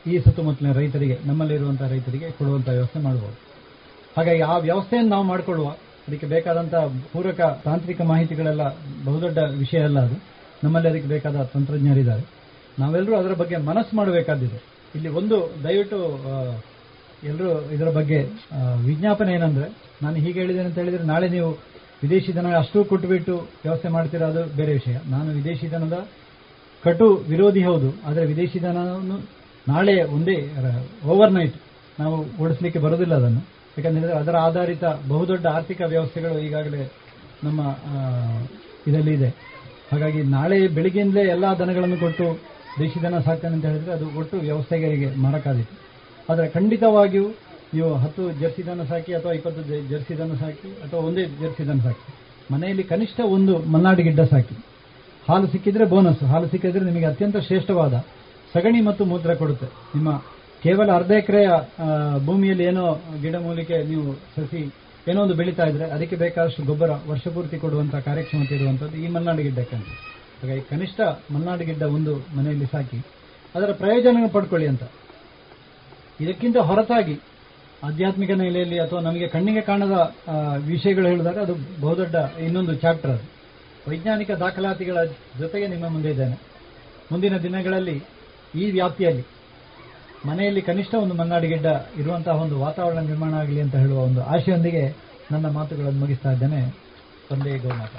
ಈ 0.05 0.15
ಸುತ್ತಮುತ್ತಲಿನ 0.25 0.71
ರೈತರಿಗೆ 0.79 1.15
ನಮ್ಮಲ್ಲಿರುವಂತಹ 1.25 1.87
ರೈತರಿಗೆ 1.93 2.27
ಕೊಡುವಂತಹ 2.39 2.73
ವ್ಯವಸ್ಥೆ 2.77 2.99
ಮಾಡಬಹುದು 2.99 3.37
ಹಾಗಾಗಿ 4.17 4.41
ಆ 4.51 4.57
ವ್ಯವಸ್ಥೆಯನ್ನು 4.67 5.11
ನಾವು 5.11 5.25
ಮಾಡಿಕೊಳ್ಳುವ 5.31 5.69
ಅದಕ್ಕೆ 6.07 6.27
ಬೇಕಾದಂತಹ 6.27 6.85
ಪೂರಕ 7.13 7.41
ತಾಂತ್ರಿಕ 7.65 8.01
ಮಾಹಿತಿಗಳೆಲ್ಲ 8.01 8.63
ಬಹುದೊಡ್ಡ 9.05 9.37
ವಿಷಯ 9.37 9.79
ಅಲ್ಲ 9.79 9.99
ಅದು. 9.99 10.15
ನಮ್ಮಲ್ಲಿ 10.63 10.89
ಅದಕ್ಕೆ 10.89 11.07
ಬೇಕಾದ 11.07 11.43
ತಂತ್ರಜ್ಞರಿದ್ದಾರೆ. 11.43 12.23
ನಾವೆಲ್ಲರೂ 12.79 13.15
ಅದರ 13.15 13.33
ಬಗ್ಗೆ 13.33 13.57
ಮನಸ್ಸು 13.57 13.95
ಮಾಡಬೇಕಾದಿದೆ 13.97 14.63
ಇಲ್ಲಿ 14.95 15.09
ಒಂದು 15.09 15.37
ದಯವಿಟ್ಟು 15.63 15.99
ಎಲ್ಲರೂ 17.23 17.61
ಇದರ 17.71 17.89
ಬಗ್ಗೆ 17.91 18.17
ವಿಜ್ಞಾಪನೆ 18.85 19.33
ಏನಂದ್ರೆ, 19.33 19.67
ನಾನು 20.01 20.15
ಹೀಗೆ 20.15 20.39
ಹೇಳಿದ್ದೇನೆ 20.39 20.67
ಅಂತ 20.67 20.77
ಹೇಳಿದ್ರೆ 20.77 21.03
ನಾಳೆ 21.03 21.29
ನೀವು 21.29 21.51
ವಿದೇಶಿ 22.03 22.35
ದನ 22.35 22.47
ಅಷ್ಟು 22.55 22.83
ಕೊಟ್ಟುಬಿಟ್ಟು 22.83 23.35
ವ್ಯವಸ್ಥೆ 23.35 23.87
ಮಾಡ್ತೀರಾ 23.87 24.27
ಅದು 24.27 24.57
ಬೇರೆ 24.57 24.73
ವಿಷಯ. 24.73 24.97
ನಾನು 25.09 25.31
ವಿದೇಶಿ 25.31 25.71
ದನದ 25.71 26.07
ಕಟು 26.83 27.23
ವಿರೋಧಿ 27.29 27.63
ಹೌದು. 27.63 27.89
ಆದರೆ 28.05 28.25
ವಿದೇಶಿ 28.25 28.61
ದನವನ್ನು 28.61 29.17
ನಾಳೆ 29.67 30.03
ಒಂದೇ 30.03 30.37
ಓವರ್ 31.05 31.31
ನೈಟ್ 31.31 31.55
ನಾವು 31.99 32.43
ಓಡಿಸಲಿಕ್ಕೆ 32.43 32.79
ಬರೋದಿಲ್ಲ 32.79 33.15
ಅದನ್ನು. 33.15 33.54
ಯಾಕಂದ್ರೆ 33.77 34.13
ಅದರ 34.21 34.35
ಆಧಾರಿತ 34.47 34.83
ಬಹುದೊಡ್ಡ 35.11 35.45
ಆರ್ಥಿಕ 35.57 35.81
ವ್ಯವಸ್ಥೆಗಳು 35.93 36.35
ಈಗಾಗಲೇ 36.39 36.83
ನಮ್ಮ 37.43 37.61
ಇದರಲ್ಲಿ 38.87 39.13
ಇದೆ. 39.13 39.29
ಹಾಗಾಗಿ 39.91 40.21
ನಾಳೆ 40.35 40.57
ಬೆಳಿಗ್ಗೆಯಿಂದಲೇ 40.77 41.23
ಎಲ್ಲಾ 41.35 41.49
ದನಗಳನ್ನು 41.59 41.97
ಕೊಟ್ಟು 41.97 42.27
ದೇಶಿ 42.79 42.99
ದನ 43.03 43.19
ಸಾಕ್ತಾನೆ 43.19 43.53
ಅಂತ 43.57 43.65
ಹೇಳಿದ್ರೆ 43.65 43.91
ಅದು 43.97 44.05
ಒಟ್ಟು 44.19 44.35
ವ್ಯವಸ್ಥೆಗಳಿಗೆ 44.37 45.09
ಮಾಡಕ್ಕಾದಿತ್ತು 45.15 45.75
ಆದರೆ 46.31 46.47
ಖಂಡಿತವಾಗಿಯೂ 46.47 47.27
ನೀವು 47.73 47.89
ಹತ್ತು 48.03 48.23
ಜರ್ಸಿ 48.41 48.63
ದನ 48.67 48.83
ಸಾಕಿ 48.89 49.11
ಅಥವಾ 49.13 49.31
ಇಪ್ಪತ್ತು 49.37 49.61
ಜರ್ಸಿ 49.91 50.13
ದನ 50.19 50.33
ಸಾಕಿ 50.41 50.69
ಅಥವಾ 50.85 50.99
ಒಂದೇ 51.07 51.23
ಜರ್ಸಿ 51.41 51.63
ದನ 51.67 51.79
ಸಾಕಿ. 51.85 52.05
ಮನೆಯಲ್ಲಿ 52.53 52.83
ಕನಿಷ್ಠ 52.83 53.19
ಒಂದು 53.35 53.53
ಮಲ್ನಾಡು 53.73 54.03
ಗಿಡ್ಡ 54.07 54.21
ಸಾಕಿ. 54.33 54.55
ಹಾಲು 55.27 55.47
ಸಿಕ್ಕಿದ್ರೆ 55.53 55.85
ಬೋನಸ್ 55.93 56.23
ಹಾಲು 56.31 56.47
ಸಿಕ್ಕಿದ್ರೆ 56.47 56.83
ನಿಮಗೆ 56.89 57.07
ಅತ್ಯಂತ 57.11 57.37
ಶ್ರೇಷ್ಠವಾದ 57.47 57.95
ಸಗಣಿ 58.53 58.81
ಮತ್ತು 58.81 59.03
ಮೂತ್ರ 59.05 59.33
ಕೊಡುತ್ತೆ. 59.33 59.67
ನಿಮ್ಮ 59.95 60.09
ಕೇವಲ 60.65 60.91
ಅರ್ಧ 60.91 61.11
ಎಕರೆಯ 61.11 61.49
ಭೂಮಿಯಲ್ಲಿ 62.27 62.63
ಏನೋ 62.63 62.83
ಗಿಡಮೂಲಿಕೆ 63.23 63.77
ನೀವು 63.89 64.05
ಸಸಿ 64.35 64.61
ಏನೋ 65.09 65.19
ಒಂದು 65.25 65.35
ಬೆಳೀತಾ 65.39 65.65
ಇದ್ರೆ 65.71 65.85
ಅದಕ್ಕೆ 65.95 66.15
ಬೇಕಾದಷ್ಟು 66.21 66.61
ಗೊಬ್ಬರ 66.69 66.91
ವರ್ಷ 67.09 67.33
ಪೂರ್ತಿ 67.35 67.57
ಕೊಡುವಂತಹ 67.63 67.99
ಕಾರ್ಯಕ್ಷಮತೆ 68.07 68.53
ಇರುವಂತದ್ದು 68.55 68.97
ಈ 69.03 69.09
ಮಲ್ನಾಡು 69.15 69.41
ಗಿಡ್ಡಕ್ಕೆ 69.47 69.77
ಹಾಗಾಗಿ 70.39 70.63
ಕನಿಷ್ಠ 70.69 70.99
ಮಲ್ನಾಡು 71.33 71.65
ಗಿಡ್ಡ 71.69 71.83
ಒಂದು 71.97 72.13
ಮನೆಯಲ್ಲಿ 72.37 72.67
ಸಾಕಿ, 72.71 72.99
ಅದರ 73.55 73.69
ಪ್ರಯೋಜನ 73.81 74.25
ಪಡ್ಕೊಳ್ಳಿ 74.35 74.67
ಅಂತ. 74.71 74.83
ಇದಕ್ಕಿಂತ 76.23 76.57
ಹೊರತಾಗಿ 76.69 77.15
ಆಧ್ಯಾತ್ಮಿಕ 77.89 78.31
ನೆಲೆಯಲ್ಲಿ 78.41 78.79
ಅಥವಾ 78.85 79.01
ನಮಗೆ 79.07 79.27
ಕಣ್ಣಿಗೆ 79.35 79.63
ಕಾಣದ 79.69 79.95
ವಿಷಯಗಳು 80.71 81.07
ಹೇಳಿದಾಗ 81.11 81.39
ಅದು 81.47 81.55
ಬಹುದೊಡ್ಡ 81.83 82.15
ಇನ್ನೊಂದು 82.47 82.75
ಚಾಪ್ಟರ್ 82.83 83.13
ಅದು. 83.15 83.25
ವೈಜ್ಞಾನಿಕ 83.89 84.31
ದಾಖಲಾತಿಗಳ 84.43 84.99
ಜೊತೆಗೆ 85.41 85.67
ನಿಮ್ಮ 85.75 85.85
ಮುಂದೆ 85.95 86.11
ಇದ್ದೇನೆ. 86.15 86.37
ಮುಂದಿನ 87.11 87.37
ದಿನಗಳಲ್ಲಿ 87.47 87.97
ಈ 88.61 88.65
ವ್ಯಾಪ್ತಿಯಲ್ಲಿ 88.77 89.23
ಮನೆಯಲ್ಲಿ 90.25 90.61
ಕನಿಷ್ಠ 90.61 90.93
ಒಂದು 90.95 91.15
ಮನ್ನಾಡಿ 91.15 91.47
ಗಿಡ್ಡ 91.47 91.65
ಇರುವಂತಹ 91.97 92.35
ಒಂದು 92.41 92.59
ವಾತಾವರಣ 92.59 92.99
ನಿರ್ಮಾಣ 92.99 93.33
ಆಗಲಿ 93.33 93.61
ಅಂತ 93.61 93.75
ಹೇಳುವ 93.75 93.99
ಒಂದು 94.03 94.23
ಆಶೆಯೊಂದಿಗೆ 94.23 94.83
ನನ್ನ 95.31 95.49
ಮಾತುಗಳನ್ನು 95.49 95.99
ಮುಗಿಸ್ತಾ 95.99 96.31
ಇದ್ದೇನೆ. 96.31 96.61
ತಂದೆ 97.29 97.57
ಗೋಮಾತ 97.57 97.93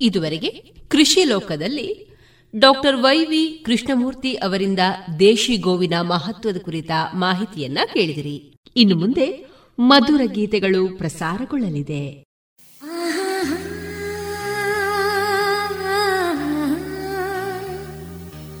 ಇದುವರೆಗೆ 0.00 0.50
ಕೃಷಿ 0.88 1.24
ಲೋಕದಲ್ಲಿ 1.24 1.86
ಡಾಕ್ಟರ್ 2.56 2.96
ವೈವಿ 2.96 3.62
ಕೃಷ್ಣಮೂರ್ತಿ 3.64 4.34
ಅವರಿಂದ 4.34 4.78
ದೇಶಿ 5.18 5.56
ಗೋವಿನ 5.56 5.94
ಮಹತ್ವದ 6.00 6.56
ಕುರಿತ 6.56 6.90
ಮಾಹಿತಿಯನ್ನ 7.14 7.78
ಕೇಳಿದಿರಿ. 7.94 8.56
ಇನ್ನು 8.76 8.96
ಮುಂದೆ 8.96 9.46
ಮಧುರ 9.78 10.20
ಗೀತೆಗಳು 10.24 10.98
ಪ್ರಸಾರಗೊಳ್ಳಲಿದೆ. 10.98 12.28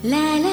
La 0.04 0.47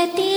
le 0.00 0.29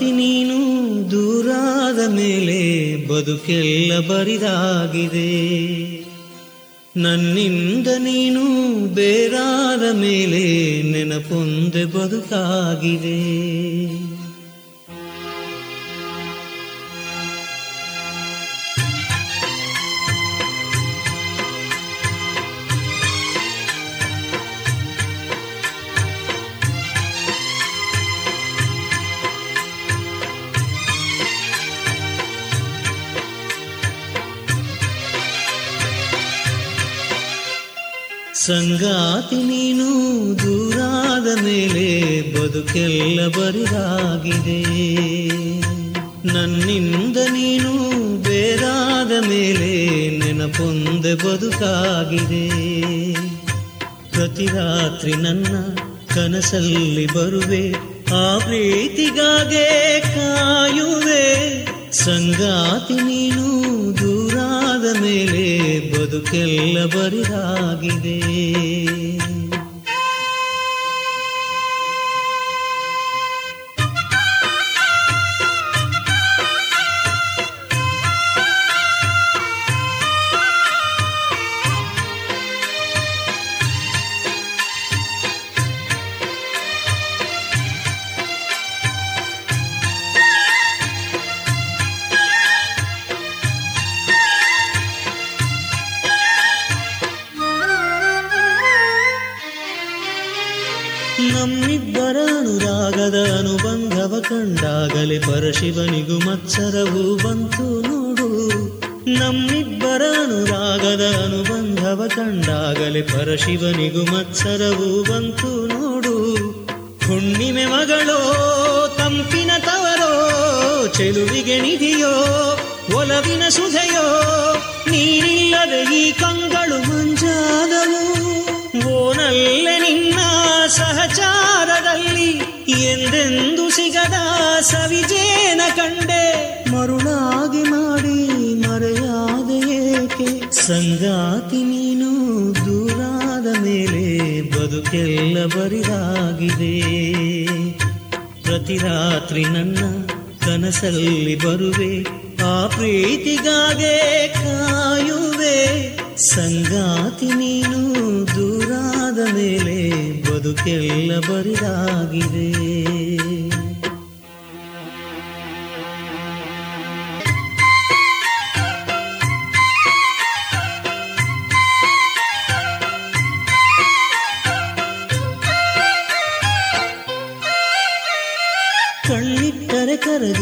ಸಾತಿ 0.00 0.12
ನೀನು 0.12 0.58
ದೂರಾದ 1.10 2.00
ಮೇಲೆ 2.08 2.60
ಬದುಕೆಲ್ಲ 3.06 3.98
ಬರಿದಾಗಿದೆ. 4.08 5.32
ನನ್ನಿಂದ 6.96 7.88
ನೀನು 7.98 8.44
ಬೇರಾದ 8.94 9.84
ಮೇಲೆ 9.94 10.42
ನೆನಪೊಂದೆ 10.92 11.84
ಬದುಕಾಗಿದೆ. 11.84 13.39
ಬರುವೆ 57.14 57.69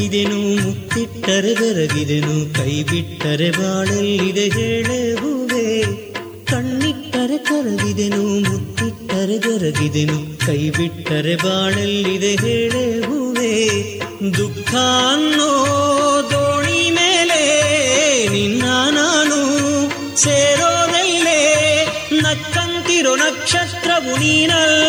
ಬಂದಿದೆನು 0.08 0.38
ಮುತ್ತಿಟ್ಟರೆ 0.62 1.50
ಬೆರಗಿದೆನು 1.54 2.34
ಕೈ 2.54 2.74
ಬಿಟ್ಟರೆ 2.82 3.50
ಬಾಳಲ್ಲಿದೆ 3.50 4.44
ಹೇಳುವೆ 4.48 5.64
ಕಣ್ಣಿಟ್ಟರೆ 6.44 7.38
ಕರಗಿದೆನು 7.38 8.22
ಮುತ್ತಿಟ್ಟರೆ 8.40 9.36
ಬೆರಗಿದೆನು 9.38 10.16
ಕೈ 10.46 10.70
ಬಿಟ್ಟರೆ 10.70 11.36
ಬಾಳಲ್ಲಿದೆ 11.36 12.32
ಹೇಳುವೆ 12.36 13.52
ದುಃಖ 14.36 14.70
ಅನ್ನೋ 15.12 15.50
ದೋಣಿ 16.30 16.90
ಮೇಲೆ 16.90 17.42
ನಿನ್ನ 18.32 18.64
ನಾನು 18.90 19.38
ಸೇರೋದಲ್ಲೇ. 20.16 21.40
ನಕ್ಕಂತಿರೋ 22.22 23.16
ನಕ್ಷತ್ರವು 23.16 24.16
ನೀನಲ್ಲ. 24.16 24.87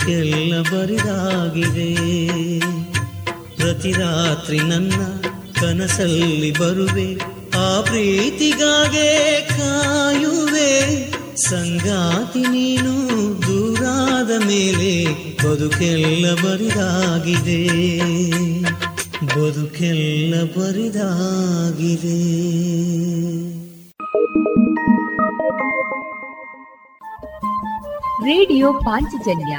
ಬದುಕೆಲ್ಲ 0.00 0.60
ಬರಿದಾಗಿದೆ. 0.60 1.94
ಪ್ರತಿ 3.56 3.92
ರಾತ್ರಿ 3.92 4.58
ನನ್ನ 4.58 5.02
ಕನಸಲ್ಲಿ 5.60 6.58
ಬರುವೆ, 6.58 7.14
ಆ 7.58 7.80
ಪ್ರೀತಿಗಾಗೆ 7.80 9.40
ಕಾಯುವೆ. 9.40 10.70
ಸಂಗಾತಿ 11.36 12.40
ನೀನು 12.40 12.94
ದೂರಾದ 13.42 14.30
ಮೇಲೆ 14.46 14.92
ಬದುಕೆಲ್ಲ 15.44 16.34
ಬರಿದಾಗಿದೆ. 16.34 17.60
ಬದುಕೆಲ್ಲ 19.26 20.42
ಬರಿದಾಗಿದೆ. 20.42 22.20
ರೇಡಿಯೋ 28.24 28.72
ಪಾಂಚಜನ್ಯ 28.72 29.58